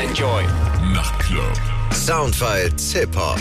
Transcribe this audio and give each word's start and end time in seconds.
Enjoy. 0.00 0.44
Nachtclub. 0.94 1.60
Soundfile 1.92 2.70
Hip 2.94 3.14
Hop. 3.14 3.38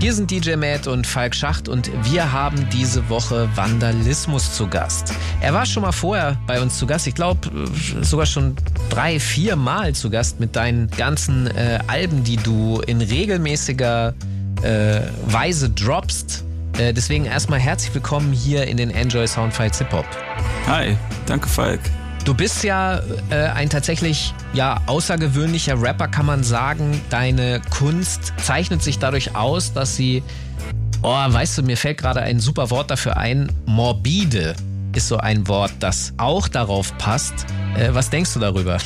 Hier 0.00 0.14
sind 0.14 0.30
DJ 0.30 0.56
Matt 0.56 0.86
und 0.86 1.06
Falk 1.06 1.34
Schacht 1.34 1.68
und 1.68 1.90
wir 2.10 2.32
haben 2.32 2.66
diese 2.70 3.06
Woche 3.10 3.46
Vandalismus 3.54 4.54
zu 4.54 4.66
Gast. 4.68 5.12
Er 5.42 5.52
war 5.52 5.66
schon 5.66 5.82
mal 5.82 5.92
vorher 5.92 6.38
bei 6.46 6.62
uns 6.62 6.78
zu 6.78 6.86
Gast, 6.86 7.06
ich 7.06 7.14
glaube 7.14 7.46
sogar 8.00 8.24
schon 8.24 8.56
drei, 8.88 9.20
vier 9.20 9.54
Mal 9.54 9.94
zu 9.94 10.08
Gast 10.08 10.40
mit 10.40 10.56
deinen 10.56 10.90
ganzen 10.92 11.46
äh, 11.48 11.78
Alben, 11.88 12.24
die 12.24 12.38
du 12.38 12.80
in 12.86 13.02
regelmäßiger 13.02 14.14
äh, 14.62 15.00
Weise 15.26 15.68
droppst. 15.68 16.42
Äh, 16.78 16.94
deswegen 16.94 17.26
erstmal 17.26 17.58
herzlich 17.58 17.92
willkommen 17.94 18.32
hier 18.32 18.66
in 18.66 18.78
den 18.78 18.90
Enjoy 18.90 19.26
Soundfiles 19.26 19.76
Hip 19.76 19.92
Hop. 19.92 20.06
Hi, 20.68 20.96
danke 21.26 21.48
Falk. 21.48 21.80
Du 22.24 22.34
bist 22.34 22.62
ja 22.62 23.00
äh, 23.30 23.48
ein 23.48 23.68
tatsächlich 23.68 24.32
ja 24.52 24.80
außergewöhnlicher 24.86 25.80
Rapper, 25.82 26.06
kann 26.06 26.24
man 26.24 26.44
sagen. 26.44 27.00
Deine 27.10 27.60
Kunst 27.70 28.32
zeichnet 28.36 28.80
sich 28.80 29.00
dadurch 29.00 29.34
aus, 29.34 29.72
dass 29.72 29.96
sie, 29.96 30.22
oh, 31.02 31.08
weißt 31.08 31.58
du, 31.58 31.62
mir 31.62 31.76
fällt 31.76 31.98
gerade 31.98 32.20
ein 32.20 32.38
super 32.38 32.70
Wort 32.70 32.92
dafür 32.92 33.16
ein. 33.16 33.50
Morbide 33.66 34.54
ist 34.94 35.08
so 35.08 35.16
ein 35.16 35.48
Wort, 35.48 35.72
das 35.80 36.12
auch 36.16 36.46
darauf 36.46 36.96
passt. 36.96 37.34
Äh, 37.76 37.92
was 37.92 38.08
denkst 38.08 38.32
du 38.34 38.38
darüber? 38.38 38.78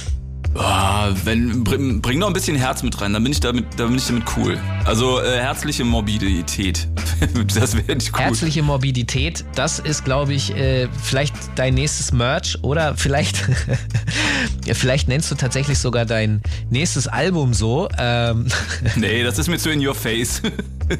Oh, 0.58 1.14
wenn, 1.24 1.64
bring, 1.64 2.00
bring 2.00 2.18
noch 2.18 2.28
ein 2.28 2.32
bisschen 2.32 2.56
Herz 2.56 2.82
mit 2.82 2.98
rein, 3.00 3.12
dann 3.12 3.22
bin 3.22 3.32
ich 3.32 3.40
damit, 3.40 3.66
dann 3.76 3.88
bin 3.88 3.98
ich 3.98 4.06
damit 4.06 4.24
cool. 4.36 4.58
Also 4.84 5.20
äh, 5.20 5.38
herzliche 5.38 5.84
Morbidität. 5.84 6.88
das 7.54 7.76
wäre 7.76 7.94
nicht 7.94 8.12
cool. 8.14 8.20
Herzliche 8.20 8.62
Morbidität, 8.62 9.44
das 9.54 9.78
ist, 9.78 10.04
glaube 10.04 10.32
ich, 10.32 10.56
äh, 10.56 10.88
vielleicht 11.02 11.34
dein 11.56 11.74
nächstes 11.74 12.12
Merch 12.12 12.58
oder 12.62 12.96
vielleicht, 12.96 13.44
vielleicht 14.72 15.08
nennst 15.08 15.30
du 15.30 15.34
tatsächlich 15.34 15.78
sogar 15.78 16.06
dein 16.06 16.40
nächstes 16.70 17.06
Album 17.06 17.52
so. 17.54 17.88
Ähm. 17.98 18.46
Nee, 18.96 19.24
das 19.24 19.38
ist 19.38 19.48
mir 19.48 19.58
zu 19.58 19.70
in 19.70 19.86
your 19.86 19.94
face. 19.94 20.40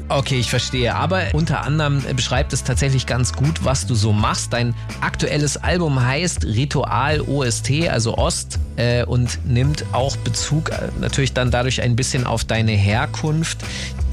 Okay, 0.09 0.39
ich 0.39 0.49
verstehe. 0.49 0.93
Aber 0.95 1.23
unter 1.33 1.63
anderem 1.63 2.03
beschreibt 2.15 2.53
es 2.53 2.63
tatsächlich 2.63 3.05
ganz 3.05 3.33
gut, 3.33 3.63
was 3.63 3.87
du 3.87 3.95
so 3.95 4.11
machst. 4.11 4.53
Dein 4.53 4.75
aktuelles 5.01 5.57
Album 5.57 6.03
heißt 6.03 6.45
Ritual 6.45 7.21
OST, 7.21 7.87
also 7.89 8.17
Ost, 8.17 8.59
äh, 8.75 9.03
und 9.05 9.39
nimmt 9.47 9.85
auch 9.93 10.15
Bezug 10.17 10.69
äh, 10.69 10.89
natürlich 10.99 11.33
dann 11.33 11.51
dadurch 11.51 11.81
ein 11.81 11.95
bisschen 11.95 12.25
auf 12.25 12.43
deine 12.43 12.71
Herkunft. 12.71 13.59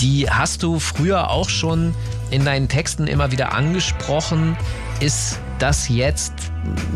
Die 0.00 0.30
hast 0.30 0.62
du 0.62 0.78
früher 0.78 1.30
auch 1.30 1.48
schon 1.48 1.94
in 2.30 2.44
deinen 2.44 2.68
Texten 2.68 3.06
immer 3.06 3.32
wieder 3.32 3.52
angesprochen. 3.52 4.56
Ist 5.00 5.38
das 5.58 5.88
jetzt 5.88 6.32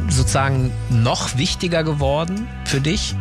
sozusagen 0.08 0.72
noch 0.90 1.36
wichtiger 1.36 1.84
geworden 1.84 2.48
für 2.64 2.80
dich? 2.80 3.14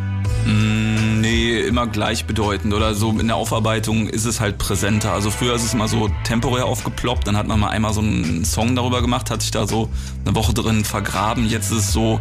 Mm, 0.45 1.21
nee, 1.21 1.59
immer 1.59 1.87
gleichbedeutend 1.87 2.73
oder 2.73 2.95
so 2.95 3.11
in 3.11 3.27
der 3.27 3.35
Aufarbeitung 3.35 4.07
ist 4.07 4.25
es 4.25 4.39
halt 4.39 4.57
präsenter. 4.57 5.11
Also 5.11 5.29
früher 5.29 5.55
ist 5.55 5.63
es 5.63 5.73
mal 5.73 5.87
so 5.87 6.09
temporär 6.23 6.65
aufgeploppt, 6.65 7.27
dann 7.27 7.35
hat 7.35 7.47
man 7.47 7.59
mal 7.59 7.69
einmal 7.69 7.93
so 7.93 8.01
einen 8.01 8.45
Song 8.45 8.75
darüber 8.75 9.01
gemacht, 9.01 9.29
hat 9.29 9.41
sich 9.41 9.51
da 9.51 9.67
so 9.67 9.89
eine 10.25 10.35
Woche 10.35 10.53
drin 10.53 10.85
vergraben. 10.85 11.47
Jetzt 11.47 11.71
ist 11.71 11.77
es 11.77 11.91
so, 11.91 12.19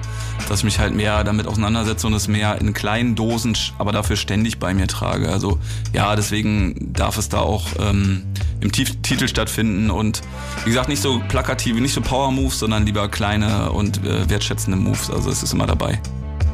dass 0.48 0.60
ich 0.60 0.64
mich 0.64 0.78
halt 0.78 0.94
mehr 0.94 1.24
damit 1.24 1.46
auseinandersetze 1.46 2.06
und 2.06 2.14
es 2.14 2.28
mehr 2.28 2.60
in 2.60 2.72
kleinen 2.74 3.14
Dosen, 3.14 3.56
aber 3.78 3.92
dafür 3.92 4.16
ständig 4.16 4.58
bei 4.58 4.74
mir 4.74 4.86
trage. 4.88 5.28
Also 5.28 5.58
ja, 5.92 6.16
deswegen 6.16 6.92
darf 6.92 7.18
es 7.18 7.28
da 7.28 7.38
auch 7.40 7.66
ähm, 7.78 8.22
im 8.60 8.72
Titel 8.72 9.28
stattfinden 9.28 9.90
und 9.90 10.22
wie 10.64 10.70
gesagt, 10.70 10.88
nicht 10.88 11.02
so 11.02 11.20
plakative, 11.28 11.80
nicht 11.80 11.94
so 11.94 12.00
Power 12.00 12.32
Moves, 12.32 12.58
sondern 12.58 12.86
lieber 12.86 13.08
kleine 13.08 13.70
und 13.70 14.04
äh, 14.04 14.28
wertschätzende 14.28 14.78
Moves. 14.78 15.10
Also 15.10 15.30
es 15.30 15.42
ist 15.42 15.52
immer 15.52 15.66
dabei. 15.66 16.00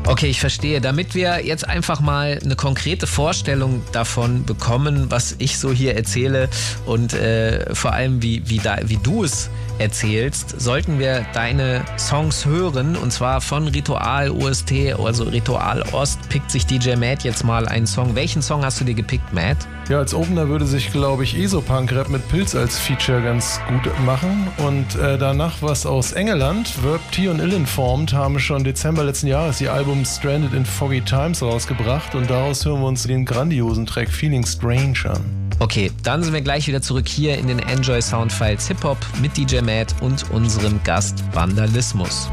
Okay, 0.04 0.26
ich 0.26 0.40
verstehe. 0.40 0.80
Damit 0.80 1.14
wir 1.14 1.44
jetzt 1.44 1.68
einfach 1.68 2.00
mal 2.00 2.38
eine 2.44 2.56
konkrete 2.56 3.06
Vorstellung 3.06 3.82
davon 3.92 4.44
bekommen, 4.44 5.10
was 5.10 5.36
ich 5.38 5.58
so 5.58 5.72
hier 5.72 5.94
erzähle 5.94 6.48
und 6.86 7.14
äh, 7.14 7.72
vor 7.74 7.92
allem 7.92 8.20
wie, 8.20 8.42
wie, 8.48 8.58
da, 8.58 8.78
wie 8.82 8.96
du 8.96 9.22
es 9.24 9.48
erzählst, 9.78 10.60
sollten 10.60 10.98
wir 10.98 11.26
deine 11.32 11.84
Songs 11.98 12.46
hören 12.46 12.96
und 12.96 13.12
zwar 13.12 13.40
von 13.40 13.68
Ritual 13.68 14.30
OST, 14.30 14.72
also 14.98 15.24
Ritual 15.24 15.82
Ost, 15.92 16.28
pickt 16.28 16.50
sich 16.50 16.66
DJ 16.66 16.96
Matt 16.96 17.24
jetzt 17.24 17.44
mal 17.44 17.66
einen 17.66 17.86
Song. 17.86 18.14
Welchen 18.14 18.42
Song 18.42 18.64
hast 18.64 18.80
du 18.80 18.84
dir 18.84 18.94
gepickt, 18.94 19.32
Matt? 19.32 19.58
Ja, 19.88 19.98
als 19.98 20.14
Opener 20.14 20.48
würde 20.48 20.64
sich, 20.64 20.92
glaube 20.92 21.24
ich, 21.24 21.36
Esopunk-Rap 21.36 22.08
mit 22.08 22.26
Pilz 22.28 22.54
als 22.54 22.78
Feature 22.78 23.20
ganz 23.20 23.60
gut 23.68 23.92
machen. 24.06 24.48
Und 24.58 24.94
äh, 24.94 25.18
danach 25.18 25.56
was 25.60 25.86
aus 25.86 26.12
England. 26.12 26.72
Verb 26.84 27.00
T 27.10 27.28
und 27.28 27.40
Illinformed 27.40 28.12
haben 28.12 28.38
schon 28.38 28.64
Dezember 28.64 29.04
letzten 29.04 29.26
Jahres 29.26 29.60
ihr 29.60 29.72
Album 29.72 30.04
Stranded 30.04 30.54
in 30.54 30.64
Foggy 30.64 31.00
Times 31.00 31.42
rausgebracht 31.42 32.14
und 32.14 32.30
daraus 32.30 32.64
hören 32.64 32.80
wir 32.80 32.86
uns 32.86 33.02
den 33.04 33.24
grandiosen 33.24 33.86
Track 33.86 34.10
Feeling 34.10 34.46
Strange 34.46 34.98
an. 35.04 35.41
Okay, 35.62 35.92
dann 36.02 36.24
sind 36.24 36.32
wir 36.32 36.40
gleich 36.40 36.66
wieder 36.66 36.82
zurück 36.82 37.06
hier 37.06 37.38
in 37.38 37.46
den 37.46 37.60
Enjoy 37.60 38.02
Soundfiles 38.02 38.66
Hip 38.66 38.82
Hop 38.82 38.98
mit 39.20 39.36
DJ 39.36 39.60
Matt 39.60 39.94
und 40.00 40.28
unserem 40.32 40.82
Gast 40.82 41.22
Vandalismus. 41.32 42.28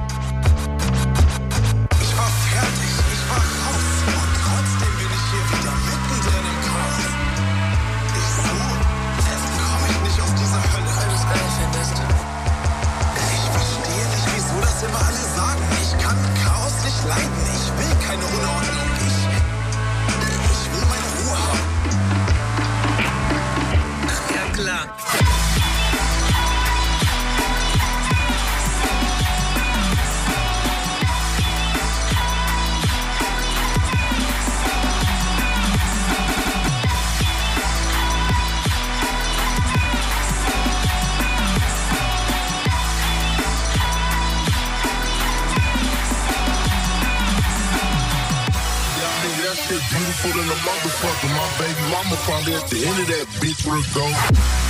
The 52.79 52.89
of 52.89 53.07
that 53.07 53.27
bitch 53.41 53.65
would 53.65 53.83
go. 53.93 54.68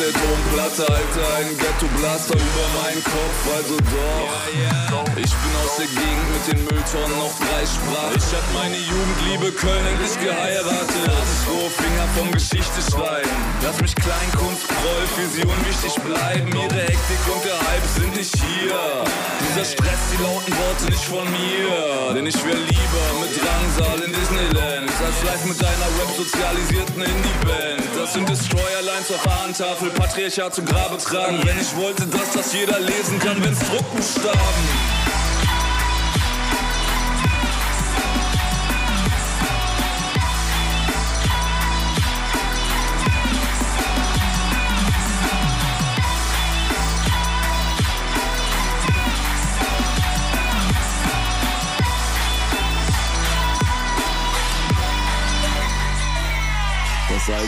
Der 0.00 0.12
Domplatte, 0.16 0.88
halte 0.88 1.20
einen 1.36 1.52
Ghetto-Blaster 1.58 2.32
über 2.32 2.66
meinen 2.80 3.04
Kopf, 3.04 3.38
also 3.56 3.76
doch. 3.76 4.40
Ich 5.16 5.28
bin 5.28 5.52
aus 5.60 5.76
der 5.76 5.90
Gegend 5.92 6.28
mit 6.32 6.44
den 6.48 6.60
Mülltonnen 6.64 7.20
auf 7.20 7.36
drei 7.36 7.60
Sprachen. 7.68 8.16
Ich 8.16 8.32
hab 8.32 8.46
meine 8.56 8.78
Jugendliebe 8.80 9.52
Köln 9.52 9.84
endlich 9.84 10.16
geheiratet. 10.16 11.04
Lass 11.04 11.28
ich 11.36 11.44
rohe 11.52 11.68
Finger 11.68 12.08
vom 12.16 12.32
Geschichte 12.32 12.80
schreiben. 12.80 13.36
Lass 13.60 13.76
mich 13.84 13.94
Kleinkunstbräu 13.94 15.02
für 15.12 15.28
sie 15.28 15.44
unwichtig 15.44 15.94
bleiben. 16.00 16.48
Ihre 16.48 16.80
Hektik 16.80 17.22
und 17.28 17.44
der 17.44 17.60
Hype 17.60 17.88
sind 18.00 18.16
nicht 18.16 18.32
hier. 18.32 19.04
Dieser 19.44 19.64
Stress, 19.68 20.00
die 20.16 20.22
lauten 20.24 20.54
Worte 20.56 20.84
nicht 20.88 21.04
von 21.04 21.26
mir. 21.28 22.14
Denn 22.16 22.26
ich 22.26 22.40
wär 22.40 22.56
lieber 22.56 23.04
mit 23.20 23.36
Drangsal 23.36 24.00
in 24.00 24.12
Disneyland. 24.16 24.88
Als 24.88 25.20
live 25.24 25.44
mit 25.44 25.60
deiner 25.60 25.88
Rap-sozialisierten 26.00 27.02
Indie-Band. 27.02 27.84
Das 27.96 28.12
sind 28.14 28.28
Destroyer-Lines 28.28 29.10
auf 29.12 29.28
Ahnentafel, 29.28 29.89
Patriarchat 29.90 30.54
zu 30.54 30.62
Grabe 30.62 30.98
tragen. 30.98 31.40
Wenn 31.44 31.58
ich 31.60 31.76
wollte, 31.76 32.06
dass 32.06 32.32
das 32.32 32.52
jeder 32.52 32.78
lesen 32.80 33.18
kann, 33.18 33.42
wenn's 33.42 33.60
Druckbuchstaben. 33.60 34.89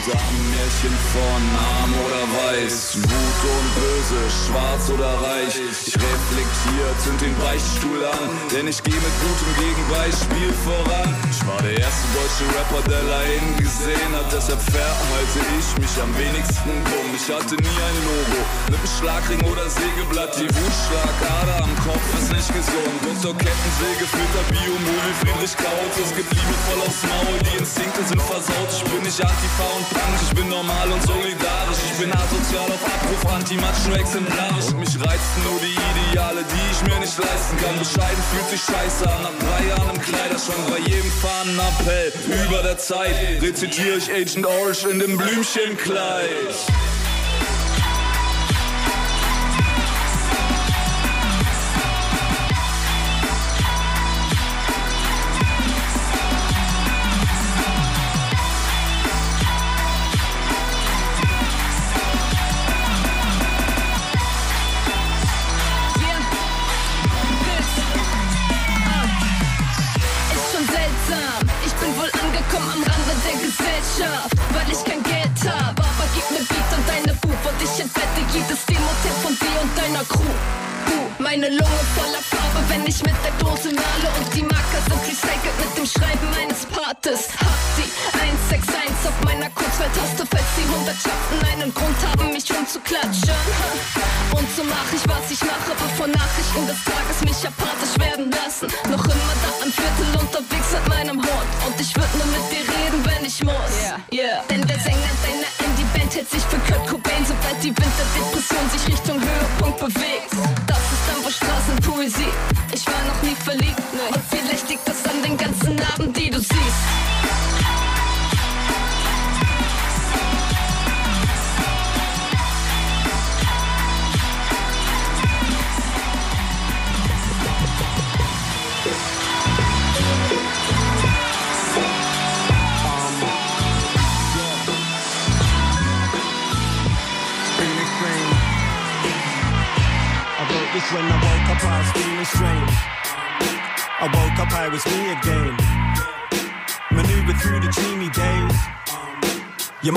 Märchen 0.02 0.98
von 1.14 1.42
arm 1.54 1.94
oder 1.94 2.26
weiß, 2.34 2.98
gut 2.98 3.40
und 3.54 3.68
böse, 3.78 4.18
schwarz 4.34 4.90
oder 4.90 5.14
reich. 5.22 5.54
Ich 5.62 5.94
reflektiert 5.94 7.00
und 7.06 7.20
den 7.22 7.36
Beichtstuhl 7.38 8.02
an, 8.10 8.30
denn 8.50 8.66
ich 8.66 8.82
gehe 8.82 8.98
mit 8.98 9.14
gutem 9.22 9.50
Gegenbeispiel 9.62 10.50
voran. 10.66 11.14
Ich 11.30 11.46
war 11.46 11.62
der 11.62 11.78
erste 11.78 12.06
deutsche 12.18 12.46
Rapper, 12.50 12.82
der 12.90 13.02
Laien 13.04 13.56
gesehen 13.62 14.10
hat, 14.18 14.26
deshalb 14.34 14.58
verhalte 14.74 15.38
ich 15.54 15.68
mich 15.78 15.94
am 16.02 16.10
wenigsten 16.18 16.74
dumm. 16.82 17.08
Ich 17.14 17.30
hatte 17.30 17.54
nie 17.54 17.78
ein 17.86 17.98
Logo, 18.02 18.42
mit 18.74 18.82
einem 18.82 18.90
Schlagring 18.98 19.42
oder 19.46 19.70
Sägeblatt, 19.70 20.34
die 20.34 20.50
Wutschlagader 20.50 21.62
am 21.62 21.74
Kopf 21.86 22.02
ist 22.18 22.34
nicht 22.34 22.50
gesund. 22.50 22.98
Und 23.06 23.22
zur 23.22 23.38
Kettensäge 23.38 24.04
führt 24.10 24.34
der 24.34 24.46
Biomol 24.50 24.98
wie 25.06 25.16
Friedrich 25.22 25.54
Kautz. 25.54 25.94
Es 25.94 26.10
gibt 26.10 26.30
Liebe 26.34 26.56
voll 26.66 26.82
aufs 26.90 27.06
Maul, 27.06 27.38
die 27.46 27.62
Instinkte 27.62 28.02
sind 28.02 28.22
versaut. 28.22 28.66
Ich 28.66 28.82
bin 28.90 29.02
nicht 29.06 29.22
Antifa 29.22 29.66
und 29.78 29.91
Punk, 29.92 30.16
ich 30.22 30.34
bin 30.34 30.48
normal 30.48 30.90
und 30.90 31.02
solidarisch. 31.02 31.80
Ich 31.92 31.98
bin 31.98 32.12
asozial 32.12 32.68
auf 32.70 32.84
Abruf, 32.84 33.34
anti-macho 33.34 33.92
exemplarisch. 33.94 34.68
Und 34.72 34.80
mich 34.80 34.94
reizen 35.00 35.40
nur 35.44 35.60
die 35.60 35.76
Ideale, 35.92 36.42
die 36.42 36.64
ich 36.72 36.80
mir 36.82 36.98
nicht 37.00 37.16
leisten 37.18 37.56
kann. 37.58 37.78
Bescheiden 37.78 38.22
fühlt 38.30 38.48
sich 38.50 38.62
scheiße 38.62 39.10
an, 39.10 39.22
nach 39.22 39.36
drei 39.38 39.68
Jahren 39.68 39.90
im 39.94 40.00
Kleiderschrank. 40.00 40.64
Bei 40.70 40.78
jedem 40.78 41.10
Fahnenappell 41.10 42.12
über 42.46 42.62
der 42.62 42.78
Zeit 42.78 43.14
rezitiere 43.40 43.96
ich 43.96 44.10
Agent 44.10 44.46
Orange 44.46 44.88
in 44.88 44.98
dem 44.98 45.16
Blümchenkleid. 45.16 46.56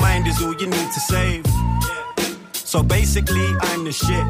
Mind 0.06 0.28
is 0.28 0.40
all 0.42 0.54
you 0.62 0.68
need 0.78 0.90
to 0.96 1.00
save. 1.12 1.44
So 2.52 2.78
basically, 2.82 3.48
I'm 3.68 3.82
the 3.88 3.92
shit. 4.04 4.26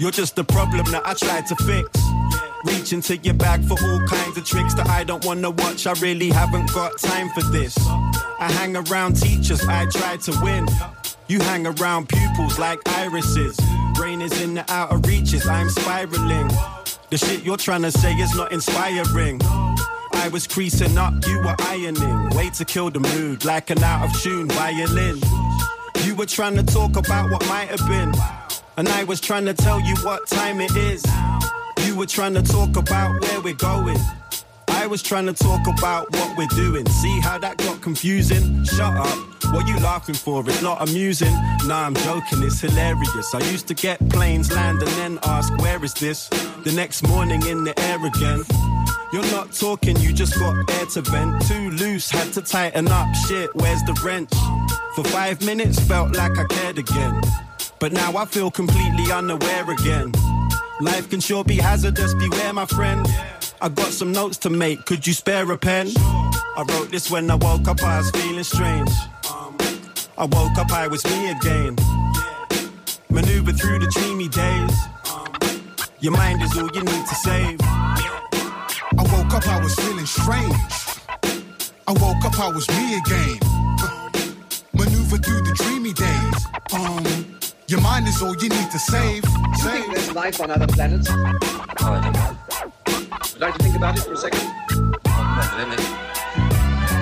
You're 0.00 0.16
just 0.22 0.34
the 0.34 0.44
problem 0.56 0.86
that 0.94 1.02
I 1.10 1.14
tried 1.14 1.46
to 1.50 1.56
fix. 1.68 1.88
Reach 2.64 2.92
into 2.92 3.16
your 3.26 3.38
bag 3.44 3.60
for 3.68 3.76
all 3.86 4.00
kinds 4.14 4.36
of 4.38 4.44
tricks 4.44 4.74
that 4.74 4.88
I 4.88 5.04
don't 5.04 5.24
wanna 5.24 5.50
watch. 5.62 5.86
I 5.86 5.92
really 6.06 6.30
haven't 6.40 6.68
got 6.72 6.90
time 6.98 7.28
for 7.36 7.44
this. 7.56 7.74
I 8.46 8.48
hang 8.58 8.72
around 8.76 9.12
teachers, 9.26 9.62
I 9.78 9.86
try 9.98 10.16
to 10.26 10.32
win. 10.42 10.66
You 11.28 11.38
hang 11.50 11.64
around 11.66 12.08
pupils 12.08 12.58
like 12.58 12.80
irises. 13.04 13.56
Brain 13.94 14.20
is 14.22 14.34
in 14.44 14.54
the 14.58 14.64
outer 14.68 14.98
reaches, 15.08 15.46
I'm 15.46 15.70
spiraling. 15.70 16.48
The 17.10 17.18
shit 17.24 17.44
you're 17.46 17.62
trying 17.68 17.82
to 17.82 17.92
say 17.92 18.12
is 18.24 18.34
not 18.34 18.50
inspiring. 18.50 19.38
I 20.24 20.28
was 20.28 20.46
creasing 20.46 20.96
up, 20.96 21.12
you 21.26 21.38
were 21.40 21.54
ironing. 21.58 22.30
Way 22.30 22.48
to 22.54 22.64
kill 22.64 22.88
the 22.88 22.98
mood, 22.98 23.44
like 23.44 23.68
an 23.68 23.84
out 23.84 24.06
of 24.06 24.22
tune 24.22 24.48
violin. 24.48 25.20
You 26.02 26.14
were 26.14 26.24
trying 26.24 26.56
to 26.56 26.62
talk 26.62 26.96
about 26.96 27.30
what 27.30 27.46
might 27.46 27.68
have 27.68 27.86
been. 27.86 28.14
And 28.78 28.88
I 28.88 29.04
was 29.04 29.20
trying 29.20 29.44
to 29.44 29.52
tell 29.52 29.78
you 29.80 29.94
what 29.96 30.26
time 30.26 30.62
it 30.62 30.74
is. 30.76 31.04
You 31.84 31.94
were 31.94 32.06
trying 32.06 32.32
to 32.32 32.42
talk 32.42 32.78
about 32.78 33.20
where 33.20 33.42
we're 33.42 33.52
going. 33.52 33.98
I 34.68 34.86
was 34.86 35.02
trying 35.02 35.26
to 35.26 35.34
talk 35.34 35.66
about 35.66 36.10
what 36.12 36.38
we're 36.38 36.56
doing. 36.56 36.88
See 36.88 37.20
how 37.20 37.36
that 37.36 37.58
got 37.58 37.82
confusing? 37.82 38.64
Shut 38.64 38.96
up. 38.96 39.18
What 39.52 39.68
you 39.68 39.78
laughing 39.80 40.14
for? 40.14 40.40
It's 40.48 40.62
not 40.62 40.88
amusing. 40.88 41.34
Nah, 41.66 41.84
I'm 41.84 41.94
joking. 41.96 42.42
It's 42.42 42.60
hilarious. 42.60 43.34
I 43.34 43.40
used 43.50 43.68
to 43.68 43.74
get 43.74 43.98
planes 44.08 44.50
land 44.50 44.80
and 44.80 44.90
then 44.92 45.18
ask, 45.24 45.54
where 45.58 45.84
is 45.84 45.92
this? 45.92 46.28
The 46.64 46.72
next 46.72 47.06
morning 47.06 47.46
in 47.46 47.64
the 47.64 47.78
air 47.78 48.02
again. 48.06 48.42
You're 49.12 49.30
not 49.30 49.52
talking, 49.52 49.96
you 49.98 50.12
just 50.12 50.38
got 50.38 50.54
air 50.70 50.86
to 50.86 51.02
vent. 51.02 51.46
Too 51.46 51.70
loose, 51.70 52.10
had 52.10 52.32
to 52.32 52.42
tighten 52.42 52.88
up. 52.88 53.14
Shit, 53.14 53.54
where's 53.54 53.82
the 53.84 53.92
wrench? 54.02 54.30
For 54.94 55.04
five 55.04 55.44
minutes, 55.44 55.78
felt 55.78 56.16
like 56.16 56.36
I 56.38 56.44
cared 56.44 56.78
again. 56.78 57.20
But 57.78 57.92
now 57.92 58.16
I 58.16 58.24
feel 58.24 58.50
completely 58.50 59.12
unaware 59.12 59.70
again. 59.70 60.12
Life 60.80 61.10
can 61.10 61.20
sure 61.20 61.44
be 61.44 61.56
hazardous, 61.56 62.14
beware, 62.14 62.52
my 62.52 62.66
friend. 62.66 63.06
I 63.60 63.68
got 63.68 63.92
some 63.92 64.12
notes 64.12 64.36
to 64.38 64.50
make, 64.50 64.84
could 64.84 65.06
you 65.06 65.12
spare 65.12 65.50
a 65.50 65.58
pen? 65.58 65.88
I 65.96 66.64
wrote 66.68 66.90
this 66.90 67.10
when 67.10 67.30
I 67.30 67.36
woke 67.36 67.68
up, 67.68 67.82
I 67.82 67.98
was 67.98 68.10
feeling 68.10 68.44
strange. 68.44 68.90
I 70.16 70.24
woke 70.24 70.58
up, 70.58 70.70
I 70.70 70.86
was 70.86 71.04
me 71.04 71.30
again. 71.30 71.76
Maneuver 73.10 73.52
through 73.52 73.78
the 73.78 73.86
dreamy 73.94 74.28
days. 74.28 74.76
Your 76.00 76.12
mind 76.12 76.42
is 76.42 76.56
all 76.58 76.68
you 76.74 76.82
need 76.82 77.06
to 77.06 77.14
save. 77.14 77.58
I 78.96 79.02
woke 79.02 79.34
up, 79.34 79.46
I 79.48 79.60
was 79.60 79.74
feeling 79.74 80.06
strange. 80.06 80.54
I 81.86 81.92
woke 81.92 82.24
up, 82.24 82.38
I 82.38 82.48
was 82.48 82.68
me 82.70 82.96
again. 82.98 83.38
Maneuver 84.72 85.18
through 85.18 85.42
the 85.42 85.52
dreamy 85.56 85.92
days. 85.92 86.46
Um, 86.72 87.04
your 87.66 87.80
mind 87.80 88.06
is 88.06 88.22
all 88.22 88.36
you 88.36 88.48
need 88.48 88.70
to 88.70 88.78
save. 88.78 89.24
Save. 89.56 89.86
There's 89.92 90.12
life 90.12 90.40
on 90.40 90.50
other 90.50 90.66
planets. 90.66 91.10
Would 91.10 93.40
like 93.40 93.54
to 93.54 93.62
think 93.62 93.76
about 93.76 93.98
it 93.98 94.04
for 94.04 94.12
a 94.12 94.16
second? 94.16 94.40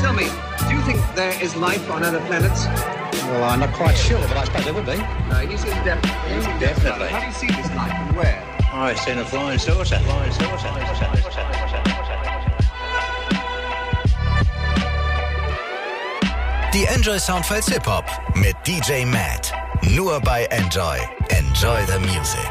Tell 0.00 0.12
me, 0.14 0.24
do 0.68 0.74
you 0.74 0.82
think 0.82 0.98
there 1.14 1.40
is 1.42 1.54
life 1.56 1.90
on 1.90 2.02
other 2.02 2.20
planets? 2.26 2.66
Well, 3.26 3.44
I'm 3.44 3.60
not 3.60 3.72
quite 3.74 3.96
sure, 3.96 4.20
but 4.28 4.36
I 4.36 4.44
suppose 4.44 4.64
there 4.64 4.74
would 4.74 4.86
be. 4.86 4.96
No, 5.28 5.40
you 5.40 5.56
seem 5.58 5.70
definitely. 5.84 6.58
Definitely. 6.58 7.08
How 7.08 7.20
do 7.20 7.26
you 7.26 7.32
see 7.32 7.46
this 7.48 7.68
life 7.74 7.92
and 7.92 8.16
where? 8.16 8.51
It's 8.74 9.06
in 9.06 9.18
a 9.18 9.24
flying 9.24 9.58
saucer. 9.58 9.98
Flying 10.00 10.32
saucer. 10.32 10.68
Die 16.72 16.84
Enjoy 16.86 17.18
Soundfiles 17.18 17.66
Hip 17.68 17.86
Hop 17.86 18.04
mit 18.34 18.56
DJ 18.66 19.04
Matt. 19.04 19.52
Nur 19.82 20.20
bei 20.20 20.44
Enjoy. 20.46 20.96
Enjoy 21.28 21.78
the 21.86 21.98
Music. 21.98 22.50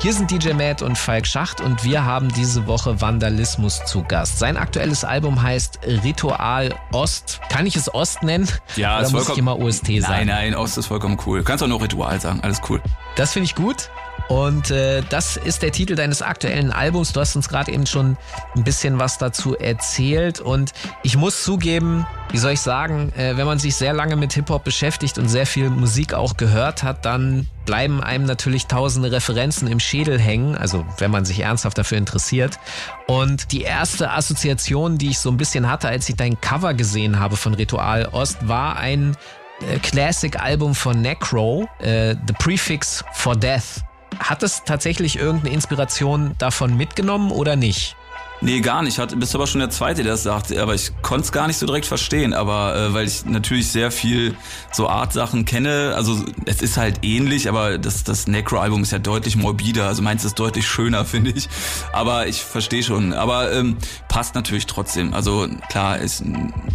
Hier 0.00 0.12
sind 0.12 0.30
DJ 0.30 0.54
Matt 0.54 0.82
und 0.82 0.98
Falk 0.98 1.24
Schacht 1.26 1.60
und 1.60 1.84
wir 1.84 2.04
haben 2.04 2.32
diese 2.32 2.66
Woche 2.66 3.00
Vandalismus 3.00 3.84
zu 3.84 4.02
Gast. 4.02 4.38
Sein 4.40 4.56
aktuelles 4.56 5.04
Album 5.04 5.40
heißt 5.40 5.78
Ritual 6.02 6.74
Ost. 6.90 7.40
Kann 7.48 7.64
ich 7.66 7.76
es 7.76 7.94
Ost 7.94 8.22
nennen? 8.24 8.48
Ja, 8.74 8.96
Oder 8.96 9.06
ist 9.06 9.12
muss 9.12 9.26
vollkommen. 9.26 9.34
ich 9.34 9.38
immer 9.38 9.66
OST 9.66 9.86
sagen? 9.86 10.26
Nein, 10.26 10.26
nein, 10.26 10.54
Ost 10.56 10.76
ist 10.78 10.86
vollkommen 10.86 11.18
cool. 11.26 11.44
Kannst 11.44 11.62
auch 11.62 11.68
noch 11.68 11.80
Ritual 11.82 12.20
sagen, 12.20 12.40
alles 12.42 12.60
cool. 12.68 12.82
Das 13.14 13.32
finde 13.34 13.44
ich 13.44 13.54
gut. 13.54 13.90
Und 14.30 14.70
äh, 14.70 15.02
das 15.10 15.36
ist 15.36 15.60
der 15.60 15.72
Titel 15.72 15.96
deines 15.96 16.22
aktuellen 16.22 16.70
Albums. 16.70 17.12
Du 17.12 17.18
hast 17.18 17.34
uns 17.34 17.48
gerade 17.48 17.72
eben 17.72 17.84
schon 17.84 18.16
ein 18.54 18.62
bisschen 18.62 19.00
was 19.00 19.18
dazu 19.18 19.56
erzählt. 19.56 20.38
Und 20.38 20.70
ich 21.02 21.16
muss 21.16 21.42
zugeben, 21.42 22.06
wie 22.30 22.38
soll 22.38 22.52
ich 22.52 22.60
sagen, 22.60 23.12
äh, 23.16 23.36
wenn 23.36 23.46
man 23.46 23.58
sich 23.58 23.74
sehr 23.74 23.92
lange 23.92 24.14
mit 24.14 24.32
Hip-Hop 24.34 24.62
beschäftigt 24.62 25.18
und 25.18 25.28
sehr 25.28 25.46
viel 25.46 25.68
Musik 25.68 26.14
auch 26.14 26.36
gehört 26.36 26.84
hat, 26.84 27.04
dann 27.04 27.48
bleiben 27.66 28.00
einem 28.00 28.24
natürlich 28.24 28.68
tausende 28.68 29.10
Referenzen 29.10 29.66
im 29.66 29.80
Schädel 29.80 30.20
hängen, 30.20 30.54
also 30.54 30.86
wenn 30.98 31.10
man 31.10 31.24
sich 31.24 31.40
ernsthaft 31.40 31.76
dafür 31.76 31.98
interessiert. 31.98 32.60
Und 33.08 33.50
die 33.50 33.62
erste 33.62 34.12
Assoziation, 34.12 34.96
die 34.96 35.08
ich 35.10 35.18
so 35.18 35.30
ein 35.30 35.38
bisschen 35.38 35.68
hatte, 35.68 35.88
als 35.88 36.08
ich 36.08 36.14
dein 36.14 36.40
Cover 36.40 36.74
gesehen 36.74 37.18
habe 37.18 37.36
von 37.36 37.54
Ritual 37.54 38.06
Ost, 38.12 38.46
war 38.46 38.76
ein 38.76 39.16
äh, 39.60 39.80
Classic-Album 39.80 40.76
von 40.76 41.02
Necro, 41.02 41.68
äh, 41.80 42.14
The 42.28 42.32
Prefix 42.34 43.04
for 43.12 43.34
Death. 43.34 43.82
Hat 44.20 44.42
es 44.42 44.64
tatsächlich 44.64 45.16
irgendeine 45.16 45.54
Inspiration 45.54 46.34
davon 46.38 46.76
mitgenommen 46.76 47.32
oder 47.32 47.56
nicht? 47.56 47.96
Nee, 48.42 48.60
gar 48.60 48.82
nicht. 48.82 48.98
Hat, 48.98 49.18
bist 49.18 49.34
aber 49.34 49.46
schon 49.46 49.58
der 49.58 49.68
Zweite, 49.68 50.02
der 50.02 50.12
das 50.12 50.22
sagt. 50.22 50.56
Aber 50.56 50.74
ich 50.74 50.92
konnte 51.02 51.24
es 51.24 51.32
gar 51.32 51.46
nicht 51.46 51.58
so 51.58 51.66
direkt 51.66 51.84
verstehen. 51.84 52.32
Aber 52.32 52.74
äh, 52.74 52.94
weil 52.94 53.06
ich 53.06 53.26
natürlich 53.26 53.68
sehr 53.68 53.90
viel 53.90 54.34
so 54.72 54.88
Art-Sachen 54.88 55.44
kenne. 55.44 55.92
Also 55.94 56.24
es 56.46 56.62
ist 56.62 56.78
halt 56.78 57.00
ähnlich, 57.02 57.48
aber 57.48 57.76
das, 57.76 58.02
das 58.02 58.26
Necro-Album 58.26 58.82
ist 58.82 58.92
ja 58.92 58.98
deutlich 58.98 59.36
morbider. 59.36 59.86
Also 59.86 60.02
meins 60.02 60.24
ist 60.24 60.38
deutlich 60.38 60.66
schöner, 60.66 61.04
finde 61.10 61.32
ich. 61.32 61.48
Aber 61.92 62.28
ich 62.28 62.42
verstehe 62.42 62.82
schon. 62.82 63.12
Aber 63.12 63.52
ähm, 63.52 63.76
passt 64.08 64.34
natürlich 64.34 64.66
trotzdem. 64.66 65.12
Also 65.12 65.46
klar, 65.68 65.98
ist, 65.98 66.24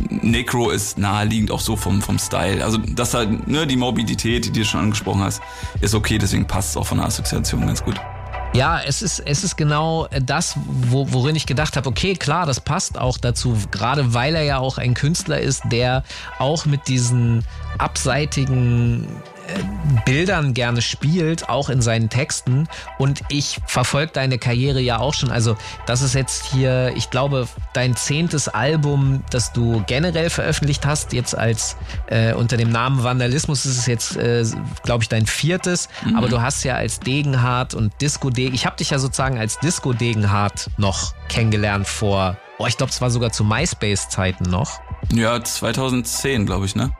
Necro 0.09 0.69
ist 0.69 0.99
naheliegend 0.99 1.49
auch 1.49 1.61
so 1.61 1.75
vom, 1.75 2.01
vom 2.01 2.19
Style. 2.19 2.63
Also 2.63 2.77
das 2.77 3.15
halt, 3.15 3.47
ne, 3.47 3.65
die 3.65 3.75
Morbidität, 3.75 4.45
die 4.45 4.51
du 4.51 4.65
schon 4.65 4.81
angesprochen 4.81 5.23
hast, 5.23 5.41
ist 5.81 5.95
okay. 5.95 6.19
Deswegen 6.19 6.45
passt 6.45 6.71
es 6.71 6.77
auch 6.77 6.85
von 6.85 6.99
der 6.99 7.07
Assoziation 7.07 7.65
ganz 7.65 7.83
gut. 7.83 7.99
Ja, 8.55 8.79
es 8.79 9.01
ist, 9.01 9.19
es 9.19 9.43
ist 9.43 9.57
genau 9.57 10.07
das, 10.21 10.55
wo, 10.65 11.11
worin 11.11 11.35
ich 11.35 11.45
gedacht 11.45 11.75
habe, 11.75 11.89
okay, 11.89 12.13
klar, 12.13 12.45
das 12.45 12.61
passt 12.61 12.97
auch 12.97 13.17
dazu, 13.17 13.57
gerade 13.69 14.13
weil 14.13 14.33
er 14.33 14.43
ja 14.43 14.57
auch 14.59 14.77
ein 14.77 14.93
Künstler 14.93 15.41
ist, 15.41 15.63
der 15.65 16.03
auch 16.39 16.65
mit 16.65 16.87
diesen 16.87 17.43
abseitigen 17.77 19.07
Bildern 20.05 20.53
gerne 20.53 20.81
spielt, 20.81 21.49
auch 21.49 21.69
in 21.69 21.81
seinen 21.81 22.09
Texten. 22.09 22.67
Und 22.97 23.21
ich 23.29 23.59
verfolge 23.65 24.11
deine 24.13 24.37
Karriere 24.37 24.79
ja 24.79 24.99
auch 24.99 25.13
schon. 25.13 25.31
Also 25.31 25.57
das 25.85 26.01
ist 26.01 26.15
jetzt 26.15 26.45
hier, 26.45 26.93
ich 26.95 27.09
glaube, 27.09 27.47
dein 27.73 27.95
zehntes 27.95 28.47
Album, 28.47 29.23
das 29.31 29.53
du 29.53 29.83
generell 29.87 30.29
veröffentlicht 30.29 30.85
hast. 30.85 31.13
Jetzt 31.13 31.37
als 31.37 31.77
äh, 32.07 32.33
unter 32.33 32.57
dem 32.57 32.69
Namen 32.69 33.03
Vandalismus 33.03 33.65
ist 33.65 33.77
es 33.77 33.85
jetzt, 33.87 34.17
äh, 34.17 34.43
glaube 34.83 35.03
ich, 35.03 35.09
dein 35.09 35.25
viertes. 35.25 35.89
Mhm. 36.03 36.15
Aber 36.15 36.27
du 36.27 36.41
hast 36.41 36.63
ja 36.63 36.75
als 36.75 36.99
Degenhardt 36.99 37.73
und 37.73 37.93
Disco 38.01 38.29
Degen, 38.29 38.53
ich 38.53 38.65
habe 38.65 38.75
dich 38.77 38.91
ja 38.91 38.99
sozusagen 38.99 39.37
als 39.37 39.59
Disco 39.59 39.93
Degenhardt 39.93 40.69
noch 40.77 41.13
kennengelernt 41.29 41.87
vor, 41.87 42.37
oh, 42.57 42.67
ich 42.67 42.77
glaube, 42.77 42.91
es 42.91 43.01
war 43.01 43.09
sogar 43.09 43.31
zu 43.31 43.43
MySpace-Zeiten 43.43 44.49
noch. 44.49 44.79
Ja, 45.13 45.43
2010, 45.43 46.45
glaube 46.45 46.65
ich, 46.65 46.75
ne? 46.75 46.91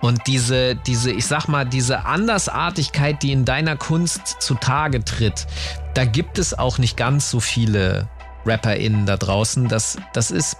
Und 0.00 0.26
diese, 0.26 0.76
diese, 0.76 1.10
ich 1.12 1.26
sag 1.26 1.48
mal, 1.48 1.64
diese 1.64 2.04
Andersartigkeit, 2.04 3.22
die 3.22 3.32
in 3.32 3.44
deiner 3.44 3.76
Kunst 3.76 4.36
zutage 4.40 5.02
tritt, 5.02 5.46
da 5.94 6.04
gibt 6.04 6.38
es 6.38 6.58
auch 6.58 6.78
nicht 6.78 6.96
ganz 6.96 7.30
so 7.30 7.40
viele 7.40 8.08
RapperInnen 8.44 9.06
da 9.06 9.16
draußen. 9.16 9.68
Das, 9.68 9.96
das 10.12 10.30
ist 10.30 10.58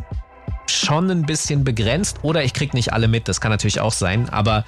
schon 0.66 1.11
ein 1.11 1.23
bisschen 1.23 1.64
begrenzt 1.64 2.21
oder 2.23 2.42
ich 2.42 2.54
krieg 2.54 2.75
nicht 2.75 2.92
alle 2.92 3.09
mit, 3.09 3.28
das 3.28 3.40
kann 3.40 3.50
natürlich 3.50 3.80
auch 3.80 3.92
sein, 3.92 4.28
aber 4.30 4.64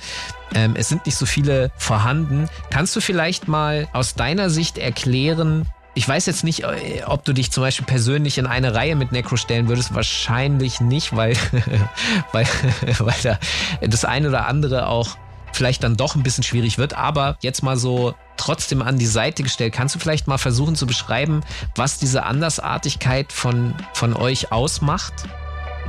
ähm, 0.55 0.75
es 0.77 0.89
sind 0.89 1.07
nicht 1.07 1.17
so 1.17 1.27
viele 1.27 1.71
vorhanden. 1.77 2.49
Kannst 2.71 2.95
du 2.97 3.01
vielleicht 3.01 3.49
mal 3.49 3.89
aus 3.93 4.15
deiner 4.15 4.51
Sicht 4.51 4.79
erklären, 4.79 5.67
ich 5.97 6.07
weiß 6.07 6.27
jetzt 6.27 6.45
nicht, 6.45 6.63
äh, 6.63 7.03
ob 7.07 7.25
du 7.25 7.33
dich 7.33 7.51
zum 7.51 7.63
Beispiel 7.63 7.87
persönlich 7.87 8.37
in 8.37 8.47
eine 8.47 8.75
Reihe 8.75 8.95
mit 8.97 9.13
Necro 9.13 9.37
stellen 9.37 9.67
würdest. 9.67 9.95
Wahrscheinlich 9.95 10.81
nicht, 10.81 11.17
weil, 11.17 11.35
weil, 12.33 12.47
weil 12.99 13.17
da 13.23 13.39
das 13.81 14.05
eine 14.05 14.29
oder 14.29 14.47
andere 14.47 14.89
auch 14.89 15.17
vielleicht 15.53 15.83
dann 15.83 15.97
doch 15.97 16.15
ein 16.15 16.23
bisschen 16.23 16.45
schwierig 16.45 16.77
wird. 16.77 16.93
Aber 16.95 17.39
jetzt 17.41 17.63
mal 17.63 17.79
so 17.79 18.15
trotzdem 18.37 18.83
an 18.83 18.99
die 18.99 19.07
Seite 19.07 19.43
gestellt. 19.43 19.73
Kannst 19.73 19.95
du 19.95 19.99
vielleicht 19.99 20.27
mal 20.27 20.37
versuchen 20.37 20.77
zu 20.77 20.87
beschreiben, 20.87 21.41
was 21.75 21.99
diese 21.99 22.25
Andersartigkeit 22.25 23.33
von, 23.33 23.75
von 23.95 24.15
euch 24.15 24.53
ausmacht? 24.53 25.15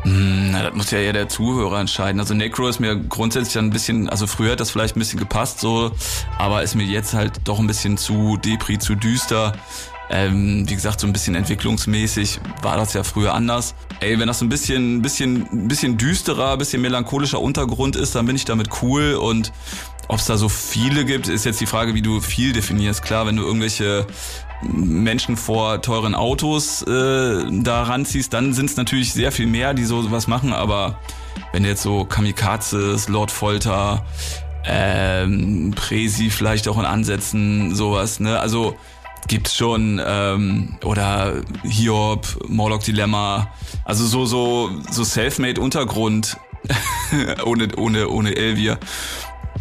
Hm, 0.03 0.51
na, 0.51 0.63
das 0.63 0.73
muss 0.73 0.91
ja 0.91 0.99
eher 0.99 1.11
der 1.11 1.27
Zuhörer 1.27 1.81
entscheiden. 1.81 2.21
Also 2.21 2.33
Necro 2.33 2.69
ist 2.69 2.79
mir 2.79 2.95
grundsätzlich 2.95 3.57
ein 3.57 3.71
bisschen, 3.71 4.09
also 4.09 4.25
früher 4.25 4.53
hat 4.53 4.61
das 4.61 4.71
vielleicht 4.71 4.95
ein 4.95 4.99
bisschen 4.99 5.19
gepasst 5.19 5.59
so, 5.59 5.91
aber 6.37 6.63
ist 6.63 6.75
mir 6.75 6.85
jetzt 6.85 7.13
halt 7.13 7.41
doch 7.43 7.59
ein 7.59 7.67
bisschen 7.67 7.97
zu 7.97 8.37
depri, 8.37 8.79
zu 8.79 8.95
düster. 8.95 9.53
Ähm, 10.09 10.67
wie 10.67 10.75
gesagt, 10.75 10.99
so 10.99 11.07
ein 11.07 11.13
bisschen 11.13 11.35
entwicklungsmäßig 11.35 12.39
war 12.61 12.77
das 12.77 12.93
ja 12.93 13.03
früher 13.03 13.33
anders. 13.33 13.75
Ey, 13.99 14.17
wenn 14.19 14.27
das 14.27 14.39
so 14.39 14.45
ein 14.45 14.49
bisschen, 14.49 15.01
bisschen, 15.01 15.67
bisschen 15.67 15.97
düsterer, 15.97 16.53
ein 16.53 16.57
bisschen 16.57 16.81
melancholischer 16.81 17.41
Untergrund 17.41 17.95
ist, 17.95 18.15
dann 18.15 18.25
bin 18.25 18.35
ich 18.35 18.45
damit 18.45 18.69
cool 18.81 19.15
und 19.15 19.51
ob 20.07 20.19
es 20.19 20.25
da 20.25 20.37
so 20.37 20.47
viele 20.47 21.03
gibt, 21.03 21.27
ist 21.27 21.43
jetzt 21.43 21.59
die 21.59 21.65
Frage, 21.65 21.93
wie 21.93 22.01
du 22.01 22.21
viel 22.21 22.53
definierst. 22.53 23.03
Klar, 23.03 23.27
wenn 23.27 23.35
du 23.35 23.43
irgendwelche 23.43 24.07
Menschen 24.61 25.35
vor 25.35 25.81
teuren 25.81 26.15
Autos 26.15 26.81
äh, 26.83 27.43
da 27.51 27.83
ranziehst, 27.83 28.33
dann 28.33 28.53
sind 28.53 28.69
es 28.69 28.77
natürlich 28.77 29.13
sehr 29.13 29.31
viel 29.31 29.47
mehr, 29.47 29.73
die 29.73 29.83
so 29.83 30.09
was 30.09 30.27
machen, 30.27 30.53
aber 30.53 30.99
wenn 31.51 31.65
jetzt 31.65 31.83
so 31.83 32.05
Kamikazes, 32.05 33.09
Lord 33.09 33.31
Folter, 33.31 34.05
ähm, 34.65 35.73
Presi 35.75 36.29
vielleicht 36.29 36.67
auch 36.67 36.77
in 36.77 36.85
Ansätzen, 36.85 37.75
sowas, 37.75 38.19
ne? 38.19 38.39
Also 38.39 38.75
gibt's 39.27 39.55
schon 39.55 40.01
ähm, 40.05 40.77
oder 40.83 41.41
Hiob, 41.63 42.27
Morlock 42.47 42.83
Dilemma, 42.83 43.51
also 43.85 44.05
so 44.05 44.25
so 44.25 44.71
so 44.89 45.03
Selfmade 45.03 45.61
Untergrund. 45.61 46.37
Ohne 47.45 47.73
ohne 47.77 48.09
ohne 48.09 48.35
Elvia 48.35 48.77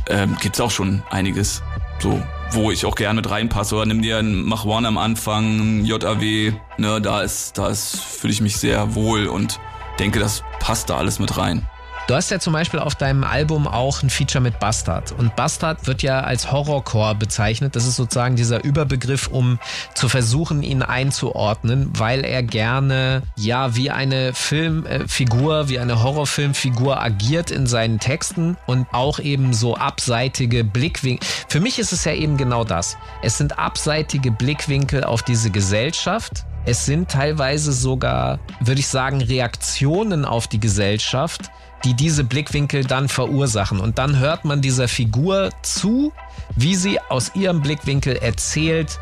ähm, 0.08 0.37
gibt's 0.40 0.61
auch 0.61 0.70
schon 0.70 1.02
einiges. 1.11 1.62
So 2.00 2.20
wo 2.52 2.70
ich 2.70 2.87
auch 2.87 2.94
gerne 2.94 3.16
mit 3.16 3.30
reinpasse. 3.30 3.76
Oder 3.76 3.87
nimm 3.87 4.02
dir 4.02 4.18
einen 4.18 4.44
Mach 4.44 4.64
One 4.64 4.87
am 4.88 4.99
Anfang 4.99 5.85
JAW 5.85 6.52
ne 6.78 7.00
da 7.00 7.23
ist 7.23 7.58
da 7.58 7.68
ist 7.68 8.00
fühle 8.00 8.32
ich 8.32 8.40
mich 8.40 8.56
sehr 8.56 8.94
wohl 8.94 9.26
und 9.26 9.61
denke 9.99 10.18
das 10.18 10.42
passt 10.58 10.90
da 10.90 10.96
alles 10.96 11.18
mit 11.18 11.37
rein 11.38 11.68
Du 12.07 12.15
hast 12.15 12.31
ja 12.31 12.39
zum 12.39 12.53
Beispiel 12.53 12.79
auf 12.79 12.95
deinem 12.95 13.25
Album 13.25 13.67
auch 13.67 14.01
ein 14.05 14.11
Feature 14.11 14.41
mit 14.41 14.61
Bastard. 14.61 15.11
Und 15.11 15.35
Bastard 15.35 15.89
wird 15.89 16.03
ja 16.03 16.21
als 16.21 16.53
Horrorcore 16.53 17.17
bezeichnet. 17.17 17.75
Das 17.75 17.85
ist 17.85 17.97
sozusagen 17.97 18.37
dieser 18.37 18.63
Überbegriff, 18.63 19.27
um 19.27 19.59
zu 19.93 20.09
versuchen, 20.09 20.63
ihn 20.63 20.83
einzuordnen, 20.83 21.91
weil 21.99 22.25
er 22.25 22.45
gerne, 22.45 23.23
ja, 23.35 23.75
wie 23.75 23.91
eine 23.91 24.35
Filmfigur, 24.35 25.69
wie 25.69 25.81
eine 25.81 26.01
Horrorfilmfigur 26.01 27.03
agiert 27.03 27.51
in 27.51 27.67
seinen 27.67 27.99
Texten 27.99 28.57
und 28.67 28.87
auch 28.93 29.19
eben 29.19 29.53
so 29.53 29.75
abseitige 29.75 30.63
Blickwinkel. 30.63 31.27
Für 31.49 31.59
mich 31.59 31.81
ist 31.81 31.93
es 31.93 32.05
ja 32.05 32.13
eben 32.13 32.37
genau 32.37 32.63
das. 32.63 32.97
Es 33.21 33.37
sind 33.37 33.59
abseitige 33.59 34.31
Blickwinkel 34.31 35.03
auf 35.03 35.25
diese 35.25 35.51
Gesellschaft. 35.51 36.45
Es 36.67 36.87
sind 36.87 37.11
teilweise 37.11 37.73
sogar, 37.73 38.39
würde 38.61 38.81
ich 38.81 38.89
sagen, 38.89 39.21
Reaktionen 39.23 40.25
auf 40.25 40.47
die 40.47 40.61
Gesellschaft, 40.61 41.51
die 41.85 41.95
diese 41.95 42.25
Blickwinkel 42.25 42.85
dann 42.85 43.09
verursachen. 43.09 43.80
Und 43.80 43.99
dann 43.99 44.18
hört 44.18 44.45
man 44.45 44.61
dieser 44.61 44.88
Figur 44.88 45.50
zu, 45.62 46.12
wie 46.54 46.75
sie 46.75 47.00
aus 47.00 47.35
ihrem 47.35 47.61
Blickwinkel 47.61 48.16
erzählt, 48.16 48.99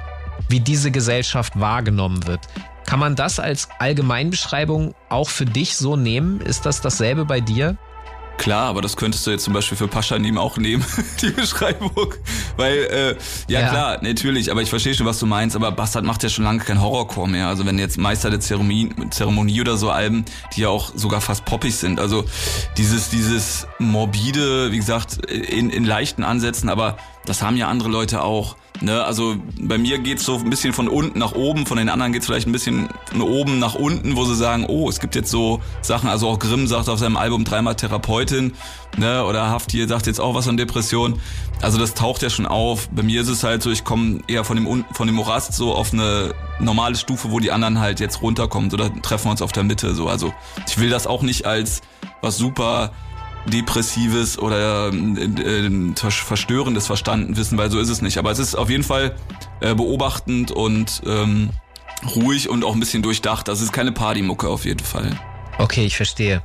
wie 0.48 0.60
diese 0.60 0.90
Gesellschaft 0.90 1.58
wahrgenommen 1.58 2.26
wird. 2.26 2.40
Kann 2.86 3.00
man 3.00 3.16
das 3.16 3.40
als 3.40 3.68
Allgemeinbeschreibung 3.78 4.94
auch 5.08 5.28
für 5.28 5.46
dich 5.46 5.76
so 5.76 5.96
nehmen? 5.96 6.40
Ist 6.40 6.66
das 6.66 6.80
dasselbe 6.80 7.24
bei 7.24 7.40
dir? 7.40 7.78
Klar, 8.36 8.68
aber 8.68 8.82
das 8.82 8.96
könntest 8.96 9.26
du 9.26 9.30
jetzt 9.30 9.44
zum 9.44 9.54
Beispiel 9.54 9.76
für 9.78 9.88
Paschanim 9.88 10.38
auch 10.38 10.56
nehmen, 10.58 10.84
die 11.20 11.30
Beschreibung. 11.30 12.14
Weil, 12.56 12.76
äh, 12.76 13.16
ja, 13.48 13.60
ja, 13.60 13.68
klar, 13.68 13.98
natürlich, 14.02 14.50
aber 14.50 14.62
ich 14.62 14.70
verstehe 14.70 14.94
schon, 14.94 15.06
was 15.06 15.18
du 15.18 15.26
meinst, 15.26 15.56
aber 15.56 15.72
Bastard 15.72 16.04
macht 16.04 16.22
ja 16.22 16.28
schon 16.28 16.44
lange 16.44 16.60
kein 16.60 16.80
Horrorcore 16.80 17.28
mehr. 17.28 17.48
Also 17.48 17.64
wenn 17.64 17.78
jetzt 17.78 17.96
Meister 17.96 18.30
der 18.30 18.40
Zeremonie, 18.40 18.90
Zeremonie 19.10 19.60
oder 19.60 19.76
so 19.76 19.90
Alben, 19.90 20.24
die 20.56 20.62
ja 20.62 20.68
auch 20.68 20.92
sogar 20.94 21.20
fast 21.20 21.44
poppig 21.44 21.74
sind. 21.74 22.00
Also 22.00 22.24
dieses, 22.76 23.10
dieses 23.10 23.66
morbide, 23.78 24.72
wie 24.72 24.76
gesagt, 24.76 25.24
in, 25.26 25.70
in 25.70 25.84
leichten 25.84 26.24
Ansätzen, 26.24 26.68
aber 26.68 26.96
das 27.26 27.42
haben 27.42 27.56
ja 27.56 27.68
andere 27.68 27.88
Leute 27.88 28.22
auch. 28.22 28.56
Ne, 28.80 29.04
also 29.04 29.36
bei 29.60 29.78
mir 29.78 30.00
geht's 30.00 30.24
so 30.24 30.34
ein 30.36 30.50
bisschen 30.50 30.72
von 30.72 30.88
unten 30.88 31.20
nach 31.20 31.32
oben, 31.32 31.64
von 31.64 31.76
den 31.76 31.88
anderen 31.88 32.12
geht's 32.12 32.26
vielleicht 32.26 32.48
ein 32.48 32.52
bisschen 32.52 32.88
von 33.04 33.22
oben 33.22 33.60
nach 33.60 33.76
unten, 33.76 34.16
wo 34.16 34.24
sie 34.24 34.34
sagen, 34.34 34.66
oh, 34.68 34.88
es 34.88 34.98
gibt 34.98 35.14
jetzt 35.14 35.30
so 35.30 35.60
Sachen, 35.80 36.08
also 36.08 36.28
auch 36.28 36.40
Grimm 36.40 36.66
sagt 36.66 36.88
auf 36.88 36.98
seinem 36.98 37.16
Album 37.16 37.44
dreimal 37.44 37.76
Therapeutin, 37.76 38.52
ne, 38.96 39.24
oder 39.24 39.48
Haftier 39.48 39.86
sagt 39.86 40.08
jetzt 40.08 40.20
auch 40.20 40.34
was 40.34 40.48
an 40.48 40.56
Depression. 40.56 41.20
Also 41.62 41.78
das 41.78 41.94
taucht 41.94 42.22
ja 42.22 42.30
schon 42.30 42.46
auf. 42.46 42.88
Bei 42.90 43.04
mir 43.04 43.20
ist 43.20 43.28
es 43.28 43.44
halt 43.44 43.62
so, 43.62 43.70
ich 43.70 43.84
komme 43.84 44.22
eher 44.26 44.42
von 44.42 44.56
dem 44.56 44.84
von 44.92 45.06
dem 45.06 45.14
Morast 45.14 45.52
so 45.52 45.72
auf 45.72 45.92
eine 45.92 46.34
normale 46.58 46.96
Stufe, 46.96 47.30
wo 47.30 47.38
die 47.38 47.52
anderen 47.52 47.78
halt 47.78 48.00
jetzt 48.00 48.22
runterkommen, 48.22 48.72
oder 48.72 48.90
treffen 49.02 49.26
wir 49.26 49.30
uns 49.30 49.40
auf 49.40 49.52
der 49.52 49.62
Mitte 49.62 49.94
so. 49.94 50.08
Also 50.08 50.34
ich 50.66 50.78
will 50.78 50.90
das 50.90 51.06
auch 51.06 51.22
nicht 51.22 51.46
als 51.46 51.80
was 52.22 52.36
super 52.36 52.90
Depressives 53.46 54.38
oder 54.38 54.92
äh, 54.92 55.66
äh, 55.66 56.10
Verstörendes 56.10 56.86
verstanden 56.86 57.36
wissen, 57.36 57.58
weil 57.58 57.70
so 57.70 57.78
ist 57.78 57.88
es 57.88 58.02
nicht. 58.02 58.18
Aber 58.18 58.30
es 58.30 58.38
ist 58.38 58.54
auf 58.54 58.70
jeden 58.70 58.84
Fall 58.84 59.14
äh, 59.60 59.74
beobachtend 59.74 60.50
und 60.50 61.02
ähm, 61.06 61.50
ruhig 62.16 62.48
und 62.48 62.64
auch 62.64 62.74
ein 62.74 62.80
bisschen 62.80 63.02
durchdacht. 63.02 63.48
Das 63.48 63.60
ist 63.60 63.72
keine 63.72 63.92
Partymucke 63.92 64.48
auf 64.48 64.64
jeden 64.64 64.84
Fall. 64.84 65.10
Okay, 65.58 65.84
ich 65.84 65.96
verstehe. 65.96 66.42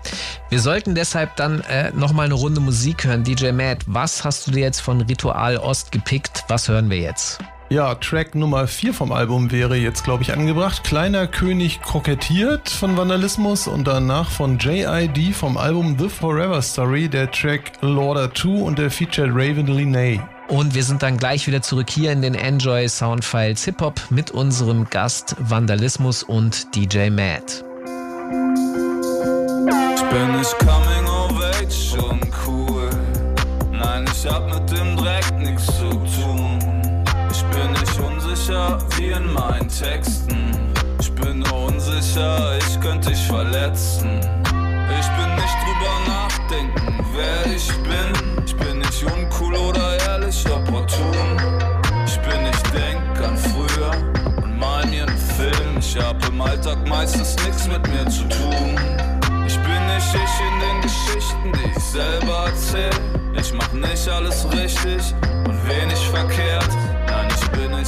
Wir 0.50 0.60
sollten 0.60 0.94
deshalb 0.94 1.36
dann 1.36 1.62
äh, 1.62 1.92
nochmal 1.92 2.26
eine 2.26 2.36
Runde 2.36 2.62
Musik 2.62 3.06
hören. 3.06 3.24
DJ 3.24 3.52
Matt, 3.52 3.80
was 3.88 4.24
hast 4.24 4.46
du 4.46 4.52
dir 4.52 4.62
jetzt 4.62 4.82
von 4.82 5.02
Ritual 5.02 5.58
Ost 5.58 5.92
gepickt? 5.92 6.44
Was 6.48 6.68
hören 6.68 6.90
wir 6.90 7.00
jetzt? 7.00 7.40
Ja, 7.72 7.94
Track 7.94 8.34
Nummer 8.34 8.66
4 8.66 8.96
vom 8.96 9.12
Album 9.12 9.52
wäre 9.52 9.76
jetzt, 9.76 10.04
glaube 10.04 10.24
ich, 10.24 10.34
angebracht. 10.34 10.84
Kleiner 10.84 11.28
König 11.28 11.84
kokettiert 11.84 12.68
von 12.68 12.98
Vandalismus 12.98 13.68
und 13.68 13.86
danach 13.86 14.32
von 14.32 14.58
JID 14.58 15.36
vom 15.36 15.56
Album 15.56 15.96
The 16.00 16.10
Forever 16.10 16.64
Story, 16.64 17.08
der 17.08 17.30
Track 17.30 17.74
Lauder 17.82 18.34
2 18.34 18.64
und 18.64 18.80
der 18.80 18.90
featured 18.90 19.30
Raven 19.30 19.68
Linney. 19.68 20.20
Und 20.48 20.74
wir 20.74 20.84
sind 20.84 21.04
dann 21.04 21.18
gleich 21.18 21.46
wieder 21.46 21.62
zurück 21.62 21.92
hier 21.92 22.12
in 22.12 22.24
den 22.24 22.34
Enjoy 22.34 22.90
Soundfiles 22.90 23.66
Hip 23.66 23.82
Hop 23.82 24.02
mit 24.10 24.32
unserem 24.32 24.90
Gast 24.90 25.36
Vandalismus 25.38 26.24
und 26.24 26.76
DJ 26.76 27.12
Matt. 27.12 27.64
Ich 29.96 30.04
bin 30.06 30.38
nicht 30.38 30.58
coming 30.58 31.06
of 31.06 31.40
age 31.54 31.94
und 32.04 32.28
cool. 32.48 32.90
Nein, 33.72 34.06
ich 34.12 34.26
hab 34.28 34.48
mit 34.52 34.72
dem 34.72 34.79
unsicher 38.50 38.78
wie 38.98 39.12
in 39.12 39.34
meinen 39.34 39.70
Texten. 39.70 40.74
Ich 41.00 41.12
bin 41.14 41.44
unsicher, 41.52 42.58
ich 42.58 42.80
könnte 42.80 43.10
dich 43.10 43.22
verletzen. 43.28 44.20
Ich 45.00 45.08
bin 45.18 45.36
nicht 45.36 45.58
drüber 45.64 45.94
nachdenken, 46.08 47.06
wer 47.14 47.54
ich 47.54 47.68
bin. 47.84 48.44
Ich 48.46 48.56
bin 48.56 48.80
nicht 48.80 49.04
uncool 49.04 49.56
oder 49.56 49.98
ehrlich 50.08 50.44
opportun. 50.48 51.38
Ich 52.06 52.18
bin 52.22 52.44
nicht 52.44 52.74
denk 52.74 53.28
an 53.28 53.38
früher 53.38 53.92
und 54.44 54.58
mir 54.58 55.04
einen 55.04 55.18
Film. 55.18 55.78
Ich 55.78 55.98
hab 55.98 56.28
im 56.28 56.42
Alltag 56.42 56.78
meistens 56.88 57.36
nichts 57.46 57.68
mit 57.68 57.88
mir 57.88 58.10
zu 58.10 58.24
tun. 58.24 58.76
Ich 59.46 59.58
bin 59.58 59.86
nicht 59.88 60.14
ich 60.14 60.40
in 60.42 60.60
den 60.60 60.82
Geschichten, 60.82 61.54
die 61.54 61.78
ich 61.78 61.84
selber 61.84 62.46
erzähl. 62.48 62.90
Ich 63.40 63.54
mach 63.54 63.72
nicht 63.74 64.08
alles 64.10 64.46
richtig 64.52 65.14
und 65.46 65.68
wenig 65.68 66.00
verkehrt. 66.12 66.70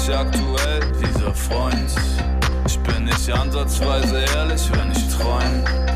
Nicht 0.01 0.17
aktuell 0.17 0.79
dieser 1.00 1.31
Freund. 1.31 1.91
Ich 2.65 2.79
bin 2.79 3.05
nicht 3.05 3.31
ansatzweise 3.31 4.25
ehrlich, 4.36 4.67
wenn 4.74 4.91
ich 4.91 5.15
träum. 5.15 5.90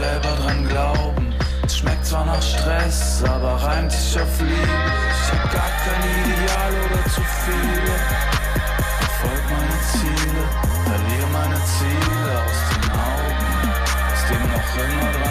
Selber 0.00 0.34
dran 0.42 0.66
glauben. 0.66 1.34
Es 1.66 1.78
schmeckt 1.78 2.06
zwar 2.06 2.24
nach 2.24 2.42
Stress, 2.42 3.22
aber 3.22 3.52
reimt 3.66 3.92
sich 3.92 4.18
auf 4.20 4.40
Liebe. 4.40 4.80
Ich 5.14 5.28
hab 5.32 5.42
gar 5.52 5.72
kein 5.84 6.02
Ideal 6.22 6.72
oder 6.86 7.02
zu 7.14 7.22
viele. 7.44 7.94
Verfolg 9.00 9.44
meine 9.56 9.78
Ziele, 9.92 10.42
verliere 10.88 11.28
meine 11.38 11.60
Ziele 11.74 12.32
aus 12.46 12.60
den 12.70 12.86
Augen, 13.12 13.48
aus 14.10 14.22
dem 14.30 14.44
noch 14.54 14.70
immer 14.84 15.10
dran 15.16 15.29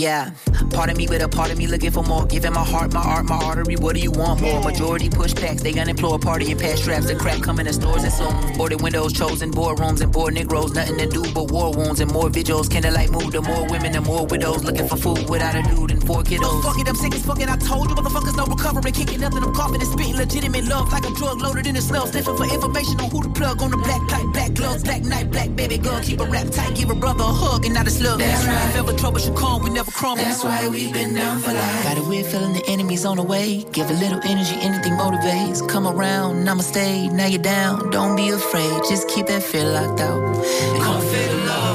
Yeah, 0.00 0.30
part 0.70 0.88
of 0.88 0.96
me 0.96 1.06
with 1.06 1.20
a 1.20 1.28
part 1.28 1.50
of 1.50 1.58
me 1.58 1.66
looking 1.66 1.90
for 1.90 2.02
more. 2.02 2.24
Giving 2.24 2.54
my 2.54 2.64
heart, 2.64 2.94
my 2.94 3.02
art, 3.02 3.26
my 3.26 3.36
artery. 3.36 3.76
What 3.76 3.96
do 3.96 4.00
you 4.00 4.10
want 4.10 4.40
more? 4.40 4.62
Majority 4.62 5.10
push 5.10 5.34
packs, 5.34 5.62
they 5.62 5.78
unemployed 5.78 6.22
party 6.22 6.50
and 6.50 6.58
pass 6.58 6.80
straps. 6.80 7.06
The 7.06 7.16
crack 7.16 7.42
coming 7.42 7.66
to 7.66 7.72
stores 7.74 8.02
and 8.04 8.10
soon. 8.10 8.56
Boarded 8.56 8.80
windows, 8.80 9.12
chosen 9.12 9.52
boardrooms 9.52 10.00
and 10.00 10.10
bored 10.10 10.32
Negroes. 10.32 10.72
Nothing 10.72 10.96
to 10.96 11.06
do 11.06 11.22
but 11.34 11.50
war 11.50 11.74
wounds 11.74 12.00
and 12.00 12.10
more 12.10 12.30
vigils. 12.30 12.66
Candlelight 12.66 13.10
mood, 13.10 13.30
the 13.30 13.42
more 13.42 13.66
women, 13.68 13.92
the 13.92 14.00
more 14.00 14.24
widows. 14.24 14.64
Looking 14.64 14.88
for 14.88 14.96
food 14.96 15.28
without 15.28 15.54
a 15.54 15.62
dude 15.68 15.89
and 15.89 15.89
four 16.10 16.22
kiddos. 16.22 16.62
Fuck 16.62 16.78
it, 16.80 16.88
I'm 16.88 16.94
sick 16.94 17.14
as 17.14 17.24
fucking. 17.24 17.48
I 17.48 17.56
told 17.56 17.88
you, 17.88 17.96
motherfuckers, 17.96 18.36
no 18.36 18.44
recovery. 18.46 18.92
Kicking 18.92 19.20
nothing, 19.20 19.42
I'm 19.42 19.54
coughing 19.54 19.80
and 19.80 19.90
spitting 19.90 20.16
legitimate 20.16 20.64
love 20.64 20.92
like 20.92 21.06
a 21.06 21.12
drug 21.14 21.40
loaded 21.40 21.66
in 21.66 21.76
a 21.76 21.80
smell. 21.80 22.06
Sniffing 22.06 22.36
for 22.36 22.48
information 22.56 23.00
on 23.00 23.10
who 23.10 23.22
to 23.22 23.30
plug 23.30 23.62
on 23.62 23.70
the 23.70 23.76
black 23.76 24.02
pipe, 24.08 24.28
black 24.32 24.52
gloves, 24.54 24.82
black 24.82 25.02
night, 25.02 25.30
black 25.30 25.54
baby 25.54 25.78
girl. 25.78 26.00
Keep 26.02 26.20
a 26.20 26.26
rap 26.26 26.48
tight, 26.50 26.74
give 26.74 26.90
a 26.90 26.94
brother 26.94 27.24
a 27.24 27.32
hug 27.42 27.64
and 27.64 27.74
not 27.74 27.86
a 27.86 27.90
slug. 27.90 28.18
That's 28.18 28.44
right. 28.46 28.68
If 28.70 28.76
ever 28.76 28.92
trouble 29.02 29.20
should 29.20 29.36
come, 29.36 29.62
we 29.62 29.70
never 29.70 29.90
crumble. 29.90 30.24
That's 30.24 30.42
why 30.44 30.68
we've 30.68 30.92
been 30.92 31.14
down 31.14 31.40
for 31.40 31.52
life. 31.52 31.84
Got 31.84 31.98
a 31.98 32.02
weird 32.02 32.26
feeling 32.26 32.54
the 32.54 32.64
enemy's 32.66 33.04
on 33.04 33.16
the 33.16 33.22
way. 33.22 33.64
Give 33.72 33.88
a 33.90 33.94
little 33.94 34.20
energy, 34.24 34.56
anything 34.60 34.94
motivates. 34.94 35.66
Come 35.68 35.86
around, 35.86 36.48
I'ma 36.48 36.62
stay. 36.62 37.08
Now 37.08 37.26
you're 37.26 37.42
down, 37.42 37.90
don't 37.90 38.16
be 38.16 38.30
afraid. 38.30 38.82
Just 38.88 39.08
keep 39.08 39.26
that 39.26 39.42
fear 39.42 39.64
locked 39.64 40.00
out. 40.00 40.20
Come 40.84 41.00
feel 41.10 41.28
the 41.34 41.46
love, 41.46 41.69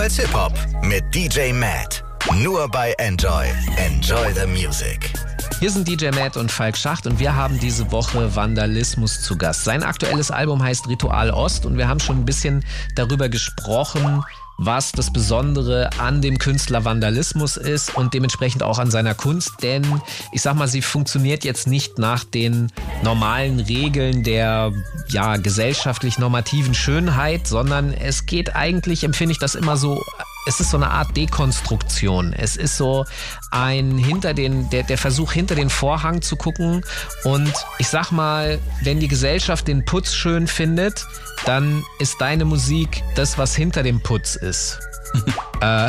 Enjoy 0.00 0.08
Soundfiles 0.08 0.16
Hip 0.16 0.34
Hop 0.34 0.52
mit 0.82 1.14
DJ 1.14 1.52
Matt. 1.52 2.02
Nur 2.42 2.68
bei 2.68 2.92
Enjoy. 2.92 3.44
Enjoy 3.76 4.32
the 4.32 4.46
Music. 4.46 5.12
Hier 5.58 5.70
sind 5.70 5.86
DJ 5.86 6.08
Matt 6.08 6.38
und 6.38 6.50
Falk 6.50 6.74
Schacht 6.78 7.06
und 7.06 7.18
wir 7.18 7.36
haben 7.36 7.60
diese 7.60 7.92
Woche 7.92 8.34
Vandalismus 8.34 9.20
zu 9.20 9.36
Gast. 9.36 9.64
Sein 9.64 9.82
aktuelles 9.82 10.30
Album 10.30 10.62
heißt 10.62 10.88
Ritual 10.88 11.30
Ost 11.30 11.66
und 11.66 11.76
wir 11.76 11.86
haben 11.86 12.00
schon 12.00 12.20
ein 12.20 12.24
bisschen 12.24 12.64
darüber 12.94 13.28
gesprochen, 13.28 14.24
was 14.62 14.92
das 14.92 15.10
Besondere 15.10 15.88
an 15.98 16.20
dem 16.20 16.36
Künstler 16.38 16.84
Vandalismus 16.84 17.56
ist 17.56 17.96
und 17.96 18.12
dementsprechend 18.12 18.62
auch 18.62 18.78
an 18.78 18.90
seiner 18.90 19.14
Kunst, 19.14 19.62
denn 19.62 20.02
ich 20.32 20.42
sag 20.42 20.54
mal, 20.54 20.68
sie 20.68 20.82
funktioniert 20.82 21.44
jetzt 21.44 21.66
nicht 21.66 21.98
nach 21.98 22.24
den 22.24 22.70
normalen 23.02 23.58
Regeln 23.58 24.22
der 24.22 24.72
ja 25.08 25.38
gesellschaftlich 25.38 26.18
normativen 26.18 26.74
Schönheit, 26.74 27.46
sondern 27.46 27.94
es 27.94 28.26
geht 28.26 28.54
eigentlich, 28.54 29.02
empfinde 29.02 29.32
ich 29.32 29.38
das 29.38 29.54
immer 29.54 29.78
so 29.78 30.02
es 30.46 30.60
ist 30.60 30.70
so 30.70 30.76
eine 30.76 30.90
Art 30.90 31.16
Dekonstruktion. 31.16 32.32
Es 32.32 32.56
ist 32.56 32.76
so 32.76 33.04
ein 33.50 33.98
hinter 33.98 34.34
den, 34.34 34.70
der, 34.70 34.82
der 34.82 34.98
Versuch 34.98 35.32
hinter 35.32 35.54
den 35.54 35.70
Vorhang 35.70 36.22
zu 36.22 36.36
gucken. 36.36 36.82
Und 37.24 37.52
ich 37.78 37.88
sag 37.88 38.10
mal, 38.10 38.58
wenn 38.82 39.00
die 39.00 39.08
Gesellschaft 39.08 39.68
den 39.68 39.84
Putz 39.84 40.14
schön 40.14 40.46
findet, 40.46 41.06
dann 41.44 41.84
ist 41.98 42.20
deine 42.20 42.44
Musik 42.44 43.02
das, 43.14 43.38
was 43.38 43.54
hinter 43.54 43.82
dem 43.82 44.02
Putz 44.02 44.36
ist. 44.36 44.80
äh, 45.60 45.88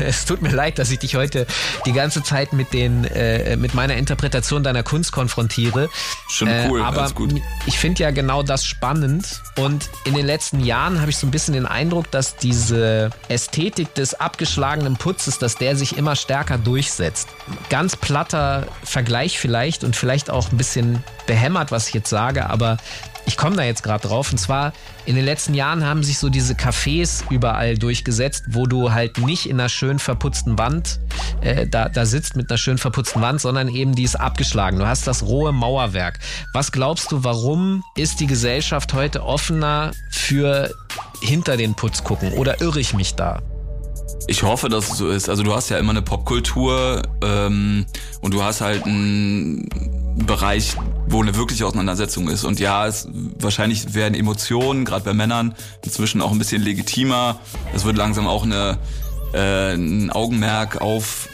es 0.00 0.24
tut 0.24 0.42
mir 0.42 0.50
leid, 0.50 0.78
dass 0.78 0.90
ich 0.90 0.98
dich 0.98 1.14
heute 1.16 1.46
die 1.86 1.92
ganze 1.92 2.22
Zeit 2.22 2.52
mit 2.52 2.72
den 2.72 3.04
äh, 3.04 3.56
mit 3.56 3.74
meiner 3.74 3.96
Interpretation 3.96 4.62
deiner 4.62 4.82
Kunst 4.82 5.12
konfrontiere. 5.12 5.88
Schon 6.28 6.48
Äh, 6.48 6.68
cool, 6.68 6.82
aber 6.82 7.00
alles 7.00 7.14
gut. 7.14 7.34
ich 7.66 7.78
finde 7.78 8.02
ja 8.02 8.10
genau 8.10 8.42
das 8.42 8.64
spannend 8.64 9.42
und 9.56 9.88
in 10.04 10.14
den 10.14 10.26
letzten 10.26 10.60
Jahren 10.60 11.00
habe 11.00 11.10
ich 11.10 11.16
so 11.16 11.26
ein 11.26 11.30
bisschen 11.30 11.54
den 11.54 11.66
Eindruck, 11.66 12.10
dass 12.10 12.36
diese 12.36 13.10
Ästhetik 13.28 13.94
des 13.94 14.14
abgeschlagenen 14.14 14.96
Putzes, 14.96 15.38
dass 15.38 15.56
der 15.56 15.76
sich 15.76 15.96
immer 15.96 16.16
stärker 16.16 16.58
durchsetzt. 16.58 17.28
Ganz 17.70 17.96
platter 17.96 18.66
Vergleich 18.84 19.38
vielleicht 19.38 19.84
und 19.84 19.96
vielleicht 19.96 20.30
auch 20.30 20.50
ein 20.50 20.56
bisschen 20.56 21.02
behämmert, 21.26 21.70
was 21.70 21.88
ich 21.88 21.94
jetzt 21.94 22.10
sage, 22.10 22.48
aber 22.50 22.78
ich 23.26 23.36
komme 23.36 23.56
da 23.56 23.62
jetzt 23.62 23.82
gerade 23.82 24.06
drauf. 24.06 24.32
Und 24.32 24.38
zwar 24.38 24.72
in 25.06 25.16
den 25.16 25.24
letzten 25.24 25.54
Jahren 25.54 25.84
haben 25.84 26.02
sich 26.02 26.18
so 26.18 26.28
diese 26.28 26.54
Cafés 26.54 27.22
überall 27.30 27.78
durchgesetzt, 27.78 28.44
wo 28.48 28.66
du 28.66 28.92
halt 28.92 29.18
nicht 29.18 29.48
in 29.48 29.60
einer 29.60 29.68
schön 29.68 29.98
verputzten 29.98 30.58
Wand 30.58 31.00
äh, 31.42 31.66
da, 31.66 31.88
da 31.88 32.06
sitzt 32.06 32.36
mit 32.36 32.50
einer 32.50 32.58
schön 32.58 32.78
verputzten 32.78 33.20
Wand, 33.20 33.40
sondern 33.40 33.68
eben 33.68 33.94
die 33.94 34.04
ist 34.04 34.16
abgeschlagen. 34.16 34.78
Du 34.78 34.86
hast 34.86 35.06
das 35.06 35.24
rohe 35.24 35.52
Mauerwerk. 35.52 36.18
Was 36.52 36.72
glaubst 36.72 37.12
du, 37.12 37.24
warum 37.24 37.82
ist 37.96 38.20
die 38.20 38.26
Gesellschaft 38.26 38.94
heute 38.94 39.24
offener 39.24 39.92
für 40.10 40.70
hinter 41.20 41.56
den 41.56 41.74
Putz 41.74 42.04
gucken? 42.04 42.32
Oder 42.34 42.60
irre 42.60 42.80
ich 42.80 42.94
mich 42.94 43.14
da? 43.14 43.40
Ich 44.28 44.44
hoffe, 44.44 44.68
dass 44.68 44.90
es 44.90 44.98
so 44.98 45.08
ist. 45.08 45.28
Also 45.28 45.42
du 45.42 45.54
hast 45.54 45.68
ja 45.68 45.78
immer 45.78 45.90
eine 45.90 46.02
Popkultur 46.02 47.02
ähm, 47.22 47.86
und 48.20 48.34
du 48.34 48.42
hast 48.42 48.60
halt 48.60 48.84
einen 48.84 49.68
Bereich, 50.14 50.76
wo 51.08 51.22
eine 51.22 51.34
wirkliche 51.36 51.66
Auseinandersetzung 51.66 52.28
ist. 52.28 52.44
Und 52.44 52.60
ja, 52.60 52.86
es, 52.86 53.08
wahrscheinlich 53.38 53.94
werden 53.94 54.14
Emotionen, 54.14 54.84
gerade 54.84 55.04
bei 55.04 55.14
Männern, 55.14 55.54
inzwischen 55.84 56.20
auch 56.20 56.32
ein 56.32 56.38
bisschen 56.38 56.62
legitimer. 56.62 57.40
Es 57.74 57.84
wird 57.84 57.96
langsam 57.96 58.26
auch 58.26 58.44
eine, 58.44 58.78
äh, 59.32 59.74
ein 59.74 60.10
Augenmerk 60.10 60.80
auf 60.80 61.28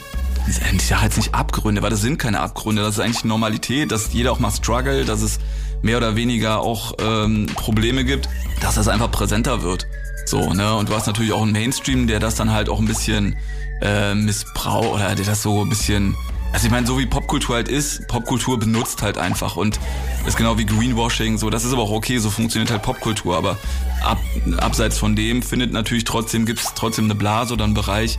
ich 0.47 0.87
sage 0.87 1.03
jetzt 1.03 1.17
nicht 1.17 1.35
Abgründe, 1.35 1.83
weil 1.83 1.91
das 1.91 2.01
sind 2.01 2.17
keine 2.17 2.39
Abgründe, 2.39 2.81
das 2.81 2.95
ist 2.95 2.99
eigentlich 3.01 3.23
Normalität, 3.23 3.91
dass 3.91 4.13
jeder 4.13 4.31
auch 4.31 4.39
mal 4.39 4.49
struggle, 4.49 5.05
dass 5.05 5.21
es 5.21 5.37
mehr 5.81 5.97
oder 5.97 6.15
weniger 6.15 6.59
auch 6.59 6.93
ähm, 6.99 7.45
Probleme 7.55 8.03
gibt, 8.03 8.27
dass 8.61 8.75
das 8.75 8.87
einfach 8.87 9.11
präsenter 9.11 9.61
wird. 9.61 9.85
So, 10.25 10.53
ne? 10.53 10.75
Und 10.75 10.89
du 10.89 10.95
hast 10.95 11.07
natürlich 11.07 11.31
auch 11.33 11.41
einen 11.41 11.51
Mainstream, 11.51 12.07
der 12.07 12.19
das 12.19 12.35
dann 12.35 12.51
halt 12.51 12.69
auch 12.69 12.79
ein 12.79 12.85
bisschen 12.85 13.35
äh, 13.81 14.13
missbraucht 14.13 14.95
oder 14.95 15.15
der 15.15 15.25
das 15.25 15.41
so 15.41 15.63
ein 15.63 15.69
bisschen. 15.69 16.15
Also 16.51 16.65
ich 16.65 16.71
meine, 16.71 16.87
so 16.87 16.97
wie 16.97 17.05
Popkultur 17.05 17.55
halt 17.55 17.67
ist, 17.67 18.07
Popkultur 18.07 18.59
benutzt 18.59 19.01
halt 19.01 19.17
einfach 19.17 19.55
und 19.55 19.79
ist 20.25 20.35
genau 20.35 20.57
wie 20.57 20.65
Greenwashing, 20.65 21.37
so, 21.37 21.49
das 21.49 21.63
ist 21.63 21.73
aber 21.73 21.83
auch 21.83 21.91
okay, 21.91 22.17
so 22.17 22.29
funktioniert 22.29 22.71
halt 22.71 22.81
Popkultur, 22.81 23.37
aber 23.37 23.57
ab, 24.03 24.19
abseits 24.57 24.97
von 24.97 25.15
dem 25.15 25.43
findet 25.43 25.71
natürlich 25.71 26.05
trotzdem, 26.05 26.45
gibt's 26.45 26.73
trotzdem 26.75 27.05
eine 27.05 27.15
Blase 27.15 27.53
oder 27.53 27.65
einen 27.65 27.75
Bereich, 27.75 28.17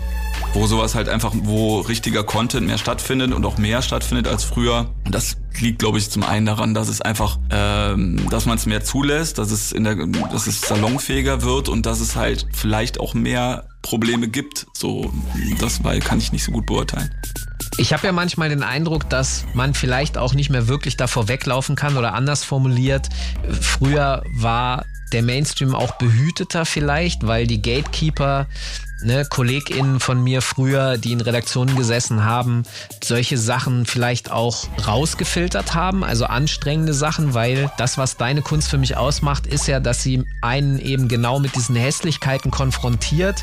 wo 0.55 0.67
sowas 0.67 0.95
halt 0.95 1.09
einfach, 1.09 1.33
wo 1.35 1.81
richtiger 1.81 2.23
Content 2.23 2.67
mehr 2.67 2.79
stattfindet 2.79 3.33
und 3.33 3.45
auch 3.45 3.59
mehr 3.59 3.83
stattfindet 3.83 4.29
als 4.29 4.45
früher. 4.45 4.91
Und 5.05 5.15
das 5.15 5.37
liegt, 5.59 5.81
glaube 5.81 5.99
ich, 5.99 6.11
zum 6.11 6.23
einen 6.23 6.47
daran, 6.47 6.73
dass 6.73 6.89
es 6.89 7.01
einfach, 7.01 7.39
ähm, 7.51 8.29
dass 8.31 8.47
man 8.47 8.57
es 8.57 8.67
mehr 8.67 8.85
zulässt, 8.85 9.39
dass 9.39 9.51
es 9.51 9.73
in 9.73 9.85
der, 9.85 9.97
dass 9.97 10.47
es 10.47 10.61
salonfähiger 10.61 11.43
wird 11.43 11.69
und 11.69 11.85
dass 11.85 12.01
es 12.01 12.17
halt 12.17 12.47
vielleicht 12.53 13.01
auch 13.01 13.15
mehr 13.15 13.69
Probleme 13.83 14.29
gibt. 14.29 14.67
So, 14.73 15.13
das 15.59 15.83
weil 15.85 16.01
kann 16.01 16.19
ich 16.19 16.33
nicht 16.33 16.45
so 16.45 16.53
gut 16.53 16.67
beurteilen. 16.67 17.11
Ich 17.81 17.95
habe 17.95 18.07
ja 18.07 18.13
manchmal 18.13 18.51
den 18.51 18.63
Eindruck, 18.63 19.09
dass 19.09 19.47
man 19.55 19.73
vielleicht 19.73 20.19
auch 20.19 20.35
nicht 20.35 20.51
mehr 20.51 20.69
wirklich 20.69 20.99
davor 20.99 21.29
weglaufen 21.29 21.77
kann 21.77 21.97
oder 21.97 22.13
anders 22.13 22.45
formuliert. 22.45 23.09
Früher 23.59 24.23
war 24.35 24.85
der 25.15 25.23
Mainstream 25.23 25.75
auch 25.75 25.93
behüteter 25.93 26.67
vielleicht, 26.67 27.27
weil 27.27 27.47
die 27.47 27.63
Gatekeeper, 27.63 28.49
ne, 29.03 29.25
KollegInnen 29.25 29.99
von 29.99 30.23
mir 30.23 30.43
früher, 30.43 30.99
die 30.99 31.13
in 31.13 31.23
Redaktionen 31.23 31.75
gesessen 31.75 32.23
haben, 32.23 32.65
solche 33.03 33.39
Sachen 33.39 33.87
vielleicht 33.87 34.31
auch 34.31 34.69
rausgefiltert 34.87 35.75
haben, 35.75 36.05
also 36.05 36.27
anstrengende 36.27 36.93
Sachen, 36.93 37.33
weil 37.33 37.73
das, 37.79 37.97
was 37.97 38.19
deine 38.19 38.43
Kunst 38.43 38.69
für 38.69 38.79
mich 38.79 38.99
ausmacht, 38.99 39.47
ist 39.47 39.67
ja, 39.69 39.81
dass 39.81 40.03
sie 40.03 40.23
einen 40.43 40.79
eben 40.79 41.09
genau 41.09 41.41
mit 41.41 41.57
diesen 41.57 41.77
Hässlichkeiten 41.77 42.51
konfrontiert, 42.51 43.43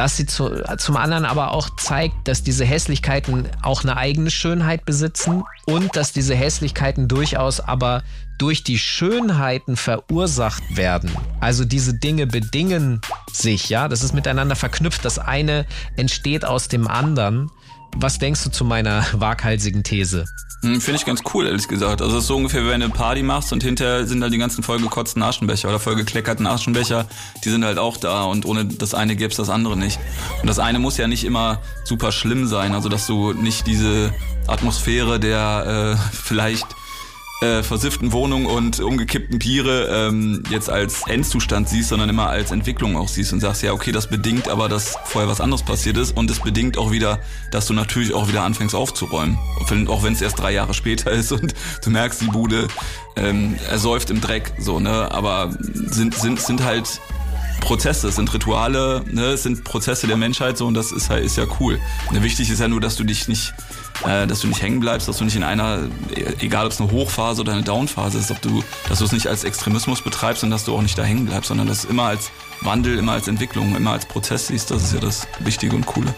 dass 0.00 0.16
sie 0.16 0.24
zu, 0.24 0.62
zum 0.78 0.96
anderen 0.96 1.26
aber 1.26 1.52
auch 1.52 1.68
zeigt, 1.76 2.26
dass 2.26 2.42
diese 2.42 2.64
Hässlichkeiten 2.64 3.46
auch 3.60 3.82
eine 3.82 3.98
eigene 3.98 4.30
Schönheit 4.30 4.86
besitzen 4.86 5.44
und 5.66 5.94
dass 5.94 6.14
diese 6.14 6.34
Hässlichkeiten 6.34 7.06
durchaus 7.06 7.60
aber 7.60 8.02
durch 8.38 8.64
die 8.64 8.78
Schönheiten 8.78 9.76
verursacht 9.76 10.62
werden. 10.74 11.10
Also 11.40 11.66
diese 11.66 11.92
Dinge 11.92 12.26
bedingen 12.26 13.02
sich, 13.30 13.68
ja, 13.68 13.88
das 13.88 14.02
ist 14.02 14.14
miteinander 14.14 14.56
verknüpft. 14.56 15.04
Das 15.04 15.18
eine 15.18 15.66
entsteht 15.96 16.46
aus 16.46 16.68
dem 16.68 16.88
anderen. 16.88 17.50
Was 17.96 18.18
denkst 18.18 18.44
du 18.44 18.50
zu 18.50 18.64
meiner 18.64 19.04
waghalsigen 19.12 19.82
These? 19.82 20.24
Hm, 20.62 20.80
Finde 20.80 21.00
ich 21.00 21.06
ganz 21.06 21.22
cool, 21.32 21.46
ehrlich 21.46 21.68
gesagt. 21.68 22.02
Also 22.02 22.18
es 22.18 22.24
ist 22.24 22.28
so 22.28 22.36
ungefähr, 22.36 22.60
wenn 22.66 22.80
du 22.80 22.86
eine 22.86 22.90
Party 22.90 23.22
machst 23.22 23.52
und 23.52 23.62
hinterher 23.62 24.06
sind 24.06 24.20
dann 24.20 24.30
die 24.30 24.36
ganzen 24.36 24.62
vollgekotzten 24.62 25.22
Aschenbecher 25.22 25.68
oder 25.68 25.78
vollgekleckerten 25.78 26.46
Aschenbecher, 26.46 27.06
die 27.44 27.48
sind 27.48 27.64
halt 27.64 27.78
auch 27.78 27.96
da 27.96 28.24
und 28.24 28.44
ohne 28.44 28.66
das 28.66 28.92
eine 28.92 29.16
gäbe 29.16 29.30
es 29.30 29.38
das 29.38 29.48
andere 29.48 29.76
nicht. 29.76 29.98
Und 30.42 30.48
das 30.48 30.58
eine 30.58 30.78
muss 30.78 30.98
ja 30.98 31.06
nicht 31.06 31.24
immer 31.24 31.60
super 31.84 32.12
schlimm 32.12 32.46
sein, 32.46 32.74
also 32.74 32.90
dass 32.90 33.06
du 33.06 33.32
nicht 33.32 33.66
diese 33.66 34.12
Atmosphäre 34.48 35.18
der 35.18 35.96
äh, 35.96 36.14
vielleicht 36.14 36.66
äh, 37.40 37.62
versifften 37.62 38.12
Wohnung 38.12 38.46
und 38.46 38.80
umgekippten 38.80 39.38
Biere 39.38 40.08
ähm, 40.08 40.42
jetzt 40.50 40.68
als 40.68 41.02
Endzustand 41.06 41.68
siehst, 41.68 41.88
sondern 41.88 42.08
immer 42.08 42.28
als 42.28 42.50
Entwicklung 42.50 42.96
auch 42.96 43.08
siehst 43.08 43.32
und 43.32 43.40
sagst, 43.40 43.62
ja, 43.62 43.72
okay, 43.72 43.92
das 43.92 44.08
bedingt 44.08 44.48
aber, 44.48 44.68
dass 44.68 44.96
vorher 45.04 45.30
was 45.30 45.40
anderes 45.40 45.62
passiert 45.62 45.96
ist 45.96 46.16
und 46.16 46.30
es 46.30 46.40
bedingt 46.40 46.76
auch 46.76 46.90
wieder, 46.90 47.20
dass 47.50 47.66
du 47.66 47.72
natürlich 47.72 48.12
auch 48.14 48.28
wieder 48.28 48.42
anfängst 48.42 48.74
aufzuräumen. 48.74 49.38
Auch 49.88 50.02
wenn 50.02 50.12
es 50.12 50.20
erst 50.20 50.38
drei 50.38 50.52
Jahre 50.52 50.74
später 50.74 51.10
ist 51.12 51.32
und 51.32 51.54
du 51.82 51.90
merkst, 51.90 52.20
die 52.20 52.26
Bude 52.26 52.68
ähm, 53.16 53.56
ersäuft 53.68 54.10
im 54.10 54.20
Dreck, 54.20 54.52
so, 54.58 54.80
ne? 54.80 55.10
Aber 55.10 55.50
sind, 55.72 56.14
sind, 56.14 56.40
sind 56.40 56.62
halt 56.62 57.00
Prozesse, 57.60 58.08
es 58.08 58.16
sind 58.16 58.32
Rituale, 58.32 59.04
ne, 59.10 59.26
es 59.26 59.44
sind 59.44 59.64
Prozesse 59.64 60.06
der 60.06 60.16
Menschheit 60.16 60.58
so 60.58 60.66
und 60.66 60.74
das 60.74 60.92
ist 60.92 61.10
halt 61.10 61.24
ist 61.24 61.36
ja 61.36 61.44
cool. 61.60 61.78
Ne, 62.10 62.22
wichtig 62.22 62.50
ist 62.50 62.58
ja 62.58 62.68
nur, 62.68 62.80
dass 62.80 62.96
du 62.96 63.04
dich 63.04 63.28
nicht, 63.28 63.52
äh, 64.06 64.26
dass 64.26 64.40
du 64.40 64.48
nicht 64.48 64.62
hängen 64.62 64.80
bleibst, 64.80 65.08
dass 65.08 65.18
du 65.18 65.24
nicht 65.24 65.36
in 65.36 65.42
einer, 65.42 65.88
egal 66.40 66.66
ob 66.66 66.72
es 66.72 66.80
eine 66.80 66.90
Hochphase 66.90 67.40
oder 67.40 67.52
eine 67.52 67.62
Downphase 67.62 68.18
ist, 68.18 68.30
ob 68.30 68.40
du, 68.40 68.62
dass 68.88 68.98
du 68.98 69.04
es 69.04 69.12
nicht 69.12 69.26
als 69.26 69.44
Extremismus 69.44 70.02
betreibst 70.02 70.42
und 70.42 70.50
dass 70.50 70.64
du 70.64 70.74
auch 70.74 70.82
nicht 70.82 70.98
da 70.98 71.02
hängen 71.02 71.26
bleibst, 71.26 71.48
sondern 71.48 71.66
dass 71.66 71.84
immer 71.84 72.04
als 72.04 72.30
Wandel, 72.62 72.98
immer 72.98 73.12
als 73.12 73.28
Entwicklung, 73.28 73.76
immer 73.76 73.92
als 73.92 74.06
Prozess 74.06 74.48
siehst, 74.48 74.70
das 74.70 74.82
ist 74.84 74.94
ja 74.94 75.00
das 75.00 75.26
Wichtige 75.40 75.76
und 75.76 75.86
Coole. 75.86 76.14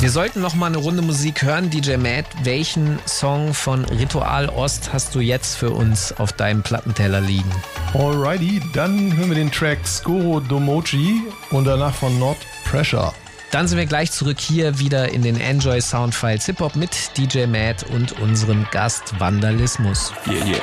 Wir 0.00 0.10
sollten 0.10 0.40
noch 0.40 0.54
mal 0.54 0.66
eine 0.66 0.78
Runde 0.78 1.02
Musik 1.02 1.42
hören. 1.42 1.70
DJ 1.70 1.96
Matt, 1.96 2.26
welchen 2.42 2.98
Song 3.06 3.54
von 3.54 3.84
Ritual 3.86 4.48
Ost 4.48 4.92
hast 4.92 5.14
du 5.14 5.20
jetzt 5.20 5.56
für 5.56 5.70
uns 5.70 6.12
auf 6.12 6.32
deinem 6.32 6.62
Plattenteller 6.62 7.20
liegen? 7.20 7.50
Alrighty, 7.94 8.60
dann 8.74 9.16
hören 9.16 9.28
wir 9.28 9.36
den 9.36 9.50
Track 9.50 9.86
Skoro 9.86 10.40
Domoji 10.40 11.22
und 11.50 11.64
danach 11.64 11.94
von 11.94 12.18
Not 12.18 12.36
Pressure. 12.64 13.14
Dann 13.54 13.68
sind 13.68 13.78
wir 13.78 13.86
gleich 13.86 14.10
zurück 14.10 14.40
hier 14.40 14.80
wieder 14.80 15.10
in 15.12 15.22
den 15.22 15.40
Enjoy 15.40 15.80
Soundfiles 15.80 16.44
Hip 16.46 16.58
Hop 16.58 16.74
mit 16.74 17.16
DJ 17.16 17.46
Matt 17.46 17.84
und 17.84 18.18
unserem 18.20 18.66
Gast 18.72 19.20
Vandalismus. 19.20 20.12
Yeah, 20.26 20.44
yeah. 20.44 20.60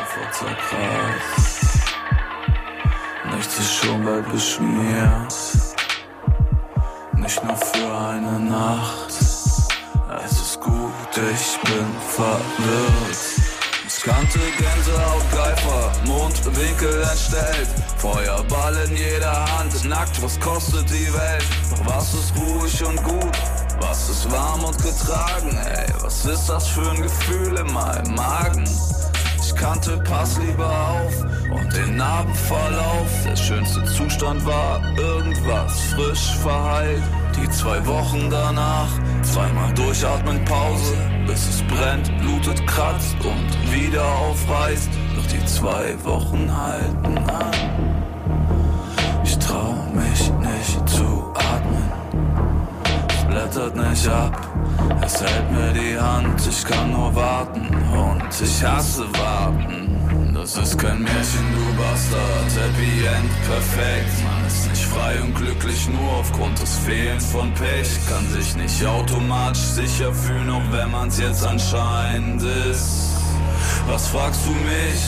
Nichts 3.33 3.59
ist 3.59 3.75
schon 3.75 4.03
bald 4.03 4.29
beschmiert. 4.29 5.33
Nicht 7.15 7.41
nur 7.45 7.55
für 7.55 7.97
eine 7.97 8.39
Nacht. 8.41 9.07
Es 9.07 10.31
ist 10.33 10.59
gut, 10.59 10.91
ich 11.13 11.59
bin 11.61 11.85
verwirrt. 12.09 13.40
Ich 14.03 14.09
kannte 14.09 14.39
Gänsehaut, 14.57 15.21
Greifer, 15.31 15.91
Mundwinkel 16.07 17.03
entstellt. 17.03 17.67
Feuerball 17.97 18.75
in 18.87 18.97
jeder 18.97 19.45
Hand, 19.59 19.87
nackt, 19.87 20.19
was 20.23 20.39
kostet 20.39 20.89
die 20.89 21.13
Welt? 21.13 21.45
Doch 21.69 21.85
was 21.85 22.11
ist 22.15 22.33
ruhig 22.35 22.83
und 22.83 23.03
gut? 23.03 23.37
Was 23.79 24.09
ist 24.09 24.31
warm 24.31 24.63
und 24.63 24.75
getragen, 24.81 25.55
ey? 25.55 25.85
Was 26.01 26.25
ist 26.25 26.47
das 26.47 26.67
für 26.69 26.89
ein 26.89 27.03
Gefühl 27.03 27.55
in 27.59 27.71
meinem 27.71 28.15
Magen? 28.15 28.67
Ich 29.39 29.55
kannte 29.55 29.97
Pass 29.97 30.35
lieber 30.39 30.67
auf 30.67 31.21
und 31.51 31.71
den 31.71 31.97
Narbenverlauf. 31.97 33.07
Der 33.23 33.35
schönste 33.35 33.85
Zustand 33.85 34.43
war 34.47 34.81
irgendwas 34.97 35.79
frisch 35.93 36.37
verheilt. 36.41 37.03
Die 37.37 37.47
zwei 37.51 37.85
Wochen 37.85 38.31
danach, 38.31 38.89
zweimal 39.21 39.71
durchatmen 39.75 40.43
Pause, 40.45 40.97
bis 41.25 41.47
es 41.47 41.61
brennt, 41.63 42.11
blutet, 42.19 42.65
kratzt 42.67 43.15
und 43.23 43.73
wieder 43.73 44.05
aufreißt. 44.05 44.89
Doch 45.15 45.25
die 45.27 45.45
zwei 45.45 45.95
Wochen 46.03 46.49
halten 46.49 47.17
an. 47.17 47.51
Ich 49.23 49.37
trau 49.37 49.75
mich 49.93 50.31
nicht 50.39 50.89
zu 50.89 51.31
atmen. 51.35 51.91
Es 53.09 53.23
blättert 53.25 53.75
nicht 53.75 54.07
ab, 54.07 54.47
es 55.03 55.21
hält 55.21 55.51
mir 55.51 55.73
die 55.73 55.97
Hand, 55.99 56.41
ich 56.47 56.63
kann 56.65 56.91
nur 56.91 57.13
warten 57.15 57.67
und 57.93 58.41
ich 58.41 58.63
hasse 58.63 59.05
warten. 59.19 60.33
Das 60.33 60.57
ist 60.57 60.77
kein 60.77 61.01
Märchen, 61.01 61.45
du 61.53 61.81
Bastard, 61.81 62.51
Happy 62.57 63.05
End, 63.05 63.31
perfekt. 63.47 64.30
Frei 64.93 65.21
und 65.21 65.33
glücklich 65.35 65.87
nur 65.87 66.11
aufgrund 66.19 66.61
des 66.61 66.77
Fehlens 66.79 67.25
von 67.25 67.53
Pech. 67.53 67.89
Kann 68.09 68.27
sich 68.29 68.55
nicht 68.55 68.85
automatisch 68.85 69.61
sicher 69.61 70.13
fühlen, 70.13 70.49
auch 70.49 70.71
wenn 70.71 70.91
man's 70.91 71.17
jetzt 71.17 71.45
anscheinend 71.45 72.43
ist. 72.43 73.11
Was 73.87 74.07
fragst 74.07 74.41
du 74.45 74.51
mich? 74.51 75.01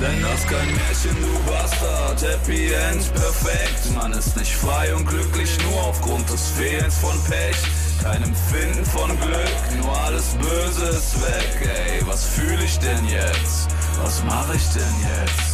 Denn 0.00 0.22
das 0.22 0.46
kein 0.46 0.66
Märchen, 0.74 1.16
du 1.20 1.50
Bastard. 1.50 2.22
Happy 2.22 2.72
End, 2.72 3.12
perfekt. 3.14 3.94
Man 3.94 4.12
ist 4.12 4.36
nicht 4.36 4.54
frei 4.54 4.94
und 4.94 5.06
glücklich 5.06 5.58
nur 5.64 5.82
aufgrund 5.88 6.30
des 6.30 6.50
Fehlens 6.52 6.96
von 6.96 7.18
Pech. 7.24 7.56
Kein 8.02 8.22
Empfinden 8.22 8.84
von 8.86 9.10
Glück, 9.20 9.82
nur 9.82 9.98
alles 10.04 10.36
Böse 10.40 10.86
ist 10.86 11.20
weg. 11.20 11.68
Ey, 11.86 12.06
was 12.06 12.24
fühle 12.24 12.64
ich 12.64 12.78
denn 12.78 13.06
jetzt? 13.08 13.68
Was 14.02 14.24
mache 14.24 14.56
ich 14.56 14.68
denn 14.68 14.94
jetzt? 15.02 15.49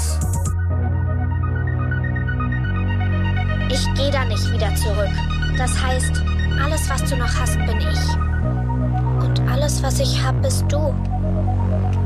Nicht 4.36 4.52
wieder 4.52 4.74
zurück. 4.74 5.08
Das 5.56 5.70
heißt, 5.82 6.22
alles, 6.62 6.88
was 6.90 7.04
du 7.04 7.16
noch 7.16 7.34
hast, 7.34 7.54
bin 7.54 7.78
ich. 7.80 9.24
Und 9.24 9.40
alles, 9.50 9.82
was 9.82 9.98
ich 9.98 10.22
hab, 10.22 10.40
bist 10.42 10.64
du. 10.68 10.94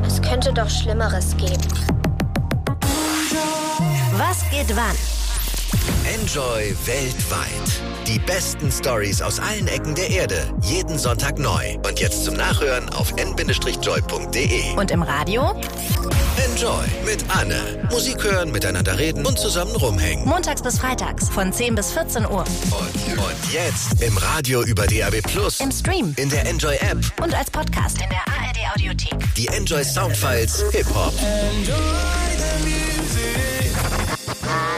Es 0.06 0.22
könnte 0.22 0.52
doch 0.52 0.68
Schlimmeres 0.68 1.36
geben. 1.36 1.68
Was 4.16 4.48
geht 4.50 4.76
wann? 4.76 5.19
Enjoy 6.04 6.74
weltweit. 6.86 8.06
Die 8.06 8.18
besten 8.18 8.70
Stories 8.70 9.22
aus 9.22 9.38
allen 9.38 9.68
Ecken 9.68 9.94
der 9.94 10.10
Erde. 10.10 10.52
Jeden 10.62 10.98
Sonntag 10.98 11.38
neu. 11.38 11.76
Und 11.86 12.00
jetzt 12.00 12.24
zum 12.24 12.34
Nachhören 12.34 12.88
auf 12.90 13.12
n-joy.de. 13.16 14.76
Und 14.76 14.90
im 14.90 15.02
Radio? 15.02 15.54
Enjoy 16.36 16.84
mit 17.04 17.24
Anne. 17.28 17.88
Musik 17.90 18.22
hören, 18.24 18.50
miteinander 18.50 18.98
reden 18.98 19.26
und 19.26 19.38
zusammen 19.38 19.74
rumhängen. 19.76 20.26
Montags 20.26 20.62
bis 20.62 20.78
freitags 20.78 21.28
von 21.28 21.52
10 21.52 21.74
bis 21.74 21.92
14 21.92 22.24
Uhr. 22.24 22.44
Und, 22.70 23.18
und 23.18 23.52
jetzt 23.52 24.02
im 24.02 24.16
Radio 24.16 24.62
über 24.62 24.86
DAB 24.86 25.22
Plus. 25.22 25.60
Im 25.60 25.70
Stream. 25.70 26.14
In 26.16 26.30
der 26.30 26.46
Enjoy 26.46 26.76
App. 26.76 26.98
Und 27.22 27.34
als 27.34 27.50
Podcast 27.50 27.98
in 28.00 28.08
der 28.08 28.20
ARD 28.26 28.58
Audiothek. 28.74 29.34
Die 29.36 29.48
Enjoy 29.48 29.84
Soundfiles 29.84 30.64
Hip 30.72 30.86
Hop. 30.94 31.14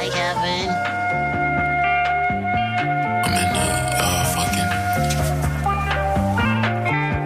Hi, 0.03 0.09
Kevin. 0.11 0.67
I'm 3.23 3.35
in 3.38 3.49
the 3.55 3.67
uh, 4.03 4.25
fucking 4.35 4.71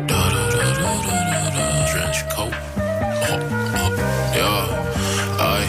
da 0.06 0.20
da 0.28 0.42
da 0.52 0.60
da 0.76 0.90
da 1.00 1.16
da 1.24 1.56
da 1.56 1.64
trench 1.88 2.20
coat. 2.28 2.52
Oh, 3.32 3.40
oh, 3.80 3.90
yeah, 4.36 4.68
I, 5.40 5.64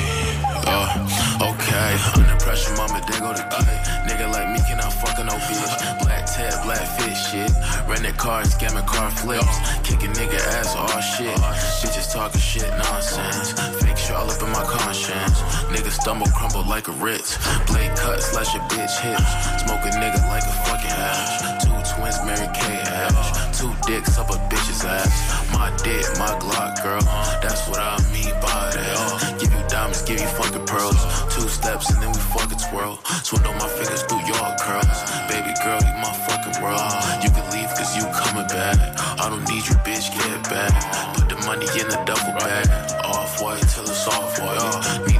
uh, 0.67 1.47
okay. 1.47 1.91
Under 2.19 2.35
pressure, 2.43 2.75
mama, 2.75 2.99
they 3.07 3.19
go 3.19 3.31
to 3.31 3.43
kid. 3.55 3.79
Nigga 4.03 4.27
like 4.29 4.49
me 4.51 4.59
cannot 4.67 4.91
fuck 4.91 5.17
no 5.23 5.31
bitch. 5.47 6.03
Black 6.03 6.25
tab, 6.25 6.61
black 6.65 6.85
fish 6.99 7.31
shit. 7.31 7.51
Rented 7.87 8.17
cars, 8.17 8.53
scamming 8.53 8.85
car 8.85 9.09
flips. 9.11 9.57
Kicking 9.81 10.11
nigga 10.11 10.39
ass, 10.59 10.75
all 10.75 10.87
shit. 10.99 11.35
Bitches 11.81 12.11
talking 12.11 12.41
shit, 12.41 12.69
nonsense. 12.77 13.53
Fake 13.81 13.97
shit 13.97 14.15
all 14.15 14.29
up 14.29 14.41
in 14.41 14.49
my 14.49 14.63
conscience. 14.63 15.41
Nigga 15.71 15.91
stumble, 15.91 16.27
crumble 16.27 16.67
like 16.67 16.89
a 16.89 16.91
Ritz. 16.91 17.37
Blade 17.67 17.95
cut, 17.95 18.21
slash 18.21 18.53
a 18.55 18.59
bitch 18.67 18.99
hips. 18.99 19.63
Smoke 19.63 19.85
a 19.85 19.91
nigga 19.95 20.19
like 20.27 20.43
a 20.43 20.55
fucking 20.67 20.91
hash. 20.91 21.63
Two 21.63 21.95
twins, 21.95 22.17
Mary 22.25 22.47
Kay 22.53 22.75
hash. 22.91 23.46
Two 23.57 23.73
dicks 23.87 24.19
up 24.19 24.29
a 24.29 24.37
bitch's 24.53 24.85
ass. 24.85 25.09
My 25.51 25.73
dick, 25.81 26.05
my 26.19 26.29
Glock, 26.37 26.77
girl. 26.83 27.01
That's 27.41 27.67
what 27.67 27.79
I 27.79 27.97
mean 28.13 28.29
by 28.37 28.69
that. 28.69 29.39
Give 29.39 29.51
you 29.51 29.63
diamonds, 29.67 30.03
give 30.03 30.21
you 30.21 30.27
fucking 30.37 30.65
pearls. 30.67 31.01
Two 31.33 31.49
steps 31.49 31.89
and 31.89 31.97
then 31.97 32.11
we 32.11 32.19
fucking 32.37 32.59
twirl. 32.69 32.99
Swindle 33.25 33.53
my 33.53 33.67
fingers 33.67 34.03
through 34.03 34.21
your 34.29 34.45
curls. 34.61 34.99
Baby 35.25 35.57
girl, 35.65 35.81
you 35.81 35.93
my 35.97 36.13
fucking 36.29 36.61
world. 36.61 36.85
You 37.25 37.33
can 37.33 37.49
leave 37.49 37.73
cause 37.73 37.97
you 37.97 38.05
coming 38.13 38.45
back. 38.45 38.77
I 39.17 39.25
don't 39.25 39.41
need 39.49 39.65
you, 39.65 39.73
bitch, 39.81 40.13
get 40.13 40.43
back. 40.53 41.17
Put 41.17 41.27
the 41.27 41.37
money 41.49 41.65
in 41.81 41.89
the 41.89 41.97
duffel 42.05 42.37
bag. 42.37 42.69
Off 43.09 43.41
white 43.41 43.65
till 43.73 43.89
it's 43.89 44.05
off 44.05 44.37
white. 44.37 45.16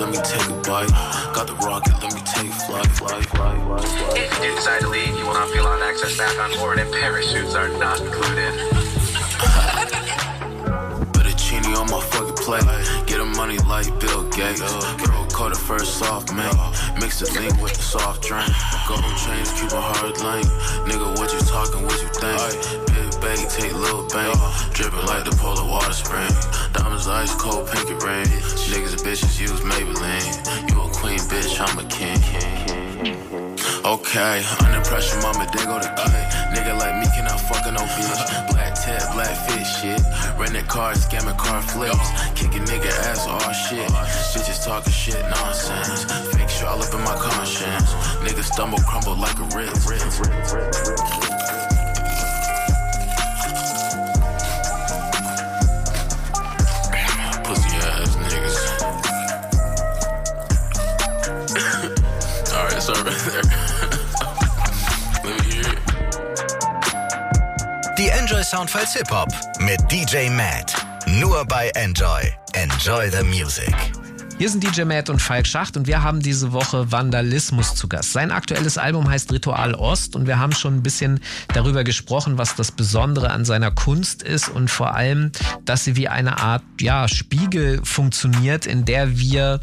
Need 0.00 0.08
the 0.08 0.08
cheese, 0.08 0.08
let 0.08 0.10
me 0.10 0.16
take 0.16 0.48
a 0.48 0.54
bite. 0.62 0.88
Got 1.34 1.46
the 1.46 1.54
rocket, 1.56 1.92
let 2.02 2.14
me 2.14 2.20
take 2.24 2.50
flight. 2.52 2.86
flight, 2.96 3.26
flight, 3.26 3.26
flight, 3.26 3.60
flight. 3.84 4.16
If 4.16 4.32
you 4.38 4.44
do 4.48 4.54
decide 4.54 4.80
to 4.80 4.88
leave, 4.88 5.14
you 5.18 5.26
will 5.26 5.34
not 5.34 5.50
feel 5.50 5.66
on 5.66 5.82
access 5.82 6.16
back 6.16 6.38
on 6.38 6.56
board, 6.58 6.78
and 6.78 6.90
parachutes 6.92 7.54
are 7.54 7.68
not 7.78 8.00
included. 8.00 8.54
Put 11.12 11.26
on 11.76 11.90
my 11.90 12.00
fucking 12.00 12.36
plate. 12.36 12.62
Get 13.06 13.18
the 13.18 13.26
money 13.36 13.58
like 13.68 13.86
Bill 14.00 14.24
Gates. 14.30 14.60
Bro, 15.04 15.26
call 15.32 15.50
the 15.50 15.56
first 15.56 15.98
soft 15.98 16.32
man. 16.32 16.54
Mix 17.00 17.18
the 17.20 17.30
lean 17.38 17.60
with 17.60 17.74
the 17.74 17.82
soft 17.82 18.22
drink. 18.22 18.48
Gold 18.88 19.04
chains, 19.20 19.52
keep 19.52 19.70
a 19.72 19.80
hard 19.80 20.16
lane. 20.22 20.44
Nigga, 20.88 21.18
what 21.18 21.30
you 21.32 21.40
talking, 21.40 21.84
what 21.84 22.00
you 22.00 22.08
think? 22.08 22.89
Bag, 23.20 23.48
take 23.50 23.74
little 23.74 24.08
bang. 24.08 24.34
Dripping 24.72 25.04
like 25.06 25.24
the 25.24 25.36
polar 25.36 25.68
water 25.68 25.92
spring. 25.92 26.30
Diamonds 26.72 27.06
ice 27.06 27.34
cold, 27.34 27.68
pinky 27.68 27.92
rain. 28.04 28.24
Niggas 28.72 28.96
bitches 29.04 29.38
use 29.38 29.60
Maybelline. 29.60 30.70
You 30.70 30.80
a 30.80 30.88
queen, 30.88 31.18
bitch, 31.28 31.60
I'm 31.60 31.78
a 31.78 31.84
king. 31.88 32.16
Okay, 33.84 34.42
under 34.64 34.80
pressure, 34.88 35.20
mama, 35.20 35.46
they 35.52 35.64
go 35.64 35.78
to 35.78 35.88
kid. 36.00 36.26
Nigga 36.56 36.78
like 36.78 36.96
me 37.00 37.06
cannot 37.14 37.40
fuck 37.40 37.64
no 37.72 37.80
bitch. 37.80 38.50
Black 38.52 38.74
tab, 38.74 39.12
black 39.12 39.36
fit 39.48 39.64
shit. 39.64 40.00
Rented 40.38 40.66
cars, 40.68 41.04
scamming 41.04 41.36
car 41.36 41.60
flips. 41.60 42.10
Kicking 42.34 42.64
nigga 42.64 42.90
ass, 43.04 43.26
all 43.26 43.52
shit. 43.52 43.88
Bitches 44.32 44.64
talking 44.64 44.92
shit, 44.92 45.22
nonsense. 45.28 46.04
Fake 46.32 46.48
shit 46.48 46.64
all 46.64 46.82
up 46.82 46.94
in 46.94 47.00
my 47.00 47.16
conscience. 47.16 47.92
Niggas 48.24 48.52
stumble, 48.52 48.78
crumble 48.78 49.16
like 49.16 49.38
a 49.38 49.44
Ritz. 49.56 51.29
Die 67.96 68.08
Enjoy 68.08 68.42
Soundfiles 68.42 68.94
Hip 68.94 69.10
Hop 69.10 69.28
mit 69.58 69.80
DJ 69.90 70.28
Matt. 70.30 70.74
Nur 71.06 71.44
bei 71.44 71.70
Enjoy. 71.74 72.32
Enjoy 72.54 73.10
the 73.10 73.22
Music. 73.22 73.74
Hier 74.40 74.48
sind 74.48 74.64
DJ 74.64 74.84
Matt 74.84 75.10
und 75.10 75.20
Falk 75.20 75.46
Schacht 75.46 75.76
und 75.76 75.86
wir 75.86 76.02
haben 76.02 76.20
diese 76.20 76.52
Woche 76.52 76.90
Vandalismus 76.90 77.74
zu 77.74 77.88
Gast. 77.88 78.14
Sein 78.14 78.30
aktuelles 78.30 78.78
Album 78.78 79.06
heißt 79.06 79.30
Ritual 79.34 79.74
Ost 79.74 80.16
und 80.16 80.26
wir 80.26 80.38
haben 80.38 80.54
schon 80.54 80.76
ein 80.76 80.82
bisschen 80.82 81.20
darüber 81.48 81.84
gesprochen, 81.84 82.38
was 82.38 82.56
das 82.56 82.72
Besondere 82.72 83.32
an 83.32 83.44
seiner 83.44 83.70
Kunst 83.70 84.22
ist 84.22 84.48
und 84.48 84.70
vor 84.70 84.94
allem, 84.94 85.30
dass 85.66 85.84
sie 85.84 85.94
wie 85.96 86.08
eine 86.08 86.38
Art 86.38 86.62
ja, 86.80 87.06
Spiegel 87.06 87.84
funktioniert, 87.84 88.64
in 88.64 88.86
der 88.86 89.18
wir 89.18 89.60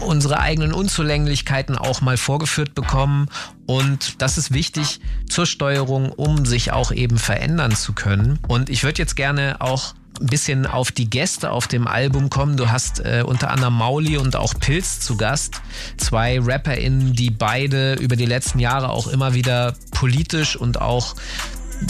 unsere 0.00 0.40
eigenen 0.40 0.72
Unzulänglichkeiten 0.72 1.76
auch 1.76 2.00
mal 2.00 2.16
vorgeführt 2.16 2.74
bekommen 2.74 3.28
und 3.66 4.22
das 4.22 4.38
ist 4.38 4.50
wichtig 4.50 5.00
zur 5.28 5.44
Steuerung, 5.44 6.10
um 6.10 6.46
sich 6.46 6.72
auch 6.72 6.90
eben 6.90 7.18
verändern 7.18 7.72
zu 7.72 7.92
können. 7.92 8.38
Und 8.48 8.70
ich 8.70 8.82
würde 8.82 8.96
jetzt 8.96 9.14
gerne 9.14 9.60
auch 9.60 9.94
ein 10.20 10.26
bisschen 10.26 10.66
auf 10.66 10.92
die 10.92 11.08
Gäste 11.08 11.50
auf 11.50 11.66
dem 11.66 11.86
Album 11.86 12.30
kommen. 12.30 12.56
Du 12.56 12.70
hast 12.70 13.00
äh, 13.00 13.22
unter 13.26 13.50
anderem 13.50 13.74
Mauli 13.74 14.18
und 14.18 14.36
auch 14.36 14.54
Pilz 14.58 15.00
zu 15.00 15.16
Gast. 15.16 15.60
Zwei 15.96 16.38
RapperInnen, 16.40 17.14
die 17.14 17.30
beide 17.30 17.94
über 17.94 18.16
die 18.16 18.26
letzten 18.26 18.58
Jahre 18.58 18.90
auch 18.90 19.06
immer 19.06 19.34
wieder 19.34 19.74
politisch 19.92 20.56
und 20.56 20.80
auch 20.80 21.16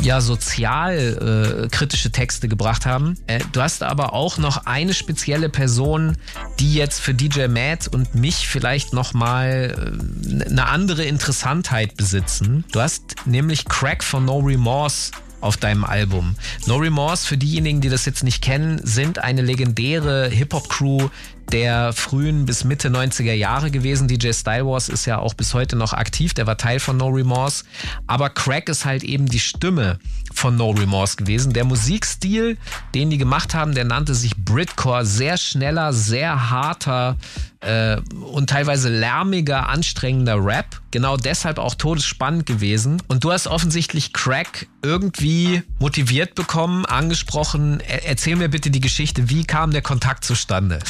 ja 0.03 0.21
sozial 0.21 1.64
äh, 1.64 1.69
kritische 1.69 2.11
Texte 2.11 2.49
gebracht 2.49 2.87
haben. 2.87 3.16
Äh, 3.27 3.40
du 3.53 3.61
hast 3.61 3.83
aber 3.83 4.12
auch 4.12 4.38
noch 4.38 4.66
eine 4.66 4.95
spezielle 4.95 5.49
Person, 5.49 6.16
die 6.59 6.75
jetzt 6.75 7.01
für 7.01 7.14
DJ 7.14 7.49
Matt 7.49 7.88
und 7.88 8.14
mich 8.14 8.49
vielleicht 8.49 8.93
noch 8.93 9.14
mal 9.14 9.75
äh, 10.31 10.45
eine 10.45 10.66
andere 10.66 11.05
Interessantheit 11.05 11.97
besitzen. 11.97 12.64
Du 12.73 12.81
hast 12.81 13.27
nämlich 13.27 13.64
Crack 13.64 14.05
von 14.05 14.25
No 14.25 14.38
Remorse 14.38 15.11
auf 15.40 15.57
deinem 15.57 15.85
Album. 15.85 16.37
No 16.66 16.76
Remorse, 16.76 17.26
für 17.26 17.37
diejenigen, 17.37 17.81
die 17.81 17.88
das 17.88 18.05
jetzt 18.05 18.24
nicht 18.24 18.42
kennen, 18.42 18.81
sind 18.85 19.18
eine 19.18 19.42
legendäre 19.42 20.29
Hip-Hop-Crew 20.29 21.09
der 21.53 21.92
frühen 21.92 22.46
bis 22.46 22.64
Mitte 22.64 22.88
90er 22.88 23.33
Jahre 23.33 23.70
gewesen. 23.70 24.09
DJ 24.09 24.33
Style 24.33 24.66
Wars 24.66 24.88
ist 24.88 25.07
ja 25.07 25.18
auch 25.18 25.35
bis 25.35 25.53
heute 25.55 25.76
noch 25.76 25.92
aktiv, 25.92 26.33
der 26.35 26.46
war 26.46 26.57
Teil 26.57 26.79
von 26.81 26.96
No 26.96 27.09
Remorse. 27.09 27.64
Aber 28.07 28.31
Crack 28.31 28.68
ist 28.68 28.85
halt 28.85 29.03
eben 29.03 29.26
die 29.26 29.40
Stimme 29.40 29.98
von 30.33 30.57
No 30.57 30.70
Remorse 30.70 31.16
gewesen. 31.16 31.53
Der 31.53 31.64
Musikstil, 31.64 32.57
den 32.94 33.11
die 33.11 33.18
gemacht 33.18 33.55
haben, 33.55 33.74
der 33.74 33.85
nannte 33.85 34.14
sich 34.14 34.37
Britcore. 34.37 35.05
Sehr 35.05 35.37
schneller, 35.37 35.92
sehr 35.92 36.50
harter 36.50 37.16
äh, 37.61 37.99
und 38.33 38.51
teilweise 38.51 38.88
lärmiger, 38.88 39.68
anstrengender 39.68 40.42
Rap. 40.42 40.81
Genau 40.92 41.16
deshalb 41.16 41.59
auch 41.59 41.75
todesspannend 41.75 42.46
gewesen. 42.46 43.01
Und 43.07 43.23
du 43.23 43.31
hast 43.31 43.46
offensichtlich 43.46 44.12
Crack 44.12 44.66
irgendwie 44.83 45.62
motiviert 45.79 46.35
bekommen, 46.35 46.85
angesprochen. 46.87 47.81
Er 47.87 48.07
erzähl 48.07 48.35
mir 48.35 48.49
bitte 48.49 48.70
die 48.70 48.81
Geschichte, 48.81 49.29
wie 49.29 49.44
kam 49.44 49.70
der 49.70 49.83
Kontakt 49.83 50.25
zustande? 50.25 50.81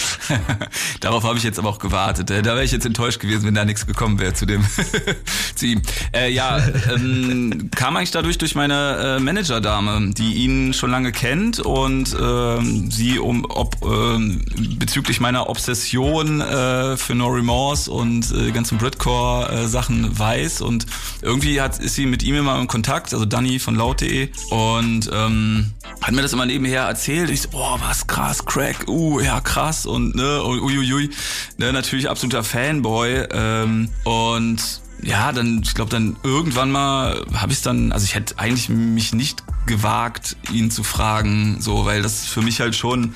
Darauf 1.01 1.25
habe 1.25 1.37
ich 1.37 1.45
jetzt 1.45 1.59
aber 1.59 1.69
auch 1.69 1.79
gewartet. 1.81 2.31
Äh, 2.31 2.43
Da 2.43 2.55
wäre 2.55 2.65
ich 2.65 2.73
jetzt 2.73 2.87
enttäuscht 2.87 3.21
gewesen, 3.21 3.45
wenn 3.45 3.55
da 3.55 3.65
nichts 3.65 3.85
gekommen 3.87 4.19
wäre 4.21 4.33
zu 4.33 4.47
dem 4.47 4.65
zu 5.55 5.67
ihm. 5.67 5.83
Äh, 6.15 6.33
ja, 6.33 6.59
ähm, 6.95 7.71
kam 7.75 7.97
eigentlich 7.97 8.13
dadurch 8.13 8.39
durch 8.39 8.55
meine 8.55 9.17
äh, 9.19 9.21
Managerdame, 9.21 10.15
die 10.15 10.35
ihn 10.35 10.73
schon 10.73 10.91
lange 10.91 11.13
kennt 11.13 11.59
und 11.61 12.17
ähm, 12.19 12.91
sie 12.91 13.19
um 13.19 13.45
ob 13.49 13.77
ähm, 13.85 14.45
bezüglich 14.79 15.21
meiner 15.21 15.49
Obsession 15.49 16.41
äh, 16.41 16.60
für 16.97 17.15
No 17.15 17.29
Remorse 17.29 17.91
und 17.91 18.31
äh, 18.33 18.51
ganzen 18.51 18.79
Britcore 18.79 19.51
äh, 19.51 20.19
weiß. 20.19 20.61
Und 20.61 20.87
irgendwie 21.23 21.61
hat 21.61 21.79
ist 21.79 21.95
sie 21.95 22.07
mit 22.07 22.23
ihm 22.23 22.37
immer 22.37 22.59
in 22.61 22.67
Kontakt, 22.67 23.13
also 23.13 23.25
Danny 23.25 23.59
von 23.59 23.75
laut.de 23.75 24.29
und 24.51 25.11
ähm, 25.13 25.73
hat 26.01 26.13
mir 26.13 26.23
das 26.23 26.33
immer 26.33 26.47
nebenher 26.47 26.83
erzählt. 26.83 27.31
Ich 27.31 27.43
so, 27.43 27.49
oh, 27.53 27.77
was 27.81 28.07
krass, 28.07 28.45
Crack, 28.45 28.89
uh, 28.89 29.21
ja 29.21 29.41
krass. 29.41 29.87
Und 29.87 30.15
ne, 30.15 30.43
uiuiui, 30.45 31.11
ne, 31.59 31.73
natürlich 31.73 32.09
absoluter 32.09 32.45
Fanboy. 32.45 33.27
Ähm, 33.33 33.89
und 34.05 34.81
ja, 35.03 35.33
dann, 35.33 35.63
ich 35.63 35.75
glaube, 35.75 35.91
dann 35.91 36.17
irgendwann 36.23 36.71
mal 36.71 37.25
habe 37.35 37.53
ich 37.53 37.63
dann, 37.63 37.93
also 37.93 38.05
ich 38.05 38.15
hätte 38.15 38.39
eigentlich 38.39 38.69
mich 38.69 39.13
nicht 39.13 39.43
gewagt, 39.67 40.37
ihn 40.53 40.71
zu 40.71 40.83
fragen, 40.83 41.59
so, 41.61 41.85
weil 41.85 42.03
das 42.03 42.27
für 42.27 42.43
mich 42.43 42.61
halt 42.61 42.75
schon 42.75 43.15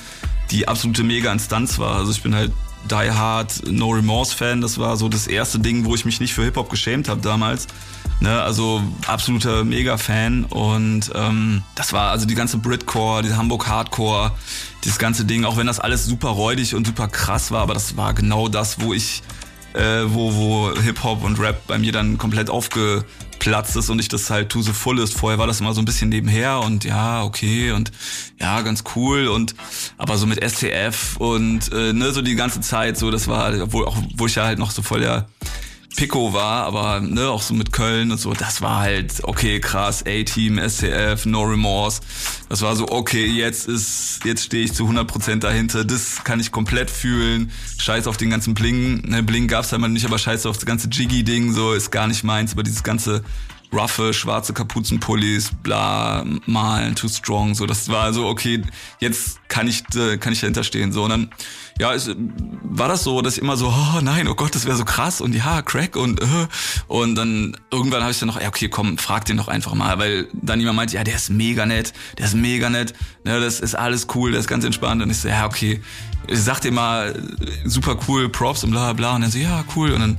die 0.50 0.68
absolute 0.68 1.02
Mega-Instanz 1.02 1.78
war. 1.78 1.96
Also 1.96 2.12
ich 2.12 2.22
bin 2.22 2.35
halt 2.35 2.52
Die 2.90 3.11
Hard, 3.11 3.62
No 3.70 3.90
Remorse 3.90 4.35
Fan. 4.37 4.61
Das 4.61 4.79
war 4.79 4.97
so 4.97 5.09
das 5.09 5.27
erste 5.27 5.59
Ding, 5.59 5.85
wo 5.85 5.94
ich 5.94 6.05
mich 6.05 6.20
nicht 6.20 6.35
für 6.35 6.44
Hip-Hop 6.44 6.70
geschämt 6.70 7.09
habe 7.09 7.20
damals. 7.20 7.66
Ne, 8.20 8.40
also 8.40 8.81
absoluter 9.07 9.64
Mega-Fan 9.64 10.44
und 10.44 11.11
ähm, 11.14 11.62
das 11.75 11.92
war 11.92 12.11
also 12.11 12.27
die 12.27 12.37
ganze 12.37 12.59
Britcore, 12.59 13.23
diese 13.23 13.37
Hamburg 13.37 13.66
Hardcore, 13.66 14.31
dieses 14.85 14.99
ganze 14.99 15.25
Ding, 15.25 15.44
auch 15.44 15.57
wenn 15.57 15.66
das 15.66 15.81
alles 15.81 16.07
super 16.07 16.29
räudig 16.29 16.77
und 16.77 16.87
super 16.87 17.09
krass 17.09 17.51
war, 17.51 17.62
aber 17.62 17.75
das 17.75 17.97
war 17.97 18.14
genau 18.14 18.49
das, 18.49 18.81
wo 18.81 18.94
ich 18.94 19.23
äh, 19.75 20.05
wo, 20.07 20.35
wo 20.35 20.81
Hip-Hop 20.81 21.23
und 21.23 21.39
Rap 21.39 21.67
bei 21.67 21.79
mir 21.79 21.93
dann 21.93 22.17
komplett 22.17 22.49
aufgeplatzt 22.49 23.77
ist 23.77 23.91
und 23.91 23.99
ich 23.99 24.09
das 24.09 24.31
halt 24.31 24.49
to 24.49 24.63
the 24.63 24.73
fullest. 24.73 25.15
Vorher 25.15 25.39
war 25.39 25.47
das 25.47 25.61
immer 25.61 25.75
so 25.75 25.83
ein 25.83 25.85
bisschen 25.85 26.09
nebenher 26.09 26.61
und 26.61 26.85
ja, 26.85 27.23
okay 27.23 27.73
und 27.73 27.93
ja, 28.41 28.63
ganz 28.63 28.85
cool 28.95 29.29
und 29.29 29.55
aber 29.99 30.17
so 30.17 30.27
mit 30.27 30.43
STF 30.43 31.17
und 31.19 31.73
äh, 31.73 31.93
ne, 31.93 32.13
so 32.13 32.23
die 32.23 32.37
ganze 32.37 32.61
Zeit 32.61 32.97
so, 32.97 33.11
das 33.11 33.29
war, 33.29 33.53
obwohl, 33.63 33.87
auch, 33.87 33.97
wo 34.17 34.27
ich 34.27 34.37
ja 34.37 34.45
halt 34.45 34.59
noch 34.59 34.71
so 34.71 34.83
voll 34.83 35.01
der 35.01 35.27
Pico 35.96 36.33
war, 36.33 36.64
aber 36.64 37.00
ne, 37.00 37.28
auch 37.28 37.42
so 37.42 37.54
mit 37.54 37.72
Köln 37.72 38.11
und 38.11 38.18
so, 38.18 38.33
das 38.33 38.62
war 38.62 38.80
halt, 38.80 39.22
okay, 39.22 39.61
krass, 39.61 40.04
A-Team, 40.07 40.59
SCF, 40.59 41.26
No 41.26 41.42
Remorse. 41.42 42.00
Das 42.48 42.62
war 42.62 42.74
so, 42.74 42.88
okay, 42.88 43.26
jetzt 43.26 43.68
ist, 43.68 44.20
jetzt 44.24 44.44
stehe 44.44 44.64
ich 44.64 44.72
zu 44.72 44.88
100% 44.88 45.38
dahinter, 45.38 45.85
das 45.85 46.24
kann 46.24 46.40
ich 46.40 46.50
komplett 46.50 46.90
fühlen. 46.90 47.52
Scheiß 47.78 48.07
auf 48.07 48.16
den 48.16 48.30
ganzen 48.30 48.54
Bling, 48.54 49.02
ne, 49.09 49.22
Bling 49.22 49.46
gab's 49.46 49.70
halt 49.70 49.80
mal 49.80 49.88
nicht, 49.88 50.07
aber 50.07 50.18
scheiß 50.18 50.46
auf 50.46 50.57
das 50.57 50.66
ganze 50.66 50.88
Jiggy-Ding, 50.88 51.52
so, 51.52 51.72
ist 51.72 51.90
gar 51.90 52.09
nicht 52.09 52.24
meins, 52.24 52.52
aber 52.52 52.64
dieses 52.64 52.83
ganze 52.83 53.22
roughe, 53.75 54.15
schwarze 54.15 54.53
Kapuzenpullis, 54.53 55.51
bla, 55.63 56.25
malen, 56.47 56.95
too 56.95 57.09
strong, 57.09 57.55
so, 57.55 57.67
das 57.67 57.89
war 57.89 58.13
so, 58.13 58.27
okay, 58.27 58.63
jetzt 59.01 59.41
kann 59.49 59.67
ich, 59.69 59.83
äh, 59.95 60.17
kann 60.19 60.33
ich 60.33 60.41
dahinter 60.41 60.65
stehen, 60.65 60.93
so, 60.93 61.05
und 61.05 61.11
dann, 61.11 61.31
ja, 61.79 61.93
es, 61.93 62.09
war 62.63 62.89
das 62.89 63.03
so, 63.03 63.21
dass 63.21 63.37
ich 63.37 63.43
immer 63.43 63.57
so, 63.57 63.69
oh 63.69 64.01
nein, 64.01 64.29
oh 64.29 64.35
Gott, 64.35 64.55
das 64.55 64.65
wäre 64.65 64.77
so 64.77 64.85
krass 64.85 65.21
und 65.21 65.35
ja, 65.35 65.63
Crack 65.63 65.97
und 65.97 66.21
äh, 66.21 66.47
und 66.87 67.17
dann 67.17 67.57
irgendwann 67.71 68.03
habe 68.03 68.13
ich 68.13 68.19
dann 68.19 68.29
noch, 68.29 68.41
ja 68.41 68.49
okay, 68.49 68.69
komm, 68.69 68.97
frag 68.99 69.25
den 69.25 69.37
doch 69.37 69.49
einfach 69.49 69.75
mal, 69.75 69.99
weil 69.99 70.29
dann 70.33 70.61
jemand 70.61 70.77
meinte, 70.77 70.95
ja, 70.95 71.05
der 71.05 71.17
ist 71.17 71.31
mega 71.31 71.67
nett, 71.67 71.93
der 72.19 72.27
ist 72.27 72.35
mega 72.35 72.71
nett, 72.71 72.95
ne, 73.25 73.41
das 73.41 73.61
ist 73.61 73.75
alles 73.75 74.07
cool, 74.15 74.31
der 74.31 74.41
ist 74.41 74.47
ganz 74.47 74.65
entspannt 74.65 75.03
und 75.03 75.11
ich 75.11 75.19
so, 75.19 75.29
ja 75.29 75.47
okay, 75.47 75.81
ich 76.29 76.43
sag 76.43 76.61
dir 76.61 76.73
mal, 76.73 77.15
super 77.65 77.97
cool, 78.09 78.29
Props 78.29 78.65
und 78.65 78.71
bla 78.71 78.93
bla. 78.93 79.15
Und 79.15 79.23
dann 79.23 79.31
so, 79.31 79.39
ja 79.39 79.65
cool. 79.77 79.93
Und 79.93 80.01
dann 80.01 80.19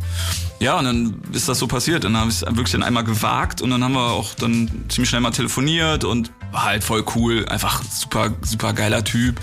ja, 0.59 0.79
und 0.79 0.85
dann 0.85 1.21
ist 1.33 1.49
das 1.49 1.59
so 1.59 1.67
passiert. 1.67 2.05
Dann 2.05 2.15
habe 2.15 2.29
ich 2.29 2.41
es 2.41 2.41
wirklich 2.41 2.71
dann 2.71 2.83
einmal 2.83 3.03
gewagt. 3.03 3.61
Und 3.61 3.71
dann 3.71 3.83
haben 3.83 3.93
wir 3.93 4.11
auch 4.11 4.33
dann 4.35 4.69
ziemlich 4.87 5.09
schnell 5.09 5.21
mal 5.21 5.31
telefoniert 5.31 6.03
und 6.03 6.31
war 6.51 6.63
halt 6.63 6.83
voll 6.83 7.03
cool, 7.15 7.45
einfach 7.47 7.83
super, 7.83 8.33
super 8.41 8.73
geiler 8.73 9.03
Typ. 9.03 9.39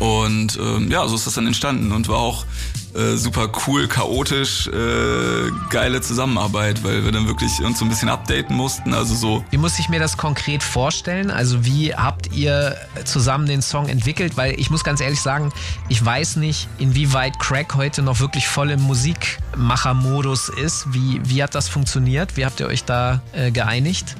Und 0.00 0.58
ähm, 0.60 0.90
ja, 0.90 1.06
so 1.06 1.14
ist 1.14 1.26
das 1.26 1.34
dann 1.34 1.46
entstanden. 1.46 1.92
Und 1.92 2.08
war 2.08 2.18
auch 2.18 2.44
äh, 2.94 3.16
super 3.16 3.50
cool, 3.66 3.86
chaotisch, 3.88 4.66
äh, 4.68 5.50
geile 5.70 6.00
Zusammenarbeit, 6.00 6.82
weil 6.82 7.04
wir 7.04 7.12
dann 7.12 7.26
wirklich 7.26 7.60
uns 7.60 7.78
so 7.78 7.84
ein 7.84 7.88
bisschen 7.88 8.08
updaten 8.08 8.56
mussten. 8.56 8.94
Also 8.94 9.14
so. 9.14 9.44
Wie 9.50 9.58
muss 9.58 9.78
ich 9.78 9.88
mir 9.88 10.00
das 10.00 10.16
konkret 10.16 10.62
vorstellen? 10.62 11.30
Also 11.30 11.64
wie 11.64 11.94
habt 11.94 12.32
ihr 12.32 12.76
zusammen 13.04 13.46
den 13.46 13.62
Song 13.62 13.88
entwickelt? 13.88 14.36
Weil 14.36 14.58
ich 14.58 14.70
muss 14.70 14.84
ganz 14.84 15.00
ehrlich 15.00 15.20
sagen, 15.20 15.52
ich 15.88 16.04
weiß 16.04 16.36
nicht, 16.36 16.68
inwieweit 16.78 17.38
Crack 17.38 17.74
heute 17.74 18.02
noch 18.02 18.20
wirklich 18.20 18.48
voll 18.48 18.70
im 18.70 18.82
Musikmachermodus 18.82 20.48
ist. 20.48 20.92
Wie, 20.92 21.20
wie 21.24 21.42
hat 21.42 21.54
das 21.54 21.68
funktioniert? 21.68 22.36
Wie 22.36 22.44
habt 22.44 22.60
ihr 22.60 22.66
euch 22.66 22.84
da 22.84 23.22
äh, 23.32 23.50
geeinigt? 23.50 24.16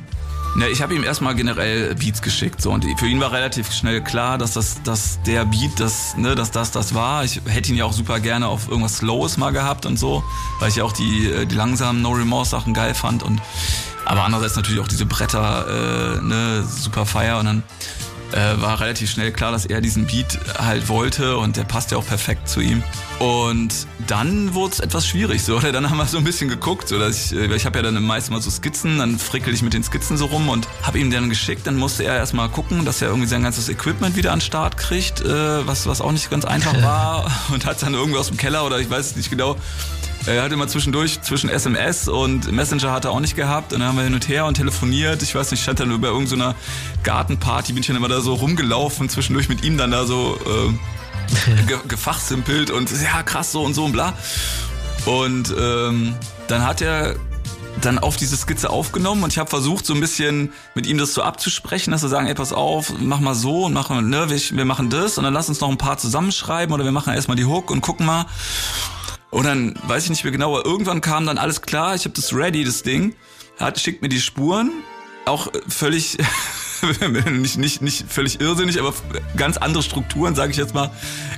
Ne, 0.57 0.69
ich 0.69 0.83
habe 0.83 0.95
ihm 0.95 1.05
erstmal 1.05 1.35
generell 1.37 1.95
Beats 1.95 2.23
geschickt 2.23 2.61
so. 2.61 2.73
Und 2.73 2.85
für 2.99 3.07
ihn 3.07 3.21
war 3.21 3.31
relativ 3.31 3.73
schnell 3.73 4.03
klar, 4.03 4.37
dass 4.37 4.55
das 4.55 4.83
dass 4.83 5.23
der 5.23 5.45
Beat 5.45 5.79
das 5.79 6.17
ne, 6.17 6.35
dass 6.35 6.51
das 6.51 6.73
das 6.73 6.95
war. 6.95 7.25
Ich 7.25 7.41
hätte 7.47 7.71
ihn 7.71 7.77
ja 7.77 7.85
auch 7.85 7.93
super 7.93 8.19
gerne 8.19 8.49
auf 8.49 8.69
irgendwas 8.69 8.99
Slowes 8.99 9.37
mal 9.37 9.53
gehabt 9.53 9.87
und 9.87 9.97
so, 9.97 10.25
weil 10.59 10.69
ich 10.69 10.77
ja 10.77 10.85
auch 10.85 10.93
die 10.93 11.27
äh, 11.29 11.47
die 11.47 11.55
langsamen 11.55 12.03
No 12.03 12.11
Remorse 12.11 12.51
Sachen 12.51 12.75
geil 12.75 12.95
fand. 12.95 13.23
Und 13.23 13.41
aber 14.05 14.25
andererseits 14.25 14.57
natürlich 14.57 14.81
auch 14.81 14.89
diese 14.89 15.07
Bretter 15.07 16.19
äh, 16.19 16.21
ne 16.21 16.65
super 16.65 17.07
feier 17.07 17.39
und 17.39 17.47
dann 17.47 17.63
äh, 18.33 18.61
war 18.61 18.81
relativ 18.81 19.11
schnell 19.11 19.33
klar, 19.33 19.53
dass 19.53 19.67
er 19.67 19.81
diesen 19.81 20.07
Beat 20.07 20.39
halt 20.59 20.89
wollte 20.89 21.37
und 21.37 21.57
der 21.57 21.65
passt 21.65 21.91
ja 21.91 21.99
auch 21.99 22.07
perfekt 22.07 22.49
zu 22.49 22.61
ihm. 22.61 22.83
Und 23.19 23.87
dann 24.07 24.55
wurde 24.55 24.75
es 24.75 24.81
etwas 24.81 25.07
schwierig, 25.07 25.43
so, 25.43 25.57
oder? 25.59 25.73
Dann 25.73 25.91
haben 25.91 25.99
wir 25.99 26.07
so 26.07 26.19
ein 26.19 26.25
bisschen 26.25 26.49
geguckt, 26.49 26.89
so, 26.89 26.99
dass 26.99 27.33
ich, 27.33 27.39
äh, 27.39 27.55
ich 27.55 27.67
habe 27.67 27.79
ja 27.79 27.83
dann 27.83 28.03
meist 28.03 28.31
mal 28.31 28.41
so 28.41 28.51
Skizzen, 28.51 28.99
dann 28.99 29.19
frickel 29.19 29.53
ich 29.53 29.63
mit 29.63 29.73
den 29.73 29.83
Skizzen 29.83 30.17
so 30.17 30.27
rum 30.27 30.49
und 30.49 30.69
habe 30.83 30.99
ihm 30.99 31.11
dann 31.11 31.29
geschickt, 31.29 31.67
dann 31.67 31.77
musste 31.77 32.05
er 32.05 32.17
erstmal 32.17 32.49
gucken, 32.49 32.85
dass 32.85 33.03
er 33.03 33.09
irgendwie 33.09 33.29
sein 33.29 33.43
ganzes 33.43 33.69
Equipment 33.69 34.17
wieder 34.17 34.33
an 34.33 34.39
den 34.39 34.45
Start 34.45 34.77
kriegt, 34.77 35.21
äh, 35.21 35.67
was, 35.67 35.87
was 35.87 36.01
auch 36.01 36.13
nicht 36.13 36.31
ganz 36.31 36.45
einfach 36.45 36.75
war 36.83 37.31
und 37.53 37.67
hat 37.67 37.83
dann 37.83 37.95
irgendwie 37.95 38.19
aus 38.19 38.29
dem 38.29 38.37
Keller 38.37 38.65
oder 38.65 38.79
ich 38.79 38.89
weiß 38.89 39.11
es 39.11 39.17
nicht 39.17 39.31
genau, 39.31 39.57
er 40.35 40.43
hat 40.43 40.53
immer 40.53 40.69
zwischendurch, 40.69 41.23
zwischen 41.23 41.49
SMS 41.49 42.09
und 42.09 42.51
Messenger 42.53 42.93
hat 42.93 43.05
er 43.05 43.13
auch 43.13 43.21
nicht 43.21 43.37
gehabt. 43.37 43.73
Und 43.73 43.81
dann 43.81 43.89
haben 43.89 43.97
wir 43.97 44.05
hin 44.05 44.15
und 44.15 44.29
her 44.29 44.47
und 44.47 44.55
telefoniert. 44.55 45.23
Ich 45.23 45.35
weiß 45.35 45.51
nicht, 45.51 45.61
ich 45.61 45.65
stand 45.65 45.81
dann 45.81 45.91
über 45.91 46.09
irgendeiner 46.09 46.55
Gartenparty, 47.03 47.73
bin 47.73 47.81
ich 47.81 47.87
dann 47.87 47.97
immer 47.97 48.09
da 48.09 48.21
so 48.21 48.35
rumgelaufen, 48.35 49.09
zwischendurch 49.09 49.49
mit 49.49 49.65
ihm 49.65 49.77
dann 49.77 49.91
da 49.91 50.05
so 50.07 50.39
äh, 50.47 51.63
ge 51.67 51.79
gefachsimpelt 51.87 52.71
und 52.71 52.91
ja, 53.03 53.23
krass, 53.23 53.53
so 53.53 53.63
und 53.63 53.75
so 53.75 53.85
und 53.85 53.93
bla. 53.93 54.15
Und 55.07 55.55
ähm, 55.59 56.15
dann 56.49 56.67
hat 56.67 56.83
er 56.83 57.17
dann 57.81 57.99
auf 57.99 58.17
diese 58.17 58.37
Skizze 58.37 58.71
aufgenommen 58.71 59.23
und 59.23 59.33
ich 59.33 59.39
habe 59.39 59.49
versucht, 59.49 59.87
so 59.87 59.95
ein 59.95 60.01
bisschen 60.01 60.53
mit 60.75 60.87
ihm 60.87 60.99
das 60.99 61.15
so 61.15 61.23
abzusprechen, 61.23 61.93
dass 61.93 62.03
wir 62.03 62.09
sagen, 62.09 62.27
ey, 62.27 62.35
pass 62.35 62.53
auf, 62.53 62.93
mach 62.99 63.21
mal 63.21 63.35
so 63.35 63.65
und 63.65 63.73
machen, 63.73 64.11
ne, 64.11 64.29
wir, 64.29 64.39
wir 64.39 64.65
machen 64.65 64.91
das 64.91 65.19
und 65.19 65.25
dann 65.25 65.33
lass 65.33 65.49
uns 65.49 65.61
noch 65.61 65.71
ein 65.71 65.79
paar 65.79 65.97
zusammenschreiben 65.99 66.75
oder 66.75 66.85
wir 66.85 66.93
machen 66.93 67.15
erstmal 67.15 67.37
die 67.37 67.45
Hook 67.45 67.71
und 67.71 67.81
gucken 67.81 68.07
mal. 68.07 68.27
Und 69.31 69.45
dann 69.45 69.75
weiß 69.87 70.05
ich 70.05 70.11
nicht 70.11 70.25
mehr 70.25 70.33
genau, 70.33 70.57
aber 70.57 70.67
irgendwann 70.67 71.01
kam 71.01 71.27
dann 71.27 71.39
alles 71.39 71.63
klar, 71.63 71.95
ich 71.95 72.05
habe 72.05 72.15
das 72.15 72.35
ready, 72.35 72.65
das 72.65 72.83
Ding, 72.83 73.15
hat, 73.59 73.79
schickt 73.79 74.03
mir 74.03 74.09
die 74.09 74.21
Spuren, 74.21 74.71
auch 75.25 75.49
völlig, 75.69 76.19
nicht, 77.31 77.57
nicht, 77.57 77.83
nicht 77.83 78.05
völlig 78.11 78.41
irrsinnig, 78.41 78.81
aber 78.81 78.93
ganz 79.37 79.57
andere 79.57 79.83
Strukturen, 79.83 80.35
sage 80.35 80.51
ich 80.51 80.57
jetzt 80.57 80.75
mal, 80.75 80.91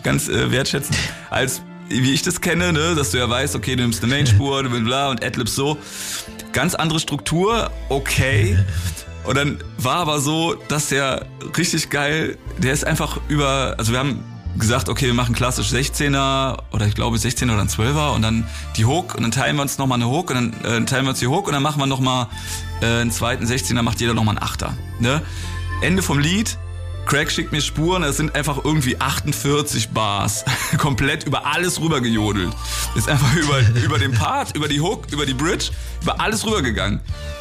ganz 0.02 0.28
äh, 0.28 0.50
wertschätzend, 0.50 0.96
als 1.30 1.62
wie 1.88 2.12
ich 2.12 2.22
das 2.22 2.40
kenne, 2.40 2.72
ne, 2.72 2.94
dass 2.94 3.10
du 3.10 3.18
ja 3.18 3.28
weißt, 3.28 3.54
okay, 3.54 3.76
du 3.76 3.82
nimmst 3.82 4.02
eine 4.02 4.14
Mainspur, 4.14 4.62
bla 4.62 5.10
und 5.10 5.22
Adlibs 5.22 5.54
so. 5.54 5.76
Ganz 6.52 6.74
andere 6.74 7.00
Struktur, 7.00 7.70
okay. 7.90 8.58
Und 9.24 9.36
dann 9.36 9.62
war 9.78 9.96
aber 9.96 10.20
so, 10.20 10.54
dass 10.68 10.88
der 10.88 11.26
richtig 11.56 11.90
geil, 11.90 12.38
der 12.58 12.72
ist 12.72 12.86
einfach 12.86 13.20
über, 13.28 13.74
also 13.78 13.92
wir 13.92 13.98
haben 13.98 14.24
gesagt, 14.58 14.88
okay, 14.88 15.06
wir 15.06 15.14
machen 15.14 15.34
klassisch 15.34 15.70
16er 15.70 16.58
oder 16.72 16.86
ich 16.86 16.94
glaube 16.94 17.16
16er 17.16 17.52
oder 17.52 17.62
ein 17.62 17.68
12er 17.68 18.14
und 18.14 18.22
dann 18.22 18.46
die 18.76 18.84
Hook 18.84 19.14
und 19.14 19.22
dann 19.22 19.30
teilen 19.30 19.56
wir 19.56 19.62
uns 19.62 19.78
nochmal 19.78 19.96
eine 19.96 20.08
Hook 20.08 20.30
und 20.30 20.36
dann 20.62 20.82
äh, 20.82 20.84
teilen 20.84 21.04
wir 21.04 21.10
uns 21.10 21.20
die 21.20 21.26
Hook 21.26 21.46
und 21.46 21.52
dann 21.52 21.62
machen 21.62 21.80
wir 21.80 21.86
nochmal 21.86 22.26
äh, 22.80 23.00
einen 23.00 23.10
zweiten 23.10 23.44
16er, 23.44 23.82
macht 23.82 24.00
jeder 24.00 24.14
nochmal 24.14 24.36
einen 24.36 24.44
Achter. 24.44 24.74
Ne? 24.98 25.22
Ende 25.80 26.02
vom 26.02 26.18
Lied, 26.18 26.58
Craig 27.06 27.30
schickt 27.30 27.52
mir 27.52 27.60
Spuren, 27.60 28.02
es 28.02 28.16
sind 28.16 28.34
einfach 28.34 28.64
irgendwie 28.64 29.00
48 29.00 29.90
Bars. 29.90 30.44
Komplett 30.78 31.24
über 31.24 31.46
alles 31.46 31.80
rübergejodelt. 31.80 32.52
Ist 32.94 33.08
einfach 33.08 33.34
über, 33.36 33.60
über 33.84 33.98
den 33.98 34.12
Part, 34.12 34.56
über 34.56 34.68
die 34.68 34.80
Hook, 34.80 35.04
über 35.10 35.26
die 35.26 35.34
Bridge, 35.34 35.70
über 36.02 36.20
alles 36.20 36.46
rübergegangen. 36.46 37.00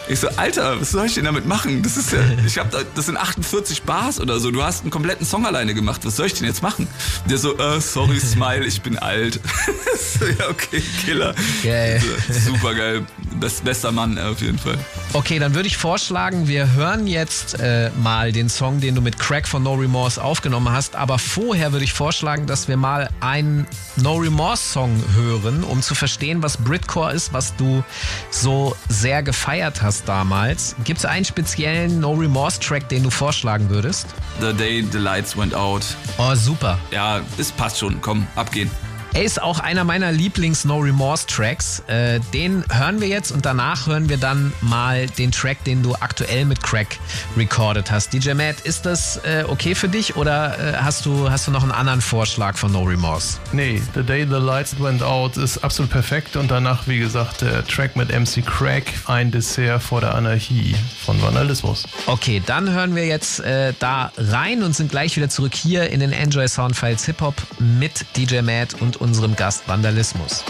Ich 0.09 0.19
so, 0.19 0.27
Alter, 0.35 0.81
was 0.81 0.91
soll 0.91 1.05
ich 1.05 1.13
denn 1.13 1.25
damit 1.25 1.45
machen? 1.45 1.83
Das 1.83 1.95
ist 1.95 2.11
ja, 2.11 2.19
ich 2.45 2.57
hab 2.57 2.71
da, 2.71 2.79
das 2.95 3.05
sind 3.05 3.17
48 3.17 3.83
Bars 3.83 4.19
oder 4.19 4.39
so. 4.39 4.51
Du 4.51 4.63
hast 4.63 4.81
einen 4.81 4.89
kompletten 4.89 5.25
Song 5.25 5.45
alleine 5.45 5.73
gemacht. 5.73 6.01
Was 6.03 6.17
soll 6.17 6.25
ich 6.25 6.33
denn 6.33 6.45
jetzt 6.45 6.61
machen? 6.61 6.87
Der 7.29 7.37
so, 7.37 7.57
äh, 7.57 7.79
sorry, 7.79 8.19
Smile, 8.19 8.65
ich 8.65 8.81
bin 8.81 8.97
alt. 8.97 9.39
so, 10.19 10.25
ja, 10.25 10.49
okay, 10.49 10.81
Killer. 11.05 11.33
Geil. 11.63 12.01
Super 12.29 12.73
geil. 12.73 13.05
Best, 13.39 13.63
bester 13.63 13.91
Mann 13.91 14.17
auf 14.17 14.41
jeden 14.41 14.57
Fall. 14.57 14.77
Okay, 15.13 15.39
dann 15.39 15.55
würde 15.55 15.67
ich 15.67 15.77
vorschlagen, 15.77 16.47
wir 16.47 16.73
hören 16.73 17.07
jetzt 17.07 17.59
äh, 17.59 17.89
mal 18.01 18.31
den 18.31 18.49
Song, 18.49 18.81
den 18.81 18.95
du 18.95 19.01
mit 19.01 19.17
Crack 19.17 19.47
von 19.51 19.63
No 19.63 19.73
Remorse 19.73 20.23
aufgenommen 20.23 20.71
hast. 20.71 20.95
Aber 20.95 21.19
vorher 21.19 21.73
würde 21.73 21.83
ich 21.83 21.91
vorschlagen, 21.91 22.47
dass 22.47 22.69
wir 22.69 22.77
mal 22.77 23.09
einen 23.19 23.67
No 23.97 24.15
Remorse 24.15 24.63
Song 24.63 25.03
hören, 25.13 25.63
um 25.65 25.81
zu 25.81 25.93
verstehen, 25.93 26.41
was 26.41 26.55
Britcore 26.55 27.11
ist, 27.11 27.33
was 27.33 27.53
du 27.57 27.83
so 28.29 28.75
sehr 28.87 29.21
gefeiert 29.21 29.81
hast 29.81 30.07
damals. 30.07 30.75
Gibt 30.85 30.99
es 30.99 31.05
einen 31.05 31.25
speziellen 31.25 31.99
No 31.99 32.13
Remorse 32.13 32.61
Track, 32.61 32.87
den 32.87 33.03
du 33.03 33.09
vorschlagen 33.09 33.69
würdest? 33.69 34.07
The 34.39 34.53
Day 34.53 34.85
the 34.89 34.97
Lights 34.97 35.37
Went 35.37 35.53
Out. 35.53 35.83
Oh, 36.17 36.33
super. 36.33 36.79
Ja, 36.91 37.19
es 37.37 37.51
passt 37.51 37.77
schon. 37.77 37.99
Komm, 37.99 38.25
abgehen. 38.35 38.71
Er 39.13 39.23
ist 39.23 39.41
auch 39.41 39.59
einer 39.59 39.83
meiner 39.83 40.13
Lieblings-No 40.13 40.79
Remorse-Tracks. 40.79 41.83
Äh, 41.87 42.21
den 42.33 42.63
hören 42.71 43.01
wir 43.01 43.09
jetzt 43.09 43.31
und 43.31 43.45
danach 43.45 43.85
hören 43.85 44.07
wir 44.07 44.15
dann 44.15 44.53
mal 44.61 45.05
den 45.07 45.33
Track, 45.33 45.65
den 45.65 45.83
du 45.83 45.95
aktuell 45.95 46.45
mit 46.45 46.63
Crack 46.63 46.97
recorded 47.35 47.91
hast. 47.91 48.13
DJ 48.13 48.33
Matt, 48.35 48.61
ist 48.61 48.85
das 48.85 49.17
äh, 49.17 49.43
okay 49.45 49.75
für 49.75 49.89
dich 49.89 50.15
oder 50.15 50.57
äh, 50.57 50.77
hast, 50.77 51.05
du, 51.05 51.29
hast 51.29 51.45
du 51.45 51.51
noch 51.51 51.61
einen 51.63 51.73
anderen 51.73 51.99
Vorschlag 51.99 52.57
von 52.57 52.71
No 52.71 52.83
Remorse? 52.83 53.37
Nee, 53.51 53.81
The 53.95 54.03
Day 54.03 54.25
the 54.25 54.37
Lights 54.37 54.79
Went 54.79 55.03
Out 55.03 55.35
ist 55.35 55.57
absolut 55.57 55.91
perfekt 55.91 56.37
und 56.37 56.49
danach, 56.49 56.87
wie 56.87 56.99
gesagt, 56.99 57.41
der 57.41 57.65
Track 57.67 57.97
mit 57.97 58.17
MC 58.17 58.45
Crack, 58.45 58.85
ein 59.07 59.29
Dessert 59.29 59.83
vor 59.83 59.99
der 59.99 60.15
Anarchie 60.15 60.73
von 61.05 61.21
Vandalismus. 61.21 61.85
Okay, 62.05 62.41
dann 62.45 62.69
hören 62.69 62.95
wir 62.95 63.05
jetzt 63.07 63.41
äh, 63.41 63.73
da 63.79 64.13
rein 64.15 64.63
und 64.63 64.73
sind 64.73 64.89
gleich 64.89 65.17
wieder 65.17 65.27
zurück 65.27 65.53
hier 65.53 65.89
in 65.89 65.99
den 65.99 66.13
Enjoy 66.13 66.47
Soundfiles 66.47 67.03
Hip 67.05 67.19
Hop 67.19 67.35
mit 67.59 68.05
DJ 68.15 68.39
Matt 68.39 68.75
und 68.79 69.00
unserem 69.01 69.35
Gast 69.35 69.67
Vandalismus. 69.67 70.43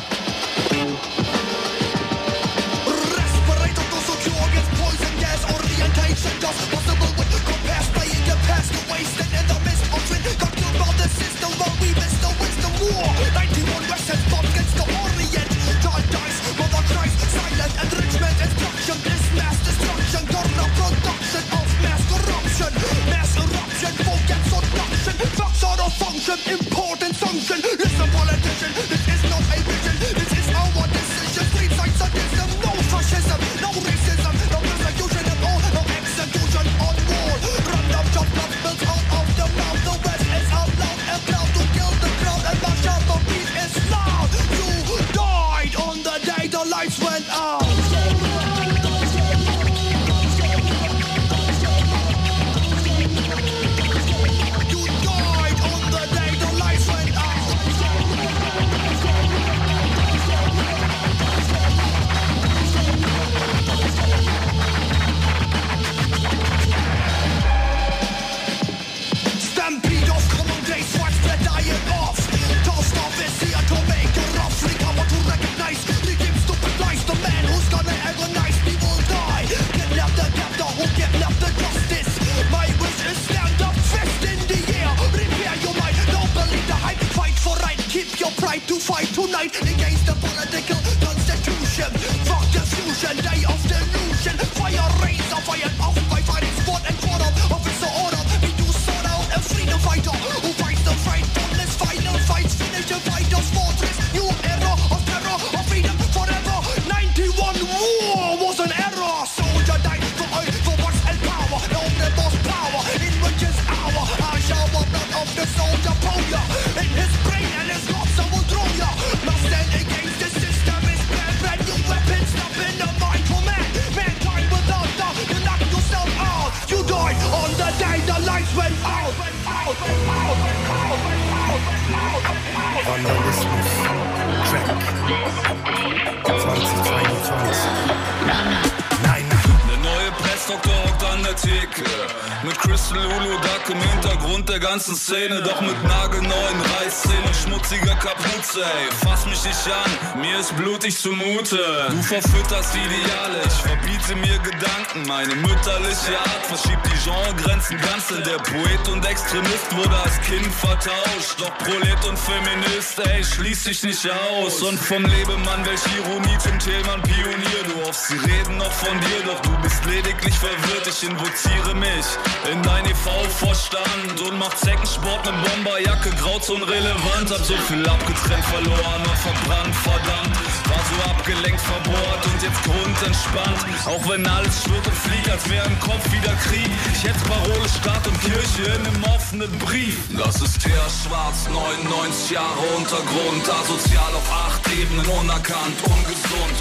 Szene. 145.12 145.41
Doch 145.41 145.59
mit 145.59 145.84
nagelneuen 145.84 146.62
Reißzähnen 146.80 147.26
und 147.26 147.36
schmutziger 147.36 147.95
Kapuze. 147.95 148.64
Ey, 148.64 148.88
fass 149.05 149.26
mich 149.26 149.43
nicht 149.43 149.68
an, 149.68 150.22
mir 150.22 150.39
ist 150.39 150.55
blutig 150.55 150.97
zumute. 150.97 151.59
Du 151.89 152.01
verfütterst 152.01 152.74
Ideale, 152.74 153.41
ich 153.45 153.59
verbiete 153.62 154.16
mir 154.16 154.39
Gedanken. 154.39 155.05
Meine 155.07 155.36
mütterliche 155.36 156.18
Art 156.18 156.45
verschiebt 156.47 156.86
die 156.86 157.03
Genregrenzen 157.03 157.78
ganz. 157.82 158.07
Denn 158.07 158.24
der 158.24 158.38
Poet 158.39 158.88
und 158.88 159.05
Extremist 159.05 159.76
wurde 159.76 159.97
als 160.01 160.20
Kind 160.22 160.47
vertauscht. 160.53 161.36
Doch 161.39 161.57
Prolet 161.57 162.03
und 162.07 162.18
Feminist, 162.18 162.99
ey, 162.99 163.22
schließ 163.22 163.66
dich 163.66 163.84
nicht 163.84 164.09
aus. 164.09 164.62
Und 164.62 164.80
vom 164.80 165.03
Lebemann, 165.03 165.66
welch 165.66 165.82
Ironie 165.97 166.38
zum 166.38 166.57
Thema 166.57 166.97
Pionier. 167.03 167.64
Du 167.68 167.80
hoffst, 167.92 168.08
sie 168.08 168.18
reden 168.18 168.58
noch 168.58 168.72
von 168.72 169.00
dir, 169.02 169.22
doch 169.26 169.39
du 169.42 169.52
bist 169.62 169.84
lediglich 169.86 170.38
verwirrt. 170.38 170.88
Ich 170.88 171.04
invoziere 171.04 171.76
mich 171.76 172.08
in 172.52 172.62
dein 172.64 172.86
EV-Vorstand 172.86 174.22
und 174.22 174.39
mach 174.39 174.54
Zeckensport 174.56 175.26
ne 175.26 175.34
Bomberjacke, 175.44 176.10
Grauzone 176.22 176.68
relevant. 176.68 177.32
Hab 177.32 177.44
so 177.44 177.58
viel 177.68 177.86
abgetrennt, 177.88 178.46
verloren 178.46 179.04
und 179.04 179.18
verbrannt, 179.18 179.76
verdammt. 179.76 180.36
War 180.70 180.84
so 180.92 181.10
abgelenkt, 181.12 181.62
verbohrt 181.62 182.24
und 182.26 182.42
jetzt 182.42 182.64
grundentspannt. 182.64 183.62
Auch 183.86 184.10
wenn 184.10 184.26
alles 184.26 184.64
schwirrt 184.64 184.88
und 184.88 184.96
fliegt, 184.96 185.30
als 185.30 185.50
wäre 185.50 185.68
im 185.68 185.80
Kopf 185.80 186.06
wieder 186.12 186.34
Krieg. 186.48 186.72
Ich 186.96 187.04
hätte 187.04 187.20
Parole, 187.28 187.68
Staat 187.68 188.08
und 188.08 188.20
Kirche 188.22 188.72
in 188.72 188.88
einem 188.88 189.04
offenen 189.04 189.52
Brief. 189.60 189.98
Das 190.18 190.42
ist 190.42 190.62
Thea 190.62 190.88
Schwarz, 190.88 191.50
99 191.52 192.32
Jahre 192.32 192.62
Untergrund, 192.78 193.44
asozial 193.50 194.14
auf 194.16 194.32
acht 194.32 194.64
Ebenen, 194.72 195.06
unerkannt, 195.08 195.76
ungesund. 195.84 196.56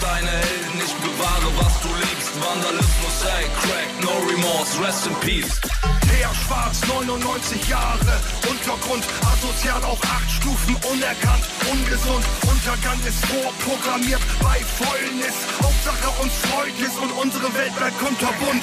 Deine 0.00 0.30
Helden, 0.30 0.78
ich 0.78 0.94
bewahre, 0.94 1.50
was 1.58 1.80
du 1.82 1.88
liebst. 1.88 2.30
Vandalismus, 2.38 3.18
ey, 3.34 3.46
Crack, 3.62 3.90
no 4.00 4.14
remorse, 4.30 4.78
rest 4.80 5.06
in 5.08 5.14
peace. 5.16 5.60
Der 6.06 6.30
Schwarz, 6.34 6.80
99 6.86 7.68
Jahre, 7.68 8.14
Untergrund, 8.48 9.04
asozial 9.26 9.82
auf 9.82 9.98
acht 10.02 10.30
Stufen, 10.30 10.76
unerkannt, 10.92 11.44
ungesund. 11.70 12.24
Untergang 12.46 12.98
ist 13.06 13.26
vorprogrammiert 13.26 14.22
bei 14.40 14.58
Fäulnis. 14.62 15.34
Hauptsache 15.62 16.22
uns 16.22 16.32
freut 16.46 16.78
es 16.78 16.94
und 16.98 17.10
unsere 17.12 17.52
Welt 17.54 17.74
bleibt 17.76 17.98
kunterbunt. 17.98 18.62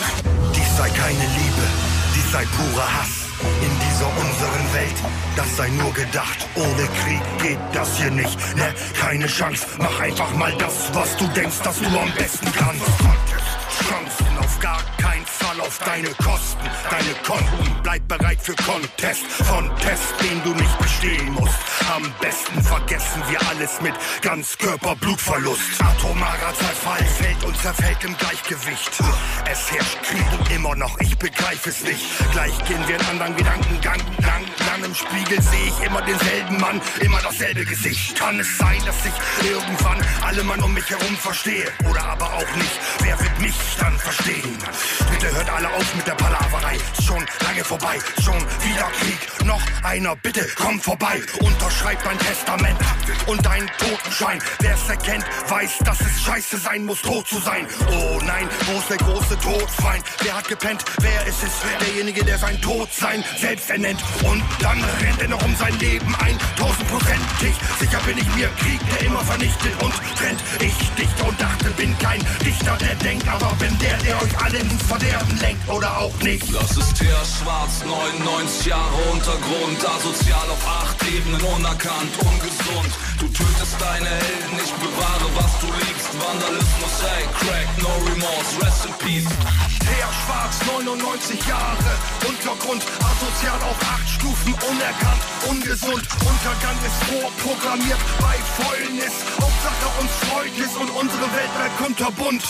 Dies 0.55 0.77
sei 0.77 0.89
keine 0.89 1.27
Liebe, 1.35 1.65
dies 2.15 2.31
sei 2.31 2.45
purer 2.45 3.01
Hass. 3.01 3.24
In 3.41 3.79
dieser 3.79 4.07
unseren 4.07 4.73
Welt, 4.73 4.95
das 5.35 5.57
sei 5.57 5.69
nur 5.69 5.93
gedacht. 5.93 6.47
Ohne 6.55 6.87
Krieg 7.03 7.21
geht 7.41 7.59
das 7.73 7.97
hier 7.97 8.11
nicht, 8.11 8.37
ne? 8.55 8.73
Keine 8.99 9.27
Chance. 9.27 9.65
Mach 9.77 9.99
einfach 9.99 10.33
mal 10.35 10.53
das, 10.57 10.93
was 10.93 11.15
du 11.17 11.27
denkst, 11.29 11.59
dass 11.63 11.79
du 11.79 11.87
am 11.87 12.11
besten 12.17 12.51
kannst. 12.53 12.85
Chancen 13.79 14.37
auf 14.39 14.59
gar 14.59 14.81
keinen 14.97 15.25
Fall. 15.25 15.44
Zahl 15.55 15.61
auf 15.61 15.79
deine 15.79 16.09
Kosten, 16.09 16.69
deine 16.89 17.13
Konten. 17.25 17.75
Bleib 17.83 18.07
bereit 18.07 18.39
für 18.41 18.55
Contest, 18.55 19.23
von 19.43 19.69
Test, 19.77 20.13
den 20.21 20.43
du 20.43 20.53
nicht 20.53 20.77
bestehen 20.79 21.33
musst. 21.33 21.55
Am 21.93 22.03
besten 22.19 22.61
vergessen 22.63 23.21
wir 23.29 23.39
alles 23.49 23.81
mit 23.81 23.93
Ganzkörper-Blutverlust. 24.21 25.81
Atomarer 25.81 26.53
Zerfall 26.55 27.05
fällt 27.05 27.43
und 27.43 27.57
zerfällt 27.57 28.03
im 28.03 28.17
Gleichgewicht. 28.17 28.91
Es 29.51 29.71
herrscht 29.71 30.01
Krieg 30.03 30.25
und 30.39 30.51
immer 30.51 30.75
noch, 30.75 30.99
ich 30.99 31.17
begreife 31.17 31.69
es 31.69 31.83
nicht. 31.83 32.05
Gleich 32.31 32.57
gehen 32.65 32.87
wir 32.87 32.99
einen 32.99 33.09
anderen 33.09 33.35
Gedankengang 33.35 33.99
lang. 34.21 34.43
Lang 34.67 34.83
im 34.83 34.95
Spiegel 34.95 35.41
sehe 35.41 35.67
ich 35.67 35.85
immer 35.85 36.01
denselben 36.01 36.59
Mann, 36.59 36.81
immer 37.01 37.21
dasselbe 37.21 37.65
Gesicht. 37.65 38.17
Kann 38.17 38.39
es 38.39 38.57
sein, 38.57 38.81
dass 38.85 38.97
ich 39.05 39.47
irgendwann 39.47 40.01
alle 40.25 40.43
Mann 40.43 40.61
um 40.61 40.73
mich 40.73 40.89
herum 40.89 41.15
verstehe? 41.17 41.71
Oder 41.89 42.03
aber 42.03 42.25
auch 42.25 42.55
nicht? 42.55 42.79
Wer 42.99 43.19
wird 43.19 43.39
mich 43.39 43.55
dann 43.79 43.97
verstehen? 43.97 44.57
Bitte 45.11 45.44
hört 45.45 45.57
alle 45.57 45.67
auf 45.75 45.95
mit 45.95 46.07
der 46.07 46.13
Palaverei. 46.13 46.77
Schon 47.05 47.25
lange 47.45 47.63
vorbei, 47.63 47.97
schon 48.23 48.39
wieder 48.63 48.89
Krieg. 48.99 49.45
Noch 49.45 49.61
einer, 49.83 50.15
bitte 50.15 50.45
komm 50.55 50.79
vorbei. 50.79 51.21
Unterschreib 51.39 52.03
dein 52.03 52.17
Testament 52.19 52.77
und 53.27 53.45
deinen 53.45 53.69
Totenschein. 53.77 54.39
Wer 54.59 54.73
es 54.73 54.89
erkennt, 54.89 55.25
weiß, 55.47 55.79
dass 55.79 55.99
es 56.01 56.21
scheiße 56.23 56.57
sein 56.57 56.85
muss, 56.85 57.01
tot 57.01 57.27
zu 57.27 57.39
sein. 57.39 57.67
Oh 57.87 58.19
nein, 58.23 58.49
wo 58.65 58.79
ist 58.79 58.89
der 58.89 58.97
große 58.97 59.37
Todfeind? 59.39 60.03
Wer 60.21 60.35
hat 60.35 60.47
gepennt? 60.47 60.83
Wer 60.99 61.25
ist 61.27 61.43
es? 61.43 61.51
Derjenige, 61.79 62.23
der 62.23 62.37
sein 62.37 62.59
Todsein 62.61 63.23
selbst 63.39 63.69
ernennt. 63.69 64.01
Und 64.23 64.43
dann 64.59 64.83
rennt 65.01 65.21
er 65.21 65.27
noch 65.27 65.43
um 65.43 65.55
sein 65.55 65.77
Leben 65.79 66.15
ein. 66.15 66.37
Tausendprozentig. 66.57 67.55
Sicher 67.79 67.99
bin 68.05 68.17
ich 68.17 68.35
mir 68.35 68.49
Krieg, 68.59 68.79
der 68.91 69.07
immer 69.07 69.21
vernichtet 69.21 69.83
und 69.83 69.93
trennt. 70.17 70.41
Ich 70.59 70.75
dichte 70.97 71.23
und 71.23 71.39
dachte, 71.39 71.69
bin 71.71 71.97
kein 71.99 72.23
Dichter, 72.43 72.77
der 72.77 72.95
denkt. 72.95 73.27
Aber 73.27 73.53
bin 73.55 73.77
der, 73.79 73.97
der 73.97 74.21
euch 74.21 74.37
alle 74.43 74.57
ins 74.57 74.83
Verderben 74.83 75.34
lenkt 75.39 75.67
oder 75.69 75.97
auch 75.97 76.15
nicht. 76.21 76.43
Das 76.53 76.77
ist 76.77 76.95
Thea 76.97 77.21
Schwarz, 77.25 77.83
99 77.85 78.65
Jahre 78.67 78.95
Untergrund, 79.11 79.79
asozial 79.83 80.47
auf 80.49 80.63
acht 80.67 80.97
Ebenen, 81.07 81.41
unerkannt, 81.41 82.13
ungesund. 82.19 82.91
Du 83.19 83.27
tötest 83.27 83.75
deine 83.79 84.09
Helden, 84.09 84.57
ich 84.63 84.73
bewahre, 84.73 85.27
was 85.35 85.51
du 85.61 85.67
liebst. 85.67 86.11
Vandalismus, 86.15 86.95
ey, 87.15 87.23
Crack, 87.39 87.69
no 87.81 87.91
remorse, 88.09 88.53
rest 88.61 88.85
in 88.85 88.93
peace. 89.03 89.29
Thea 89.83 90.09
Schwarz, 90.25 90.55
99 90.65 91.39
Jahre 91.47 91.93
Untergrund, 92.27 92.83
asozial 92.99 93.59
auf 93.69 93.79
acht 93.81 94.09
Stufen, 94.09 94.53
unerkannt, 94.53 95.21
ungesund. 95.49 96.03
Untergang 96.25 96.77
ist 96.85 96.99
vorprogrammiert 97.09 97.99
bei 98.19 98.35
Fäulnis. 98.57 99.13
Hauptsache 99.39 99.87
uns 100.01 100.11
freut 100.29 100.55
es 100.57 100.73
und 100.75 100.89
unsere 100.89 101.27
Welt 101.33 101.51
bleibt 101.55 101.77
kunterbunt. 101.77 102.43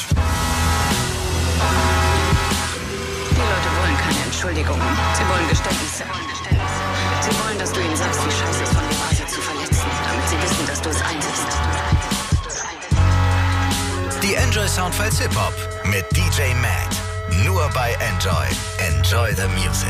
Entschuldigungen. 4.45 4.87
Sie 5.15 5.27
wollen 5.27 5.49
Geständnisse. 5.49 6.03
Sie 7.21 7.31
wollen, 7.39 7.57
dass 7.57 7.73
du 7.73 7.79
ihnen 7.79 7.95
sagst, 7.95 8.23
wie 8.27 8.31
scheiße 8.31 8.63
es 8.63 8.69
von 8.69 8.83
dir 8.87 8.99
war, 8.99 9.09
sie 9.09 9.25
zu 9.25 9.41
verletzen, 9.41 9.89
damit 10.05 10.29
sie 10.29 10.37
wissen, 10.39 10.67
dass 10.67 10.81
du 10.81 10.89
es 10.89 11.01
einsiehst. 11.01 11.47
Die 14.21 14.35
Enjoy 14.35 14.67
Soundfiles 14.67 15.19
Hip 15.19 15.35
Hop 15.35 15.53
mit 15.85 16.05
DJ 16.15 16.53
Matt. 16.61 17.43
Nur 17.43 17.67
bei 17.73 17.93
Enjoy. 17.93 18.45
Enjoy 18.77 19.33
the 19.33 19.47
Music. 19.59 19.89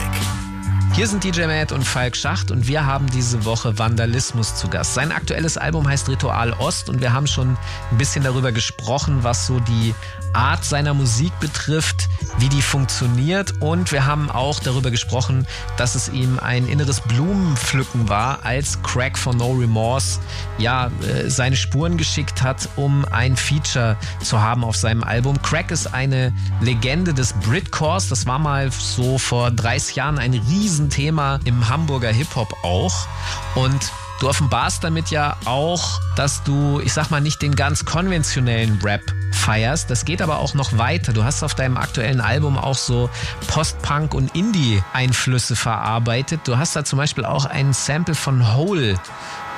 Hier 0.94 1.08
sind 1.08 1.26
DJ 1.26 1.48
Matt 1.48 1.74
und 1.74 1.84
Falk 1.84 2.16
Schacht 2.16 2.52
und 2.52 2.68
wir 2.68 2.86
haben 2.86 3.08
diese 3.10 3.44
Woche 3.44 3.78
Vandalismus 3.78 4.56
zu 4.56 4.70
Gast. 4.70 4.94
Sein 4.94 5.12
aktuelles 5.12 5.58
Album 5.58 5.86
heißt 5.86 6.08
Ritual 6.08 6.54
Ost 6.54 6.90
und 6.90 7.02
wir 7.02 7.12
haben 7.12 7.28
schon 7.28 7.58
ein 7.92 7.98
bisschen 7.98 8.24
darüber 8.24 8.54
gesprochen, 8.54 9.22
was 9.22 9.46
so 9.46 9.60
die 9.60 9.94
Art 10.36 10.66
seiner 10.66 10.94
Musik 10.94 11.32
betrifft, 11.40 12.10
wie 12.38 12.50
die 12.50 12.62
funktioniert. 12.62 13.62
Und 13.62 13.92
wir 13.92 14.06
haben 14.06 14.30
auch 14.30 14.60
darüber 14.60 14.92
gesprochen, 14.92 15.48
dass 15.78 15.96
es 15.96 16.10
ihm 16.10 16.40
ein 16.40 16.68
inneres 16.68 17.02
Blumenpflücken 17.02 18.10
war, 18.10 18.44
als 18.44 18.82
Crack 18.84 19.18
von 19.18 19.38
No 19.38 19.54
Remorse 19.54 20.20
ja 20.58 20.92
äh, 21.02 21.30
seine 21.30 21.56
Spuren 21.56 21.98
geschickt 21.98 22.42
hat, 22.44 22.68
um 22.76 23.06
ein 23.06 23.36
Feature 23.36 23.98
zu 24.22 24.42
haben 24.42 24.64
auf 24.64 24.76
seinem 24.76 25.04
Album. 25.04 25.42
Crack 25.42 25.72
ist 25.72 25.94
eine 25.94 26.34
Legende 26.62 27.14
des 27.14 27.34
Britcores, 27.34 28.10
das 28.10 28.26
war 28.26 28.40
mal 28.40 28.72
so 28.72 29.18
vor 29.18 29.52
30 29.52 29.96
Jahren 29.96 30.20
ein 30.20 30.34
Riesenthema 30.34 31.40
im 31.46 31.70
Hamburger 31.70 32.12
Hip-Hop 32.12 32.56
auch. 32.64 33.08
Und 33.56 33.92
Du 34.26 34.30
offenbarst 34.30 34.84
damit 34.84 35.12
ja 35.12 35.38
auch, 35.46 36.02
dass 36.16 36.42
du, 36.42 36.80
ich 36.80 36.94
sag 36.94 37.12
mal, 37.12 37.22
nicht 37.22 37.44
den 37.44 37.56
ganz 37.56 37.86
konventionellen 37.86 38.80
Rap 38.82 39.04
feierst. 39.32 39.92
Das 39.92 40.04
geht 40.04 40.20
aber 40.20 40.40
auch 40.40 40.56
noch 40.56 40.80
weiter. 40.80 41.14
Du 41.14 41.24
hast 41.24 41.44
auf 41.44 41.54
deinem 41.54 41.78
aktuellen 41.78 42.22
Album 42.22 42.58
auch 42.58 42.74
so 42.74 43.08
Post-Punk 43.46 44.16
und 44.16 44.36
Indie-Einflüsse 44.36 45.56
verarbeitet. 45.56 46.40
Du 46.46 46.58
hast 46.58 46.76
da 46.76 46.84
zum 46.84 46.98
Beispiel 46.98 47.24
auch 47.24 47.46
ein 47.46 47.72
Sample 47.72 48.16
von 48.16 48.56
Hole 48.56 49.00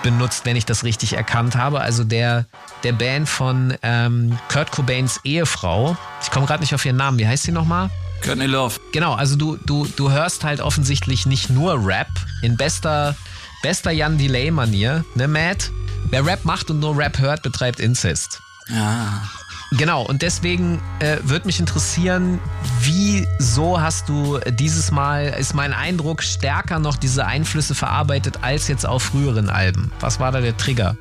benutzt, 0.03 0.43
wenn 0.43 0.57
ich 0.57 0.65
das 0.65 0.84
richtig 0.84 1.13
erkannt 1.13 1.55
habe. 1.55 1.80
Also 1.80 2.03
der, 2.03 2.43
der 2.84 2.91
Band 2.91 3.30
von 3.30 3.74
ähm, 3.84 4.38
Kurt 4.49 4.74
Cobains 4.74 5.22
Ehefrau. 5.24 5.95
Ich 6.22 6.30
komme 6.30 6.45
gerade 6.45 6.59
nicht 6.59 6.76
auf 6.76 6.84
ihren 6.84 6.97
Namen. 6.97 7.18
Wie 7.20 7.26
heißt 7.26 7.43
sie 7.43 7.53
nochmal? 7.53 7.89
Courtney 8.22 8.47
Love. 8.47 8.82
Genau, 8.91 9.13
also 9.13 9.38
du, 9.38 9.57
du, 9.65 9.88
du 9.95 10.11
hörst 10.11 10.43
halt 10.43 10.59
offensichtlich 10.59 11.26
nicht 11.26 11.49
nur 11.49 11.88
Rap 11.88 12.09
in 12.41 12.57
bester, 12.57 13.15
bester 13.62 13.91
Jan 13.91 14.18
Delay-Manier, 14.18 15.05
ne, 15.16 15.28
Matt? 15.28 15.72
Wer 16.10 16.26
Rap 16.26 16.45
macht 16.45 16.70
und 16.70 16.80
nur 16.80 16.97
Rap 16.97 17.20
hört, 17.20 17.43
betreibt 17.43 17.80
Inzest. 17.80 18.41
Ja. 18.70 19.24
Genau, 19.72 20.03
und 20.03 20.22
deswegen 20.22 20.82
äh, 20.99 21.18
würde 21.24 21.45
mich 21.45 21.60
interessieren, 21.60 22.39
wieso 22.80 23.82
hast 23.82 24.08
du 24.08 24.39
dieses 24.51 24.91
Mal, 24.91 25.36
ist 25.38 25.53
mein 25.53 25.74
Eindruck, 25.74 26.24
stärker 26.24 26.80
noch 26.80 26.95
diese 26.95 27.26
Einflüsse 27.26 27.76
verarbeitet 27.76 28.39
als 28.43 28.70
jetzt 28.70 28.86
auf 28.86 29.03
früheren 29.03 29.49
Alben? 29.49 29.91
Was 29.99 30.22
war 30.22 30.32
da 30.32 30.39
der 30.39 30.55
Trigger? 30.55 30.95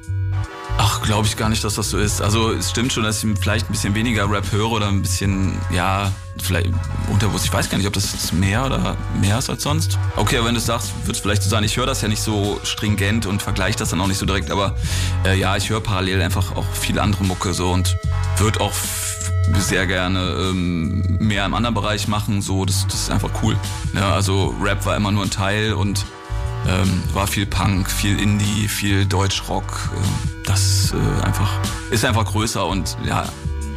Ach, 0.79 1.01
glaube 1.03 1.27
ich 1.27 1.37
gar 1.37 1.49
nicht, 1.49 1.65
dass 1.65 1.75
das 1.75 1.91
so 1.91 1.99
ist. 1.99 2.21
Also 2.21 2.53
es 2.53 2.71
stimmt 2.71 2.93
schon, 2.93 3.03
dass 3.03 3.23
ich 3.23 3.39
vielleicht 3.39 3.69
ein 3.69 3.73
bisschen 3.73 3.95
weniger 3.95 4.31
Rap 4.31 4.53
höre 4.53 4.71
oder 4.71 4.89
ein 4.89 5.03
bisschen, 5.03 5.59
ja, 5.71 6.13
vielleicht 6.43 6.71
unterbewusst. 7.11 7.47
Ich 7.47 7.53
weiß 7.53 7.71
gar 7.71 7.79
nicht, 7.79 7.87
ob 7.87 7.95
das 7.95 8.33
mehr 8.33 8.67
oder 8.67 8.97
mehr 9.21 9.39
ist 9.39 9.49
als 9.49 9.63
sonst. 9.63 9.99
Okay, 10.17 10.37
aber 10.37 10.49
wenn 10.49 10.55
du 10.55 10.61
es 10.61 10.67
sagst, 10.67 10.93
wird 11.05 11.17
es 11.17 11.23
vielleicht 11.23 11.43
so 11.43 11.49
sein. 11.49 11.65
Ich 11.65 11.77
höre 11.77 11.87
das 11.87 12.03
ja 12.03 12.09
nicht 12.09 12.23
so 12.23 12.61
stringent 12.63 13.27
und 13.27 13.43
vergleiche 13.43 13.79
das 13.79 13.91
dann 13.91 14.01
auch 14.01 14.07
nicht 14.07 14.19
so 14.19 14.27
direkt. 14.27 14.51
Aber 14.51 14.77
äh, 15.25 15.39
ja, 15.39 15.57
ich 15.57 15.71
höre 15.71 15.81
parallel 15.81 16.21
einfach 16.21 16.55
auch 16.57 16.67
viel 16.73 16.99
andere 16.99 17.25
Mucke 17.25 17.55
so 17.55 17.73
und 17.73 17.97
würde 18.37 18.61
auch 18.61 18.73
sehr 19.55 19.87
gerne 19.87 20.21
ähm, 20.51 21.17
mehr 21.21 21.47
im 21.47 21.55
anderen 21.55 21.75
Bereich 21.75 22.09
machen. 22.09 22.43
So, 22.43 22.65
das, 22.65 22.87
das 22.87 23.03
ist 23.03 23.11
einfach 23.11 23.31
cool. 23.43 23.57
Ja, 23.95 24.13
also 24.13 24.55
Rap 24.61 24.85
war 24.85 24.97
immer 24.97 25.13
nur 25.13 25.23
ein 25.23 25.31
Teil 25.31 25.73
und 25.73 26.05
ähm, 26.69 27.03
war 27.13 27.27
viel 27.27 27.47
Punk, 27.47 27.91
viel 27.91 28.21
Indie, 28.21 28.69
viel 28.69 29.07
Deutschrock. 29.07 29.91
Ähm, 29.95 30.43
das 30.45 30.93
äh, 30.93 31.25
einfach 31.25 31.51
ist 31.91 32.05
einfach 32.05 32.25
größer 32.25 32.67
und 32.67 32.97
ja. 33.05 33.27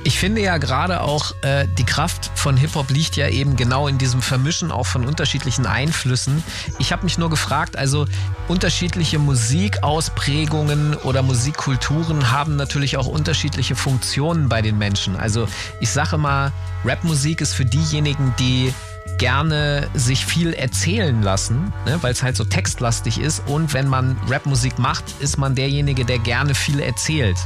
Ich 0.06 0.18
finde 0.18 0.42
ja 0.42 0.58
gerade 0.58 1.02
auch, 1.02 1.34
äh, 1.42 1.68
die 1.78 1.84
Kraft 1.84 2.32
von 2.34 2.56
Hip-Hop 2.56 2.90
liegt 2.90 3.18
ja 3.18 3.28
eben 3.28 3.58
genau 3.58 3.88
in 3.88 3.98
diesem 3.98 4.22
Vermischen 4.22 4.72
auch 4.72 4.86
von 4.86 5.06
unterschiedlichen 5.06 5.66
Einflüssen. 5.66 6.42
Ich 6.80 6.94
habe 6.94 7.04
mich 7.04 7.18
nur 7.18 7.30
gefragt, 7.30 7.76
also 7.76 8.06
unterschiedliche 8.48 9.20
Musikausprägungen 9.20 10.96
oder 10.96 11.22
Musikkulturen 11.22 12.32
haben 12.32 12.56
natürlich 12.56 12.96
auch 12.96 13.08
unterschiedliche 13.08 13.76
Funktionen 13.76 14.48
bei 14.48 14.62
den 14.62 14.78
Menschen. 14.78 15.18
Also 15.18 15.48
ich 15.82 15.92
sage 15.92 16.18
mal, 16.18 16.54
Rapmusik 16.86 17.42
ist 17.42 17.54
für 17.54 17.66
diejenigen, 17.66 18.34
die 18.40 18.74
gerne 19.18 19.90
sich 19.94 20.26
viel 20.26 20.54
erzählen 20.54 21.22
lassen, 21.22 21.74
ne, 21.86 21.98
weil 22.02 22.14
es 22.14 22.24
halt 22.24 22.38
so 22.38 22.46
textlastig 22.46 23.20
ist. 23.20 23.42
Und 23.48 23.74
wenn 23.74 23.88
man 23.88 24.18
Rapmusik 24.30 24.80
macht, 24.80 25.04
ist 25.20 25.38
man 25.38 25.56
derjenige, 25.56 26.06
der 26.06 26.20
gerne 26.20 26.56
viel 26.56 26.80
erzählt. 26.80 27.38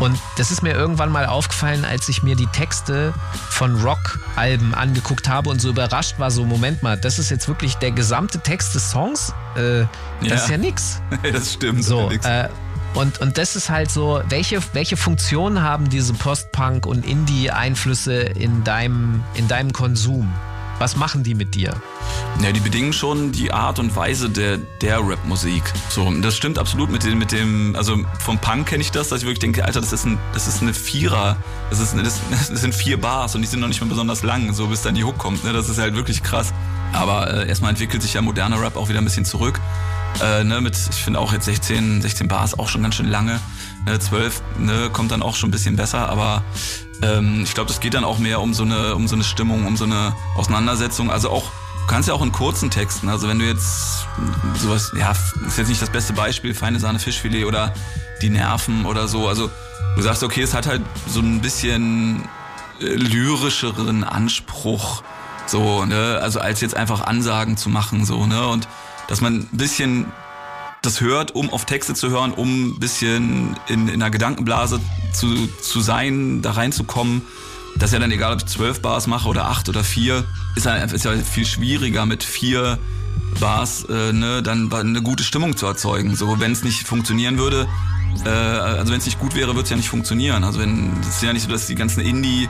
Und 0.00 0.18
das 0.36 0.50
ist 0.50 0.62
mir 0.62 0.72
irgendwann 0.74 1.10
mal 1.10 1.26
aufgefallen, 1.26 1.84
als 1.84 2.08
ich 2.08 2.22
mir 2.22 2.34
die 2.36 2.46
Texte 2.48 3.14
von 3.50 3.80
Rock-Alben 3.82 4.74
angeguckt 4.74 5.28
habe 5.28 5.48
und 5.48 5.60
so 5.60 5.68
überrascht 5.70 6.18
war, 6.18 6.30
so 6.30 6.44
Moment 6.44 6.82
mal, 6.82 6.96
das 6.96 7.18
ist 7.18 7.30
jetzt 7.30 7.46
wirklich 7.48 7.76
der 7.76 7.92
gesamte 7.92 8.40
Text 8.40 8.74
des 8.74 8.90
Songs? 8.90 9.32
Äh, 9.54 9.84
das 10.20 10.28
Ja. 10.28 10.34
ist 10.34 10.48
ja 10.50 10.56
nix. 10.58 11.00
das 11.32 11.52
stimmt. 11.54 11.84
So, 11.84 12.08
Nix. 12.08 12.26
äh, 12.26 12.48
und, 12.94 13.20
und 13.20 13.38
das 13.38 13.56
ist 13.56 13.68
halt 13.70 13.90
so, 13.90 14.22
welche, 14.28 14.58
welche 14.72 14.96
Funktion 14.96 15.62
haben 15.62 15.88
diese 15.88 16.14
Post-Punk- 16.14 16.86
und 16.86 17.04
Indie-Einflüsse 17.06 18.14
in 18.20 18.64
deinem, 18.64 19.22
in 19.34 19.48
deinem 19.48 19.72
Konsum? 19.72 20.32
Was 20.78 20.96
machen 20.96 21.22
die 21.22 21.34
mit 21.34 21.54
dir? 21.54 21.74
Ja, 22.42 22.52
die 22.52 22.60
bedingen 22.60 22.92
schon 22.92 23.32
die 23.32 23.50
Art 23.50 23.78
und 23.78 23.96
Weise 23.96 24.28
der, 24.28 24.58
der 24.82 24.98
Rap-Musik. 24.98 25.62
So, 25.88 26.12
das 26.20 26.36
stimmt 26.36 26.58
absolut 26.58 26.90
mit 26.90 27.02
dem, 27.02 27.18
mit 27.18 27.32
dem, 27.32 27.74
also 27.76 27.96
vom 28.18 28.38
Punk 28.38 28.66
kenne 28.66 28.82
ich 28.82 28.90
das, 28.90 29.08
dass 29.08 29.20
ich 29.20 29.24
wirklich 29.24 29.38
denke, 29.38 29.64
Alter, 29.64 29.80
das 29.80 29.92
ist, 29.92 30.04
ein, 30.04 30.18
das 30.34 30.46
ist 30.46 30.60
eine 30.60 30.74
Vierer, 30.74 31.36
das, 31.70 31.80
ist, 31.80 31.96
das, 31.96 32.20
das 32.30 32.60
sind 32.60 32.74
vier 32.74 33.00
Bars 33.00 33.34
und 33.34 33.40
die 33.40 33.48
sind 33.48 33.60
noch 33.60 33.68
nicht 33.68 33.80
mal 33.80 33.88
besonders 33.88 34.22
lang, 34.22 34.52
so 34.52 34.66
bis 34.66 34.82
dann 34.82 34.94
die 34.94 35.04
Hook 35.04 35.16
kommt. 35.16 35.44
Ne? 35.44 35.52
Das 35.54 35.68
ist 35.68 35.78
halt 35.78 35.96
wirklich 35.96 36.22
krass. 36.22 36.52
Aber 36.92 37.32
äh, 37.32 37.48
erstmal 37.48 37.70
entwickelt 37.70 38.02
sich 38.02 38.14
ja 38.14 38.20
moderner 38.20 38.60
Rap 38.60 38.76
auch 38.76 38.88
wieder 38.88 38.98
ein 38.98 39.04
bisschen 39.04 39.24
zurück. 39.24 39.60
Äh, 40.22 40.44
ne, 40.44 40.60
mit, 40.60 40.76
ich 40.76 40.96
finde 40.96 41.20
auch 41.20 41.32
jetzt 41.32 41.44
16, 41.44 42.00
16 42.02 42.28
Bars 42.28 42.58
auch 42.58 42.68
schon 42.68 42.82
ganz 42.82 42.94
schön 42.94 43.08
lange. 43.08 43.40
Ne, 43.86 43.98
12 43.98 44.42
ne, 44.58 44.90
kommt 44.92 45.10
dann 45.10 45.22
auch 45.22 45.36
schon 45.36 45.48
ein 45.48 45.52
bisschen 45.52 45.76
besser, 45.76 46.08
aber 46.08 46.42
ähm, 47.02 47.42
ich 47.42 47.54
glaube, 47.54 47.68
das 47.68 47.80
geht 47.80 47.94
dann 47.94 48.04
auch 48.04 48.18
mehr 48.18 48.40
um 48.40 48.54
so 48.54 48.62
eine, 48.62 48.94
um 48.94 49.08
so 49.08 49.14
eine 49.14 49.24
Stimmung, 49.24 49.66
um 49.66 49.76
so 49.76 49.84
eine 49.84 50.14
Auseinandersetzung. 50.36 51.10
Also 51.10 51.30
auch, 51.30 51.44
du 51.44 51.86
kannst 51.86 52.08
ja 52.08 52.14
auch 52.14 52.22
in 52.22 52.32
kurzen 52.32 52.70
Texten, 52.70 53.08
also 53.08 53.28
wenn 53.28 53.38
du 53.38 53.46
jetzt 53.46 54.06
sowas, 54.56 54.92
ja, 54.98 55.12
ist 55.46 55.58
jetzt 55.58 55.68
nicht 55.68 55.82
das 55.82 55.90
beste 55.90 56.12
Beispiel, 56.12 56.54
feine 56.54 56.80
Sahne 56.80 56.98
Fischfilet 56.98 57.44
oder 57.44 57.74
die 58.22 58.30
Nerven 58.30 58.86
oder 58.86 59.08
so. 59.08 59.28
Also 59.28 59.50
du 59.96 60.02
sagst, 60.02 60.22
okay, 60.22 60.42
es 60.42 60.54
hat 60.54 60.66
halt 60.66 60.82
so 61.08 61.20
ein 61.20 61.40
bisschen 61.40 62.28
äh, 62.80 62.86
lyrischeren 62.86 64.04
Anspruch, 64.04 65.02
so, 65.46 65.84
ne, 65.84 66.18
also 66.20 66.40
als 66.40 66.60
jetzt 66.60 66.76
einfach 66.76 67.02
Ansagen 67.02 67.56
zu 67.56 67.68
machen, 67.68 68.04
so, 68.04 68.26
ne, 68.26 68.46
und 68.48 68.68
dass 69.08 69.20
man 69.20 69.34
ein 69.34 69.48
bisschen 69.52 70.06
das 70.86 71.00
hört, 71.00 71.34
um 71.34 71.50
auf 71.50 71.64
Texte 71.64 71.94
zu 71.94 72.10
hören, 72.10 72.32
um 72.32 72.68
ein 72.68 72.78
bisschen 72.78 73.56
in, 73.68 73.88
in 73.88 73.94
einer 73.94 74.10
Gedankenblase 74.10 74.80
zu, 75.12 75.48
zu 75.60 75.80
sein, 75.80 76.42
da 76.42 76.52
reinzukommen. 76.52 77.22
Das 77.76 77.90
ist 77.90 77.94
ja 77.94 77.98
dann 77.98 78.10
egal, 78.10 78.32
ob 78.32 78.38
ich 78.38 78.46
zwölf 78.46 78.80
Bars 78.80 79.06
mache 79.06 79.28
oder 79.28 79.46
acht 79.46 79.68
oder 79.68 79.84
vier, 79.84 80.24
ist 80.54 80.64
ja, 80.64 80.76
ist 80.76 81.04
ja 81.04 81.12
viel 81.16 81.44
schwieriger 81.44 82.06
mit 82.06 82.24
vier 82.24 82.78
Bars, 83.40 83.84
äh, 83.84 84.12
ne, 84.12 84.42
dann 84.42 84.72
eine 84.72 85.02
gute 85.02 85.24
Stimmung 85.24 85.56
zu 85.56 85.66
erzeugen. 85.66 86.16
So, 86.16 86.40
wenn 86.40 86.52
es 86.52 86.64
nicht 86.64 86.86
funktionieren 86.86 87.36
würde, 87.36 87.68
äh, 88.24 88.28
also 88.28 88.92
wenn 88.92 88.98
es 88.98 89.06
nicht 89.06 89.18
gut 89.18 89.34
wäre, 89.34 89.54
wird 89.54 89.64
es 89.64 89.70
ja 89.70 89.76
nicht 89.76 89.88
funktionieren. 89.88 90.44
Also 90.44 90.60
wenn 90.60 90.92
es 91.00 91.08
ist 91.08 91.22
ja 91.22 91.32
nicht 91.32 91.42
so, 91.42 91.50
dass 91.50 91.66
die 91.66 91.74
ganzen 91.74 92.00
Indie, 92.00 92.48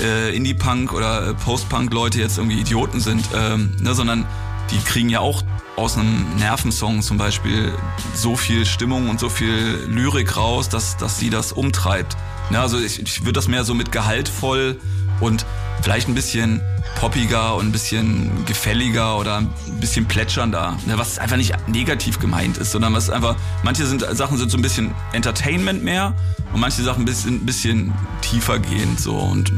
äh, 0.00 0.36
Indie-Punk 0.36 0.92
oder 0.92 1.34
Post-Punk-Leute 1.34 2.20
jetzt 2.20 2.38
irgendwie 2.38 2.60
Idioten 2.60 3.00
sind, 3.00 3.24
ähm, 3.34 3.74
ne, 3.80 3.94
sondern 3.94 4.26
die 4.70 4.78
kriegen 4.78 5.08
ja 5.08 5.20
auch 5.20 5.42
aus 5.78 5.96
einem 5.96 6.26
Nervensong 6.36 7.02
zum 7.02 7.18
Beispiel 7.18 7.72
so 8.14 8.36
viel 8.36 8.66
Stimmung 8.66 9.08
und 9.08 9.20
so 9.20 9.28
viel 9.28 9.86
Lyrik 9.88 10.36
raus, 10.36 10.68
dass, 10.68 10.96
dass 10.96 11.18
sie 11.18 11.30
das 11.30 11.52
umtreibt. 11.52 12.16
Ja, 12.50 12.62
also 12.62 12.78
ich, 12.78 13.00
ich 13.00 13.20
würde 13.20 13.34
das 13.34 13.46
mehr 13.46 13.64
so 13.64 13.74
mit 13.74 13.92
gehaltvoll 13.92 14.80
und 15.20 15.46
vielleicht 15.82 16.08
ein 16.08 16.14
bisschen 16.14 16.60
poppiger 16.96 17.54
und 17.54 17.66
ein 17.66 17.72
bisschen 17.72 18.44
gefälliger 18.44 19.18
oder 19.18 19.36
ein 19.38 19.50
bisschen 19.80 20.06
plätschernder, 20.06 20.76
was 20.96 21.18
einfach 21.18 21.36
nicht 21.36 21.54
negativ 21.68 22.18
gemeint 22.18 22.58
ist, 22.58 22.72
sondern 22.72 22.92
was 22.94 23.08
einfach, 23.08 23.36
manche 23.62 23.86
sind, 23.86 24.04
Sachen 24.16 24.36
sind 24.36 24.50
so 24.50 24.58
ein 24.58 24.62
bisschen 24.62 24.92
Entertainment 25.12 25.84
mehr 25.84 26.16
und 26.52 26.60
manche 26.60 26.82
Sachen 26.82 27.02
ein 27.02 27.04
bisschen, 27.04 27.36
ein 27.36 27.46
bisschen 27.46 27.92
tiefer 28.20 28.58
gehend 28.58 28.98
so 29.00 29.14
und 29.14 29.52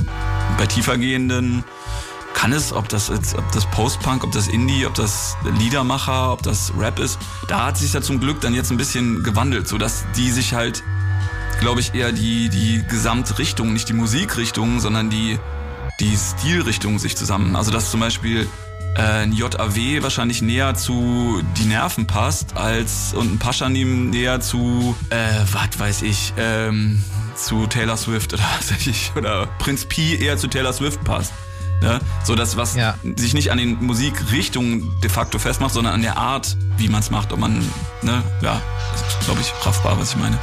bei 0.59 0.67
tiefer 0.67 0.99
gehenden 0.99 1.65
kann 2.35 2.53
es, 2.53 2.73
ob 2.73 2.89
das 2.89 3.09
jetzt, 3.09 3.35
ob 3.35 3.51
das 3.53 3.67
Post-Punk, 3.67 4.25
ob 4.25 4.33
das 4.33 4.49
Indie, 4.49 4.87
ob 4.87 4.95
das 4.95 5.37
Liedermacher, 5.59 6.33
ob 6.33 6.43
das 6.43 6.73
Rap 6.79 6.99
ist, 6.99 7.19
da 7.49 7.67
hat 7.67 7.77
sich 7.77 7.93
ja 7.93 8.01
zum 8.01 8.21
Glück 8.21 8.41
dann 8.41 8.55
jetzt 8.55 8.71
ein 8.71 8.77
bisschen 8.77 9.23
gewandelt, 9.23 9.69
so 9.69 9.79
dass 9.79 10.05
die 10.17 10.31
sich 10.31 10.55
halt, 10.55 10.83
glaube 11.61 11.81
ich, 11.81 11.95
eher 11.95 12.13
die, 12.13 12.49
die 12.49 12.85
Gesamtrichtung, 12.89 13.73
nicht 13.73 13.89
die 13.89 13.95
Musikrichtung, 13.95 14.81
sondern 14.81 15.11
die, 15.11 15.39
die 16.01 16.17
Stilrichtung 16.17 16.99
sich 16.99 17.17
zusammen. 17.17 17.57
Also 17.57 17.71
dass 17.71 17.91
zum 17.91 18.01
Beispiel 18.01 18.49
äh, 18.97 19.23
ein 19.23 19.33
JAW 19.33 20.03
wahrscheinlich 20.03 20.43
näher 20.43 20.75
zu 20.75 21.43
Die 21.57 21.65
Nerven 21.65 22.07
passt, 22.07 22.57
als 22.57 23.15
und 23.15 23.35
ein 23.35 23.39
Paschanim 23.39 24.11
näher 24.11 24.41
zu, 24.41 24.97
äh, 25.11 25.17
was 25.53 25.79
weiß 25.79 26.03
ich, 26.03 26.33
ähm, 26.39 27.03
zu 27.35 27.67
Taylor 27.67 27.97
Swift 27.97 28.33
oder 28.33 28.43
was 28.59 28.73
weiß 28.73 28.87
ich, 28.87 29.13
oder 29.17 29.47
Prinz 29.59 29.85
Pi 29.85 30.17
eher 30.17 30.37
zu 30.37 30.49
Taylor 30.49 30.73
Swift 30.73 31.03
passt. 31.05 31.33
Ne? 31.81 31.99
So 32.25 32.35
das, 32.35 32.57
was 32.57 32.75
Ja. 32.75 32.95
sich 33.17 33.33
nicht 33.35 33.51
an 33.51 33.59
den 33.59 33.83
Musikrichtungen 33.85 34.91
de 35.03 35.09
facto 35.11 35.39
festmacht, 35.39 35.73
sondern 35.73 35.95
an 35.95 36.03
der 36.03 36.17
Art, 36.19 36.57
wie 36.77 36.89
man 36.89 37.01
es 37.01 37.11
macht. 37.11 37.33
Ob 37.33 37.39
man, 37.41 37.59
ne, 38.03 38.23
ja, 38.43 38.61
ist, 38.95 39.25
glaube 39.25 39.41
ich, 39.41 39.53
raffbar, 39.67 39.99
was 39.99 40.11
ich 40.11 40.17
meine. 40.17 40.39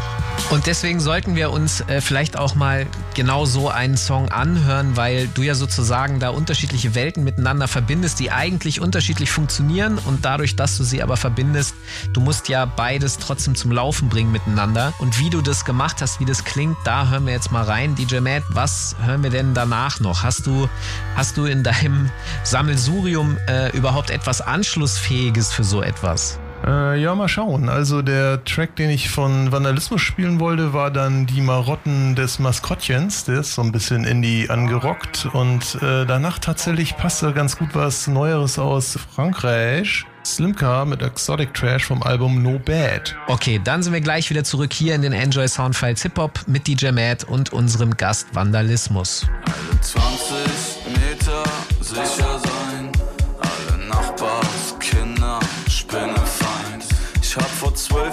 Und 0.49 0.65
deswegen 0.65 1.01
sollten 1.01 1.35
wir 1.35 1.51
uns 1.51 1.81
äh, 1.81 1.99
vielleicht 1.99 2.37
auch 2.37 2.55
mal 2.55 2.87
genau 3.15 3.45
so 3.45 3.69
einen 3.69 3.97
Song 3.97 4.29
anhören, 4.29 4.95
weil 4.95 5.27
du 5.27 5.41
ja 5.41 5.55
sozusagen 5.55 6.21
da 6.21 6.29
unterschiedliche 6.29 6.95
Welten 6.95 7.25
miteinander 7.25 7.67
verbindest, 7.67 8.19
die 8.19 8.31
eigentlich 8.31 8.79
unterschiedlich 8.79 9.29
funktionieren 9.29 9.97
und 9.97 10.23
dadurch, 10.23 10.55
dass 10.55 10.77
du 10.77 10.85
sie 10.85 11.03
aber 11.03 11.17
verbindest, 11.17 11.75
du 12.13 12.21
musst 12.21 12.47
ja 12.47 12.63
beides 12.63 13.17
trotzdem 13.17 13.55
zum 13.55 13.73
Laufen 13.73 14.07
bringen 14.07 14.31
miteinander. 14.31 14.93
Und 14.99 15.19
wie 15.19 15.29
du 15.29 15.41
das 15.41 15.65
gemacht 15.65 16.01
hast, 16.01 16.21
wie 16.21 16.25
das 16.25 16.45
klingt, 16.45 16.77
da 16.85 17.09
hören 17.09 17.25
wir 17.25 17.33
jetzt 17.33 17.51
mal 17.51 17.63
rein. 17.63 17.95
DJ 17.95 18.19
Matt, 18.19 18.43
was 18.47 18.95
hören 19.03 19.23
wir 19.23 19.29
denn 19.29 19.53
danach 19.53 19.99
noch? 19.99 20.23
Hast 20.23 20.47
du, 20.47 20.69
hast 21.15 21.35
du 21.35 21.43
in 21.43 21.63
deinem 21.63 22.09
Sammelsurium 22.43 23.37
äh, 23.47 23.75
überhaupt 23.75 24.11
etwas 24.11 24.39
Anschlussfähiges 24.39 25.51
für 25.51 25.65
so 25.65 25.81
etwas? 25.81 26.39
Äh, 26.65 26.99
ja, 27.01 27.15
mal 27.15 27.27
schauen. 27.27 27.69
Also 27.69 28.01
der 28.01 28.43
Track, 28.43 28.75
den 28.75 28.89
ich 28.89 29.09
von 29.09 29.51
Vandalismus 29.51 30.01
spielen 30.01 30.39
wollte, 30.39 30.73
war 30.73 30.91
dann 30.91 31.25
die 31.25 31.41
Marotten 31.41 32.15
des 32.15 32.39
Maskottchens. 32.39 33.25
Der 33.25 33.39
ist 33.39 33.53
so 33.53 33.61
ein 33.61 33.71
bisschen 33.71 34.03
Indie 34.03 34.49
angerockt. 34.49 35.27
Und 35.33 35.75
äh, 35.81 36.05
danach 36.05 36.39
tatsächlich 36.39 36.97
passte 36.97 37.33
ganz 37.33 37.57
gut 37.57 37.69
was 37.73 38.07
Neueres 38.07 38.57
aus 38.59 38.97
Frankreich. 39.15 40.05
Slimcar 40.27 40.85
mit 40.85 41.01
Exotic 41.01 41.53
Trash 41.53 41.85
vom 41.85 42.03
Album 42.03 42.43
No 42.43 42.59
Bad. 42.59 43.15
Okay, 43.27 43.61
dann 43.63 43.81
sind 43.81 43.93
wir 43.93 44.01
gleich 44.01 44.29
wieder 44.29 44.43
zurück 44.43 44.73
hier 44.73 44.93
in 44.93 45.01
den 45.01 45.13
Enjoy 45.13 45.47
Soundfiles 45.47 46.01
Hip 46.01 46.17
Hop 46.17 46.41
mit 46.47 46.67
DJ 46.67 46.91
Matt 46.91 47.23
und 47.23 47.53
unserem 47.53 47.95
Gast 47.95 48.27
Vandalismus. 48.33 49.25
20 49.81 50.37
Meter 50.97 51.43
sicher 51.79 52.36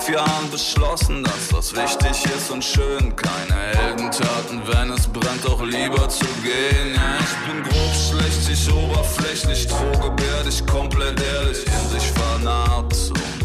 zwölf 0.04 0.16
Jahren 0.16 0.50
beschlossen, 0.50 1.24
dass 1.24 1.48
das 1.48 1.74
wichtig 1.74 2.24
ist 2.36 2.50
und 2.50 2.64
schön. 2.64 3.14
Keine 3.16 3.60
Heldentaten, 3.76 4.62
wenn 4.66 4.90
es 4.90 5.06
brennt, 5.06 5.46
auch 5.46 5.62
lieber 5.62 6.08
zu 6.08 6.26
gehen. 6.42 6.94
Ja, 6.94 7.18
ich 7.20 7.52
bin 7.52 7.62
grob, 7.62 7.94
schlechtig, 7.94 8.72
oberflächlich, 8.72 9.66
drohgebärdig, 9.66 10.66
komplett 10.66 11.20
ehrlich. 11.34 11.64
In 11.66 11.98
sich 11.98 12.10
vernarbt 12.10 12.96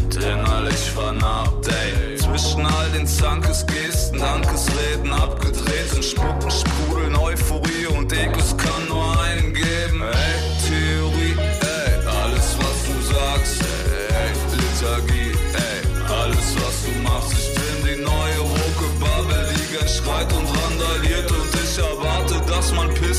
und 0.02 0.16
innerlich 0.16 0.90
vernarbt, 0.94 1.68
ey. 1.68 2.16
Zwischen 2.16 2.66
all 2.66 2.90
den 2.90 3.06
Zankesgesten, 3.06 4.18
Dankesreden 4.18 5.12
abgedreht 5.12 5.92
in 5.94 6.02
Spucken, 6.02 6.50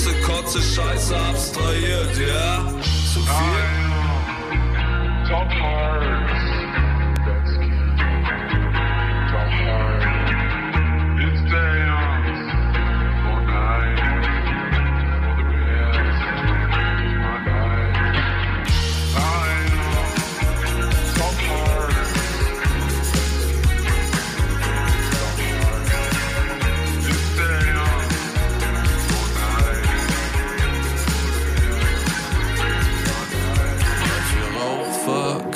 Pisse, 0.02 0.22
Kotze, 0.22 0.60
Scheiße 0.62 1.16
abstrahiert, 1.16 2.18
ja? 2.18 2.66
Zu 3.14 3.20
viel. 3.20 3.92
Talk 5.28 5.52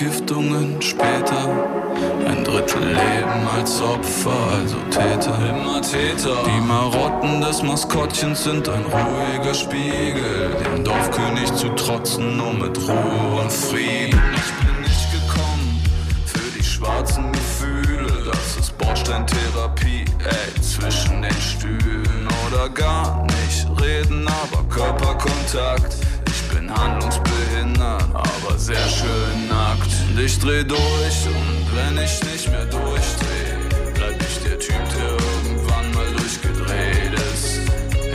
Rauchvergiftungen 0.05 0.81
später. 0.81 1.49
Ein 2.27 2.43
Drittel 2.43 2.85
Leben 2.87 3.47
als 3.55 3.81
Opfer, 3.81 4.31
also 4.51 4.77
Täter. 4.91 5.37
Immer 5.49 5.81
Täter. 5.81 6.37
Die 6.45 6.61
Marotten 6.61 7.41
des 7.41 7.63
Maskottchens 7.63 8.43
sind 8.43 8.67
ein 8.69 8.83
ruhiger 8.83 9.53
Spiegel. 9.53 10.55
Dem 10.63 10.83
Dorfkönig 10.83 11.53
zu 11.55 11.69
trotzen, 11.69 12.37
nur 12.37 12.53
mit 12.53 12.77
Ruhe 12.77 13.41
und 13.41 13.51
Frieden. 13.51 14.19
Ich 14.35 14.65
bin 14.65 14.81
nicht 14.81 15.11
gekommen 15.11 15.81
für 16.25 16.57
die 16.57 16.63
schwarzen 16.63 17.31
Gefühle. 17.31 18.31
Das 18.31 18.57
ist 18.57 18.77
Bordsteintherapie, 18.77 20.05
ey, 20.23 20.61
zwischen 20.61 21.21
den 21.21 21.41
Stühlen. 21.41 22.27
Oder 22.47 22.69
gar 22.69 23.23
nicht 23.23 23.67
reden, 23.81 24.27
aber 24.27 24.63
Körperkontakt. 24.69 25.95
Bin 26.65 26.75
handlungsbehindert, 26.75 28.05
aber 28.13 28.57
sehr 28.57 28.87
schön 28.89 29.47
nackt. 29.47 29.91
Und 30.09 30.19
ich 30.19 30.39
dreh 30.39 30.63
durch 30.63 31.27
und 31.27 31.75
wenn 31.75 32.03
ich 32.03 32.23
nicht 32.23 32.49
mehr 32.49 32.65
durchdreh, 32.65 33.53
bleib 33.93 34.15
ich 34.19 34.43
der 34.43 34.57
Typ, 34.57 34.83
der 34.97 35.11
irgendwann 35.11 35.91
mal 35.93 36.07
durchgedreht 36.17 37.13
ist. 37.33 37.61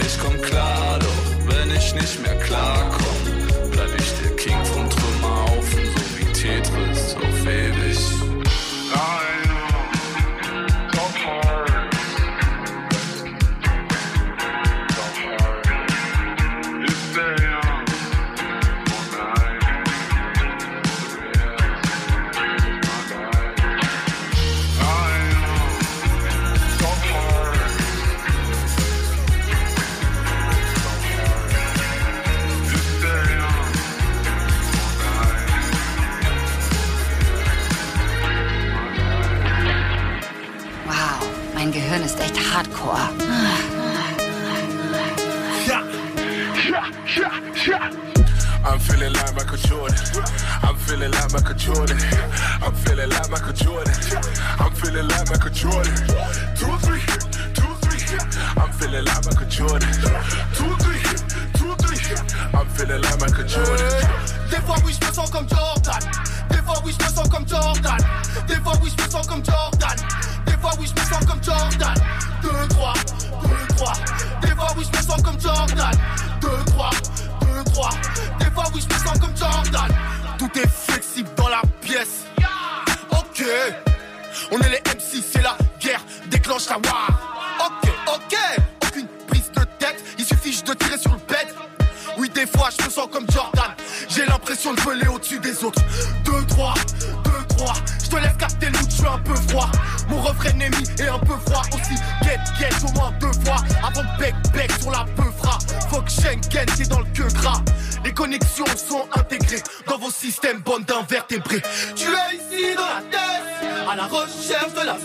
Ich 0.05 0.19
komm 0.19 0.41
klar, 0.43 0.99
doch 0.99 1.55
wenn 1.55 1.71
ich 1.71 1.95
nicht 1.95 2.23
mehr 2.23 2.37
klar 2.41 2.91
komm, 2.91 3.71
bleib 3.71 3.91
ich 3.97 4.13
der 4.21 4.35
King 4.37 4.65
vom 4.65 4.91
Trümmerhaufen, 4.91 5.85
so 5.95 6.19
wie 6.19 6.33
Tetris 6.33 6.90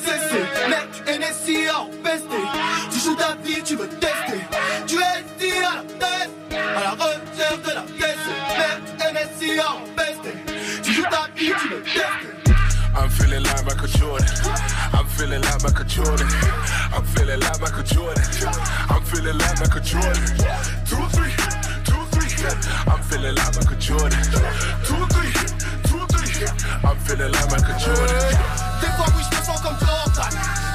CC. 0.04 0.34
Mec, 0.70 0.89
NSI 1.20 1.68
à 1.68 1.80
empester. 1.82 2.43
Tu 2.91 3.00
joues 3.00 3.16
ta 3.16 3.36
vie, 3.43 3.62
tu 3.64 3.76
veux 3.76 3.88
tester. 3.88 4.39
Tu 4.88 4.96
es 4.96 5.46
ici 5.48 5.52
à 5.60 5.76
la 5.76 5.84
tête 6.00 6.32
à 6.52 6.82
la 6.82 6.91
recherche 6.91 7.62
de 7.64 7.72
la. 7.74 7.82
Mec. 7.82 7.91
Tu 10.84 10.93
joues 10.93 11.04
ta 11.04 11.28
vie, 11.36 11.52
tu 11.62 11.68
veux 11.70 11.82
tester. 11.84 12.32
I'm 12.98 13.10
feeling 13.10 13.43
like 13.43 13.66
Michael 13.66 13.88
Jordan. 13.88 14.28
I'm 14.93 15.06
feeling. 15.08 15.43
I'm 16.93 17.04
feeling 17.06 17.39
like 17.39 17.60
Michael 17.62 17.84
Jordan. 17.84 18.28
I'm 18.89 19.04
feeling. 19.04 19.39
Two, 20.86 21.04
three, 21.10 21.34
two, 21.84 22.06
three. 22.12 22.30
I'm 22.88 23.02
feeling 23.04 23.36
like 23.36 23.56
Michael 23.56 23.78
Jordan. 23.80 24.20
Two, 24.84 25.06
three. 25.08 25.55
I'm 26.83 26.97
feeling 27.05 27.31
like 27.31 27.49
Michael 27.49 27.79
Jordan. 27.79 28.36
Des 28.81 28.91
fois, 28.97 29.07
oui, 29.15 29.23
je 29.31 29.38
me 29.38 29.43
sens 29.43 29.61
comme 29.61 29.77
Jordan. 29.79 30.31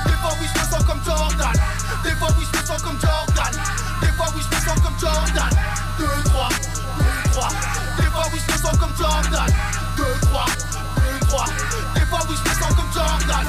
Des 0.06 0.12
fois, 0.12 0.32
oui, 0.40 0.46
je 0.52 0.58
me 0.58 0.64
sens 0.64 0.82
comme 0.84 1.00
Jordan. 1.04 1.52
Des 2.02 2.16
fois, 2.16 2.28
oui, 2.38 2.46
je 2.50 2.58
me 2.58 2.64
sens 2.64 2.82
comme 2.82 2.98
Jordan. 3.00 3.52
Des 4.00 4.12
fois, 4.16 4.26
oui, 4.34 4.42
je 4.42 4.56
me 4.56 4.60
sens 4.62 4.80
comme 4.80 4.98
Jordan. 4.98 5.50
2, 5.98 6.06
3, 6.24 6.48
2, 6.98 7.04
3. 7.32 7.48
Des 7.98 8.10
fois, 8.10 8.24
oui, 8.32 8.40
je 8.46 8.52
me 8.52 8.58
sens 8.58 8.78
comme 8.78 8.96
Jordan. 8.96 9.54
2, 9.96 10.04
3, 10.22 10.44
2, 11.20 11.26
3. 11.28 11.44
Des 11.94 12.06
fois, 12.06 12.20
oui, 12.28 12.36
je 12.42 12.48
me 12.48 12.54
sens 12.54 12.74
comme 12.74 12.92
Jordan. 12.94 13.46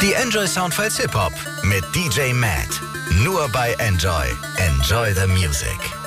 Die 0.00 0.14
Enjoy 0.16 0.46
Soundfiles 0.48 0.96
Hip 0.98 1.14
Hop 1.14 1.32
mit 1.62 1.84
DJ 1.94 2.32
Matt. 2.32 2.80
Nur 3.22 3.48
bei 3.48 3.74
Enjoy. 3.78 4.34
Enjoy 4.58 5.12
the 5.12 5.26
Music. 5.26 6.03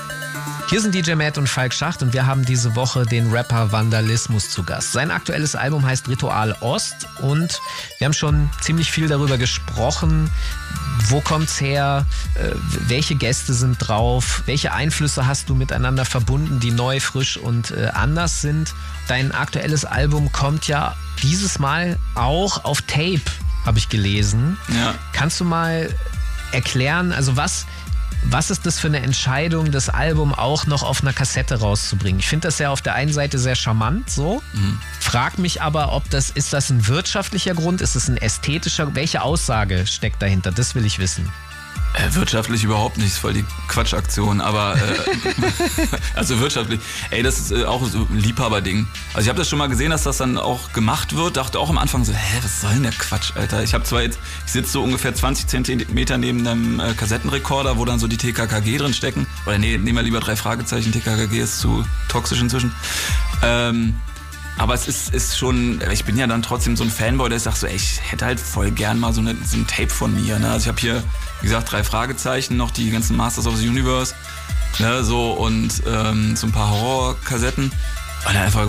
Hier 0.69 0.81
sind 0.81 0.93
DJ 0.93 1.13
Matt 1.13 1.37
und 1.37 1.47
Falk 1.47 1.73
Schacht 1.73 2.01
und 2.01 2.11
wir 2.11 2.25
haben 2.25 2.43
diese 2.43 2.75
Woche 2.75 3.05
den 3.05 3.31
Rapper 3.31 3.71
Vandalismus 3.71 4.49
zu 4.49 4.63
Gast. 4.63 4.91
Sein 4.91 5.11
aktuelles 5.11 5.55
Album 5.55 5.85
heißt 5.85 6.09
Ritual 6.09 6.57
Ost 6.59 7.07
und 7.21 7.61
wir 7.97 8.05
haben 8.05 8.13
schon 8.13 8.49
ziemlich 8.59 8.91
viel 8.91 9.07
darüber 9.07 9.37
gesprochen. 9.37 10.29
Wo 11.07 11.21
kommt's 11.21 11.61
her? 11.61 12.05
Äh, 12.35 12.49
welche 12.89 13.15
Gäste 13.15 13.53
sind 13.53 13.77
drauf? 13.79 14.43
Welche 14.45 14.73
Einflüsse 14.73 15.25
hast 15.25 15.47
du 15.47 15.55
miteinander 15.55 16.03
verbunden, 16.03 16.59
die 16.59 16.71
neu, 16.71 16.99
frisch 16.99 17.37
und 17.37 17.71
äh, 17.71 17.87
anders 17.93 18.41
sind? 18.41 18.73
Dein 19.07 19.31
aktuelles 19.31 19.85
Album 19.85 20.33
kommt 20.33 20.67
ja 20.67 20.97
dieses 21.23 21.59
Mal 21.59 21.97
auch 22.13 22.65
auf 22.65 22.81
Tape, 22.81 23.21
habe 23.65 23.77
ich 23.79 23.87
gelesen. 23.87 24.57
Ja. 24.67 24.95
Kannst 25.13 25.39
du 25.39 25.45
mal 25.45 25.89
erklären, 26.51 27.13
also 27.13 27.37
was 27.37 27.65
was 28.23 28.49
ist 28.49 28.65
das 28.65 28.79
für 28.79 28.87
eine 28.87 28.99
Entscheidung, 29.01 29.71
das 29.71 29.89
Album 29.89 30.33
auch 30.33 30.65
noch 30.65 30.83
auf 30.83 31.01
einer 31.01 31.13
Kassette 31.13 31.59
rauszubringen? 31.59 32.19
Ich 32.19 32.27
finde 32.27 32.47
das 32.47 32.59
ja 32.59 32.71
auf 32.71 32.81
der 32.81 32.95
einen 32.95 33.13
Seite 33.13 33.39
sehr 33.39 33.55
charmant 33.55 34.09
so. 34.09 34.41
Mhm. 34.53 34.79
Frag 34.99 35.37
mich 35.37 35.61
aber, 35.61 35.93
ob 35.93 36.09
das, 36.09 36.29
ist 36.29 36.53
das 36.53 36.69
ein 36.69 36.87
wirtschaftlicher 36.87 37.53
Grund? 37.53 37.81
Ist 37.81 37.95
es 37.95 38.07
ein 38.07 38.17
ästhetischer? 38.17 38.95
Welche 38.95 39.21
Aussage 39.21 39.87
steckt 39.87 40.21
dahinter? 40.21 40.51
Das 40.51 40.75
will 40.75 40.85
ich 40.85 40.99
wissen. 40.99 41.31
Äh, 41.93 42.13
wirtschaftlich 42.13 42.63
überhaupt 42.63 42.97
nicht, 42.97 43.07
ist 43.07 43.17
voll 43.17 43.33
die 43.33 43.45
Quatschaktion, 43.67 44.39
aber 44.41 44.75
äh, 44.75 45.37
also 46.15 46.39
wirtschaftlich, 46.39 46.79
ey, 47.09 47.23
das 47.23 47.39
ist 47.39 47.51
äh, 47.51 47.63
auch 47.63 47.83
so 47.85 47.99
ein 48.09 48.19
Liebhaberding. 48.19 48.87
Also 49.13 49.25
ich 49.25 49.29
habe 49.29 49.39
das 49.39 49.49
schon 49.49 49.57
mal 49.57 49.67
gesehen, 49.67 49.89
dass 49.89 50.03
das 50.03 50.17
dann 50.17 50.37
auch 50.37 50.73
gemacht 50.73 51.15
wird, 51.15 51.37
dachte 51.37 51.59
auch 51.59 51.69
am 51.69 51.77
Anfang 51.77 52.05
so, 52.05 52.13
hä, 52.13 52.39
was 52.43 52.61
soll 52.61 52.73
denn 52.73 52.83
der 52.83 52.91
Quatsch, 52.91 53.31
Alter? 53.35 53.63
Ich 53.63 53.73
habe 53.73 53.83
zwar 53.83 54.03
jetzt, 54.03 54.19
ich 54.45 54.51
sitze 54.51 54.71
so 54.71 54.83
ungefähr 54.83 55.15
20 55.15 55.47
Zentimeter 55.47 56.17
neben 56.17 56.45
einem 56.45 56.79
äh, 56.79 56.93
Kassettenrekorder, 56.93 57.77
wo 57.77 57.85
dann 57.85 57.99
so 57.99 58.07
die 58.07 58.17
TKKG 58.17 58.77
drin 58.77 58.93
stecken, 58.93 59.25
oder 59.45 59.57
nee, 59.57 59.77
nehmen 59.77 59.95
wir 59.95 60.03
lieber 60.03 60.19
drei 60.19 60.35
Fragezeichen, 60.35 60.91
TKKG 60.91 61.39
ist 61.39 61.59
zu 61.59 61.83
toxisch 62.09 62.41
inzwischen. 62.41 62.73
Ähm, 63.41 63.95
aber 64.57 64.73
es 64.73 64.87
ist, 64.87 65.13
ist 65.13 65.37
schon, 65.37 65.81
ich 65.91 66.03
bin 66.05 66.17
ja 66.17 66.25
dann 66.25 66.41
trotzdem 66.41 66.75
so 66.75 66.83
ein 66.83 66.89
Fanboy, 66.89 67.29
der 67.29 67.39
sagt 67.39 67.57
so, 67.57 67.67
ey, 67.67 67.75
ich 67.75 67.99
hätte 68.09 68.25
halt 68.25 68.39
voll 68.39 68.71
gern 68.71 68.99
mal 68.99 69.13
so, 69.13 69.21
eine, 69.21 69.35
so 69.45 69.57
ein 69.57 69.67
Tape 69.67 69.89
von 69.89 70.13
mir. 70.13 70.39
Ne? 70.39 70.49
Also 70.49 70.63
ich 70.63 70.67
habe 70.67 70.81
hier, 70.81 71.03
wie 71.41 71.47
gesagt, 71.47 71.71
drei 71.71 71.83
Fragezeichen, 71.83 72.57
noch 72.57 72.71
die 72.71 72.89
ganzen 72.89 73.15
Masters 73.15 73.45
of 73.45 73.55
the 73.57 73.67
Universe, 73.67 74.15
ne, 74.79 75.03
so 75.03 75.33
und 75.33 75.83
ähm, 75.87 76.35
so 76.35 76.47
ein 76.47 76.51
paar 76.51 76.71
Horrorkassetten. 76.71 77.71
Und 78.27 78.35
er 78.35 78.41
einfach 78.41 78.67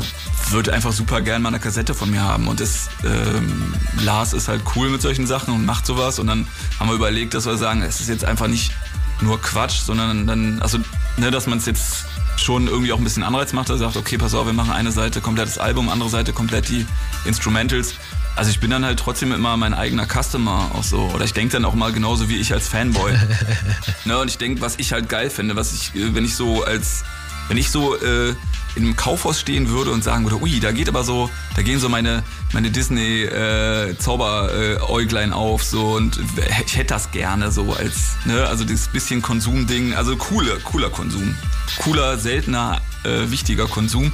würde 0.51 0.73
einfach 0.73 0.93
super 0.93 1.21
gern 1.21 1.43
mal 1.43 1.49
eine 1.49 1.59
Kassette 1.59 1.95
von 1.95 2.11
mir 2.11 2.23
haben. 2.23 2.49
Und 2.49 2.61
das, 2.61 2.89
ähm, 3.05 3.75
Lars 4.03 4.33
ist 4.33 4.49
halt 4.49 4.63
cool 4.77 4.91
mit 4.91 5.03
solchen 5.03 5.27
Sachen 5.27 5.53
und 5.55 5.65
macht 5.65 5.87
sowas. 5.87 6.19
Und 6.19 6.27
dann 6.27 6.47
haben 6.79 6.89
wir 6.89 6.95
überlegt, 6.95 7.35
dass 7.35 7.47
wir 7.47 7.57
sagen, 7.57 7.83
es 7.83 8.01
ist 8.01 8.09
jetzt 8.09 8.25
einfach 8.25 8.47
nicht 8.47 8.73
nur 9.21 9.41
Quatsch, 9.41 9.81
sondern 9.81 10.27
dann, 10.27 10.61
also, 10.61 10.79
ne, 11.17 11.31
dass 11.31 11.47
man 11.47 11.59
es 11.59 11.67
jetzt 11.67 12.07
schon 12.37 12.69
irgendwie 12.69 12.93
auch 12.93 12.99
ein 12.99 13.05
bisschen 13.05 13.23
Anreiz 13.23 13.53
macht. 13.53 13.69
Er 13.69 13.79
sagt, 13.79 13.97
okay, 13.97 14.17
pass 14.17 14.35
auf, 14.35 14.47
wir 14.47 14.53
machen 14.53 14.73
eine 14.73 14.93
Seite 14.93 15.21
komplett 15.21 15.49
das 15.49 15.59
Album, 15.59 15.89
andere 15.89 16.09
Seite 16.09 16.33
komplett 16.33 16.69
die 16.69 16.87
Instrumentals. 17.25 17.95
Also 18.37 18.51
ich 18.51 18.61
bin 18.61 18.71
dann 18.71 18.85
halt 18.85 19.01
trotzdem 19.01 19.33
immer 19.33 19.57
mein 19.57 19.75
eigener 19.75 20.07
Customer 20.07 20.71
auch 20.73 20.85
so. 20.85 21.11
Oder 21.15 21.25
ich 21.25 21.33
denke 21.33 21.55
dann 21.55 21.65
auch 21.65 21.75
mal 21.75 21.93
genauso 21.93 22.29
wie 22.29 22.37
ich 22.37 22.53
als 22.53 22.69
Fanboy. 22.69 23.13
ne, 24.05 24.19
und 24.19 24.29
ich 24.29 24.39
denke, 24.39 24.61
was 24.61 24.77
ich 24.79 24.93
halt 24.93 25.09
geil 25.09 25.31
finde, 25.31 25.57
was 25.57 25.73
ich, 25.73 25.95
äh, 25.97 26.15
wenn 26.15 26.25
ich 26.25 26.37
so 26.37 26.63
als, 26.63 27.03
wenn 27.49 27.57
ich 27.57 27.71
so 27.71 27.97
äh, 27.97 28.35
in 28.75 28.85
einem 28.85 28.97
Kaufhaus 28.97 29.41
stehen 29.41 29.69
würde 29.69 29.91
und 29.91 30.05
sagen 30.05 30.25
würde, 30.25 30.41
ui, 30.41 30.61
da 30.61 30.73
geht 30.73 30.89
aber 30.89 31.03
so, 31.03 31.31
da 31.57 31.63
gehen 31.63 31.81
so 31.81 31.89
meine, 31.89 32.23
meine 32.53 32.71
Disney 32.71 33.23
äh, 33.23 33.97
Zauberäuglein 33.99 35.33
auf 35.33 35.65
so 35.65 35.97
und 35.97 36.21
ich 36.67 36.77
hätte 36.77 36.95
das 36.95 37.11
gerne 37.11 37.51
so 37.51 37.73
als, 37.73 38.17
ne, 38.25 38.47
also 38.47 38.65
dieses 38.65 38.89
bisschen 38.89 39.23
Konsumding, 39.23 39.95
also 39.95 40.17
cooler, 40.17 40.57
cooler 40.65 40.91
Konsum. 40.91 41.35
Cooler, 41.79 42.19
seltener, 42.19 42.81
äh, 43.05 43.31
wichtiger 43.31 43.67
Konsum, 43.67 44.13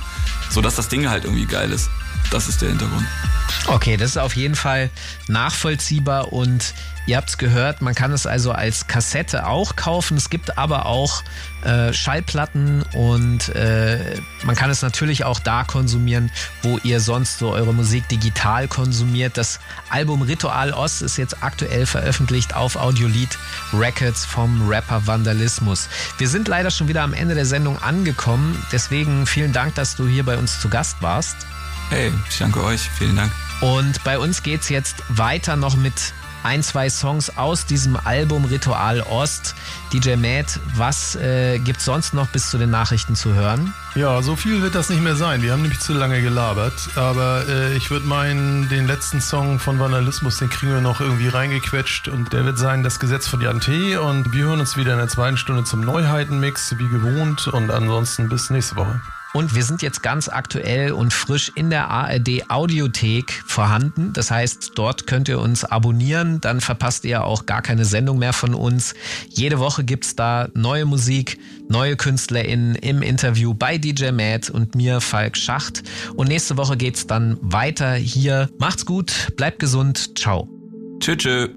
so 0.51 0.61
dass 0.61 0.77
das 0.77 0.89
Ding 0.89 1.09
halt 1.09 1.25
irgendwie 1.25 1.47
geil 1.47 1.71
ist. 1.71 1.91
Das 2.31 2.49
ist 2.49 2.63
der 2.63 2.71
Hintergrund. 2.71 3.07
Okay, 3.67 3.97
das 3.97 4.11
ist 4.11 4.19
auf 4.19 4.37
jeden 4.37 4.55
Fall 4.55 4.91
nachvollziehbar 5.29 6.33
und 6.33 6.75
ihr 7.07 7.17
habt 7.17 7.31
es 7.31 7.39
gehört, 7.39 7.81
man 7.81 7.95
kann 7.95 8.13
es 8.13 8.27
also 8.27 8.53
als 8.53 8.87
Kassette 8.87 9.47
auch 9.47 9.77
kaufen. 9.77 10.17
Es 10.17 10.29
gibt 10.29 10.59
aber 10.59 10.87
auch 10.87 11.23
äh, 11.65 11.93
Schallplatten 11.93 12.83
und 12.93 13.49
äh, 13.55 14.21
man 14.45 14.55
kann 14.55 14.71
es 14.71 14.83
natürlich 14.83 15.25
auch 15.25 15.39
da 15.39 15.65
konsumieren, 15.65 16.31
wo 16.63 16.79
ihr 16.83 17.01
sonst 17.01 17.39
so 17.39 17.53
eure 17.53 17.73
Musik 17.73 18.07
digital 18.09 18.69
konsumiert. 18.69 19.37
Das 19.39 19.61
Album 19.89 20.23
Ritual 20.23 20.73
Ost 20.73 21.01
ist 21.03 21.17
jetzt 21.17 21.43
aktuell 21.43 21.87
veröffentlicht 21.87 22.55
auf 22.55 22.77
Audiolied 22.77 23.39
Records 23.73 24.25
vom 24.27 24.69
Rapper 24.69 25.07
Vandalismus. 25.07 25.89
Wir 26.19 26.29
sind 26.29 26.49
leider 26.49 26.71
schon 26.71 26.89
wieder 26.89 27.03
am 27.03 27.15
Ende 27.15 27.35
der 27.35 27.47
Sendung 27.47 27.83
angekommen, 27.83 28.63
deswegen 28.73 29.27
vielen 29.27 29.53
Dank, 29.53 29.75
dass 29.75 29.97
du 29.97 30.07
hier 30.07 30.25
bei 30.25 30.37
uns 30.37 30.61
zu 30.61 30.69
Gast 30.69 30.97
warst. 31.01 31.37
Hey, 31.91 32.13
ich 32.29 32.39
danke 32.39 32.63
euch. 32.63 32.81
Vielen 32.81 33.17
Dank. 33.17 33.33
Und 33.61 34.03
bei 34.05 34.19
uns 34.19 34.43
geht's 34.43 34.69
jetzt 34.69 34.97
weiter 35.09 35.57
noch 35.57 35.77
mit 35.77 36.13
ein, 36.45 36.63
zwei 36.63 36.91
Songs 36.91 37.37
aus 37.39 37.65
diesem 37.65 37.97
Album 38.05 38.45
Ritual 38.45 39.01
Ost. 39.01 39.55
DJ 39.93 40.17
Matt, 40.17 40.61
was 40.75 41.17
äh, 41.17 41.59
gibt's 41.59 41.87
sonst 41.87 42.13
noch 42.13 42.29
bis 42.29 42.51
zu 42.51 42.59
den 42.59 42.71
Nachrichten 42.71 43.17
zu 43.17 43.35
hören? 43.35 43.73
Ja, 43.95 44.21
so 44.23 44.37
viel 44.37 44.61
wird 44.61 44.75
das 44.75 44.91
nicht 44.91 45.03
mehr 45.03 45.17
sein. 45.17 45.43
Wir 45.43 45.53
haben 45.53 45.63
nämlich 45.63 45.81
zu 45.81 45.95
lange 45.95 46.21
gelabert. 46.21 46.75
Aber 46.97 47.45
äh, 47.49 47.75
ich 47.77 47.91
würde 47.91 48.07
meinen, 48.07 48.69
den 48.69 48.87
letzten 48.87 49.21
Song 49.21 49.59
von 49.59 49.81
Vandalismus, 49.81 50.39
den 50.39 50.51
kriegen 50.51 50.73
wir 50.73 50.81
noch 50.83 51.01
irgendwie 51.01 51.29
reingequetscht. 51.29 52.09
Und 52.09 52.33
der 52.33 52.45
wird 52.45 52.59
sein 52.59 52.83
Das 52.83 53.01
Gesetz 53.01 53.27
von 53.27 53.41
Jan 53.41 53.61
T. 53.61 53.97
Und 53.97 54.33
wir 54.33 54.45
hören 54.45 54.61
uns 54.61 54.77
wieder 54.77 54.93
in 54.93 54.99
der 54.99 55.09
zweiten 55.09 55.39
Stunde 55.39 55.65
zum 55.65 55.81
Neuheitenmix, 55.81 56.77
wie 56.77 56.89
gewohnt. 56.89 57.49
Und 57.49 57.71
ansonsten 57.71 58.29
bis 58.29 58.51
nächste 58.51 58.77
Woche. 58.77 59.01
Und 59.35 59.57
wir 59.57 59.65
sind 59.65 59.83
jetzt 59.83 60.01
ganz 60.01 60.29
aktuell 60.29 60.93
und 60.93 61.13
frisch 61.13 61.51
in 61.57 61.69
der 61.69 61.91
ARD 61.91 62.49
Audiothek 62.49 63.43
vorhanden. 63.45 64.13
Das 64.13 64.31
heißt, 64.31 64.73
dort 64.77 65.09
könnt 65.09 65.29
ihr 65.29 65.41
uns 65.41 65.65
abonnieren, 65.65 66.41
dann 66.41 66.61
verpasst 66.61 67.05
ihr 67.05 67.25
auch 67.25 67.45
gar 67.45 67.61
keine 67.61 67.85
Sendung 67.85 68.21
mehr 68.21 68.33
von 68.33 68.55
uns. 68.55 68.95
Jede 69.29 69.59
Woche 69.59 69.83
gibt's 69.83 70.15
da 70.15 70.49
neue 70.55 70.85
Musik, 70.85 71.39
neue 71.69 71.97
KünstlerInnen 71.97 72.77
im 72.77 73.03
Interview 73.03 73.55
bei 73.55 73.77
DJ 73.77 74.13
Matt 74.13 74.51
und 74.51 74.77
mir, 74.77 75.01
Falk 75.01 75.37
Schacht. 75.37 75.83
Und 76.15 76.29
nächste 76.29 76.57
Woche 76.57 76.77
geht's 76.77 77.09
dann 77.09 77.37
weiter 77.41 77.95
hier. 77.95 78.49
Macht's 78.59 78.87
gut, 78.87 79.33
bleibt 79.37 79.59
gesund, 79.59 80.17
ciao. 80.17 80.49
Tschö, 81.01 81.17
tschö. 81.17 81.49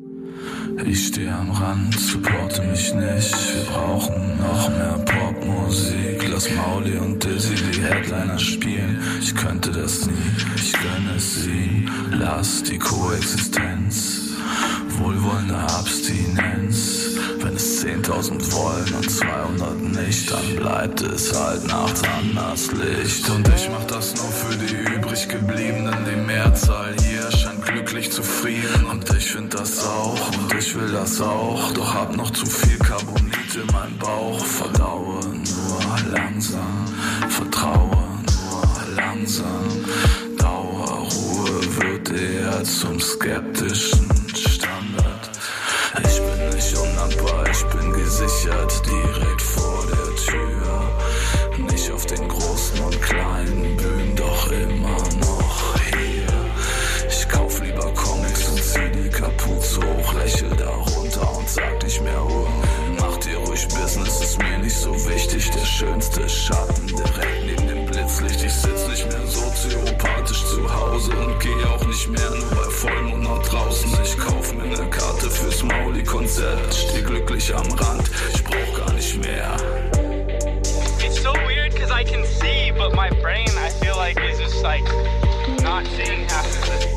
Ich 0.83 1.07
stehe 1.07 1.31
am 1.31 1.51
Rand, 1.51 1.99
supporte 1.99 2.63
mich 2.63 2.91
nicht. 2.93 3.35
Wir 3.55 3.63
brauchen 3.71 4.37
noch 4.39 4.69
mehr 4.69 5.05
Popmusik. 5.05 6.26
Lass 6.37 6.51
Mauli 6.51 6.95
und 6.99 7.23
Dizzy 7.23 7.55
die 7.55 7.81
Headliner 7.81 8.37
spielen. 8.37 9.01
Ich 9.19 9.35
könnte 9.35 9.71
das 9.71 10.05
nie, 10.05 10.13
ich 10.55 10.71
gönne 10.71 11.15
es 11.15 11.47
ihnen. 11.47 11.89
Lass 12.11 12.61
die 12.61 12.77
Koexistenz. 12.77 14.26
Wohlwollende 14.97 15.55
Abstinenz. 15.55 17.17
Wenn 17.39 17.55
es 17.55 17.83
10.000 17.83 18.51
wollen 18.53 18.93
und 18.95 19.09
200 19.09 19.79
nicht, 19.79 20.31
dann 20.31 20.55
bleibt 20.55 21.01
es 21.01 21.37
halt 21.37 21.67
nachts 21.67 22.01
anders 22.03 22.71
Licht. 22.71 23.29
Und 23.29 23.47
ich 23.49 23.69
mach 23.69 23.83
das 23.85 24.15
nur 24.15 24.31
für 24.31 24.57
die 24.57 24.93
übrig 24.95 25.27
gebliebenen. 25.27 25.95
Die 26.05 26.15
Mehrzahl 26.15 26.95
hier 27.01 27.31
scheint 27.31 27.65
glücklich 27.65 28.11
zufrieden. 28.11 28.85
Und 28.91 29.09
ich 29.15 29.31
find 29.31 29.53
das 29.53 29.85
auch 29.85 30.31
und 30.37 30.53
ich 30.57 30.75
will 30.75 30.91
das 30.91 31.21
auch. 31.21 31.71
Doch 31.73 31.93
hab 31.93 32.15
noch 32.15 32.31
zu 32.31 32.45
viel 32.45 32.77
Carbonit 32.79 33.55
in 33.55 33.67
meinem 33.73 33.97
Bauch. 33.97 34.43
Verdaue 34.43 35.19
nur 35.25 36.11
langsam, 36.11 36.85
vertraue 37.29 38.03
nur 38.25 38.95
langsam. 38.95 39.67
Dauerruhe 40.37 41.61
wird 41.81 42.09
eher 42.11 42.63
zum 42.63 42.99
skeptischen. 42.99 44.26
Ich 46.03 46.21
bin 46.21 46.49
nicht 46.49 46.77
unnahbar, 46.77 47.43
ich 47.51 47.63
bin 47.65 47.91
gesichert 47.93 48.81
direkt 48.85 49.41
vor 49.41 49.83
der 49.87 50.15
Tür. 50.15 51.71
Nicht 51.71 51.91
auf 51.91 52.05
den 52.05 52.27
großen 52.27 52.79
und 52.81 53.01
kleinen 53.01 53.77
Bühnen, 53.77 54.15
doch 54.15 54.51
immer 54.51 54.97
noch 55.19 55.75
hier. 55.91 56.27
Ich 57.09 57.27
kauf 57.29 57.61
lieber 57.61 57.91
Comics 57.93 58.47
und 58.49 58.63
zieh 58.63 58.91
die 58.93 59.09
Kapuze 59.09 59.79
hoch, 59.81 60.13
lächel 60.13 60.55
darunter 60.55 61.37
und 61.37 61.49
sag 61.49 61.83
nicht 61.83 62.01
mehr 62.03 62.19
Ruhe. 62.19 62.47
Macht 62.99 63.25
ihr 63.25 63.37
ruhig 63.37 63.67
Business, 63.67 64.21
ist 64.21 64.37
mir 64.37 64.59
nicht 64.59 64.77
so 64.77 64.93
wichtig. 65.07 65.49
Der 65.51 65.65
schönste 65.65 66.29
Schatten 66.29 66.87
direkt 66.87 67.06
Mauli-Konzert. 76.07 76.73
Steh 76.73 77.01
glücklich 77.01 77.53
am 77.53 77.71
Rand, 77.73 78.09
ich 78.33 78.43
brauch 78.43 78.85
gar 78.85 78.93
nicht 78.93 79.17
mehr. 79.23 79.55
It's 81.03 81.21
so 81.21 81.33
weird 81.47 81.73
because 81.73 81.91
I 81.91 82.03
can 82.03 82.23
see, 82.25 82.71
but 82.71 82.95
my 82.95 83.09
brain, 83.21 83.47
I 83.47 83.69
feel 83.81 83.95
like, 83.97 84.17
is 84.31 84.39
just 84.39 84.63
like 84.63 84.83
not 85.63 85.85
seeing 85.95 86.27
half 86.29 86.45
of 86.45 86.69
it. 86.73 86.87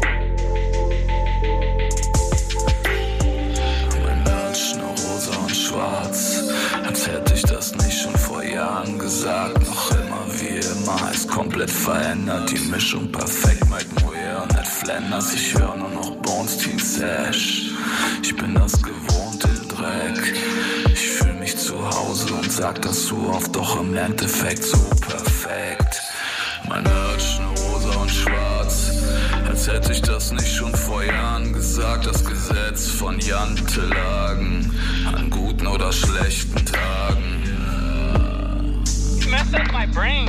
Mein 4.04 4.22
Merch 4.24 4.76
nur 4.76 4.90
rosa 4.90 5.36
und 5.40 5.56
schwarz. 5.56 6.44
Als 6.86 7.06
hätte 7.06 7.34
ich 7.34 7.42
das 7.42 7.74
nicht 7.74 8.02
schon 8.02 8.16
vor 8.16 8.42
Jahren 8.42 8.98
gesagt. 8.98 9.58
Noch 9.66 9.90
immer 9.92 10.26
wie 10.40 10.58
immer, 10.58 11.10
ist 11.12 11.28
komplett 11.28 11.70
verändert. 11.70 12.50
Die 12.50 12.58
Mischung 12.70 13.10
perfekt, 13.10 13.68
Mike 13.68 14.04
Moyer 14.04 14.42
und 14.42 14.52
Ed 14.56 14.66
Flanders. 14.66 15.34
Ich 15.34 15.54
höre 15.54 15.76
nur 15.76 15.90
noch 15.90 16.10
Bones 16.16 16.58
Team 16.58 16.78
Sash. 16.78 17.69
Ich 18.22 18.36
bin 18.36 18.54
das 18.54 18.80
gewohnt, 18.82 19.44
den 19.44 19.68
Dreck. 19.68 20.34
Ich 20.92 21.08
fühle 21.08 21.34
mich 21.34 21.56
zu 21.56 21.84
Hause 21.88 22.34
und 22.34 22.50
sag 22.50 22.82
das 22.82 23.06
so 23.06 23.16
oft, 23.32 23.54
doch 23.54 23.80
im 23.80 23.96
Endeffekt 23.96 24.64
so 24.64 24.78
perfekt. 25.00 26.02
Mein 26.68 26.84
nur 26.84 27.64
rosa 27.64 27.98
und 28.00 28.10
schwarz. 28.10 28.92
Als 29.48 29.66
hätte 29.66 29.92
ich 29.92 30.02
das 30.02 30.32
nicht 30.32 30.52
schon 30.54 30.74
vor 30.74 31.02
Jahren 31.02 31.52
gesagt. 31.52 32.06
Das 32.06 32.24
Gesetz 32.24 32.86
von 32.88 33.18
Jantelagen. 33.18 34.72
An 35.12 35.30
guten 35.30 35.66
oder 35.66 35.92
schlechten 35.92 36.64
Tagen. 36.64 37.20
It's 38.84 39.26
messed 39.26 39.54
up 39.54 39.72
my 39.72 39.86
brain. 39.86 40.28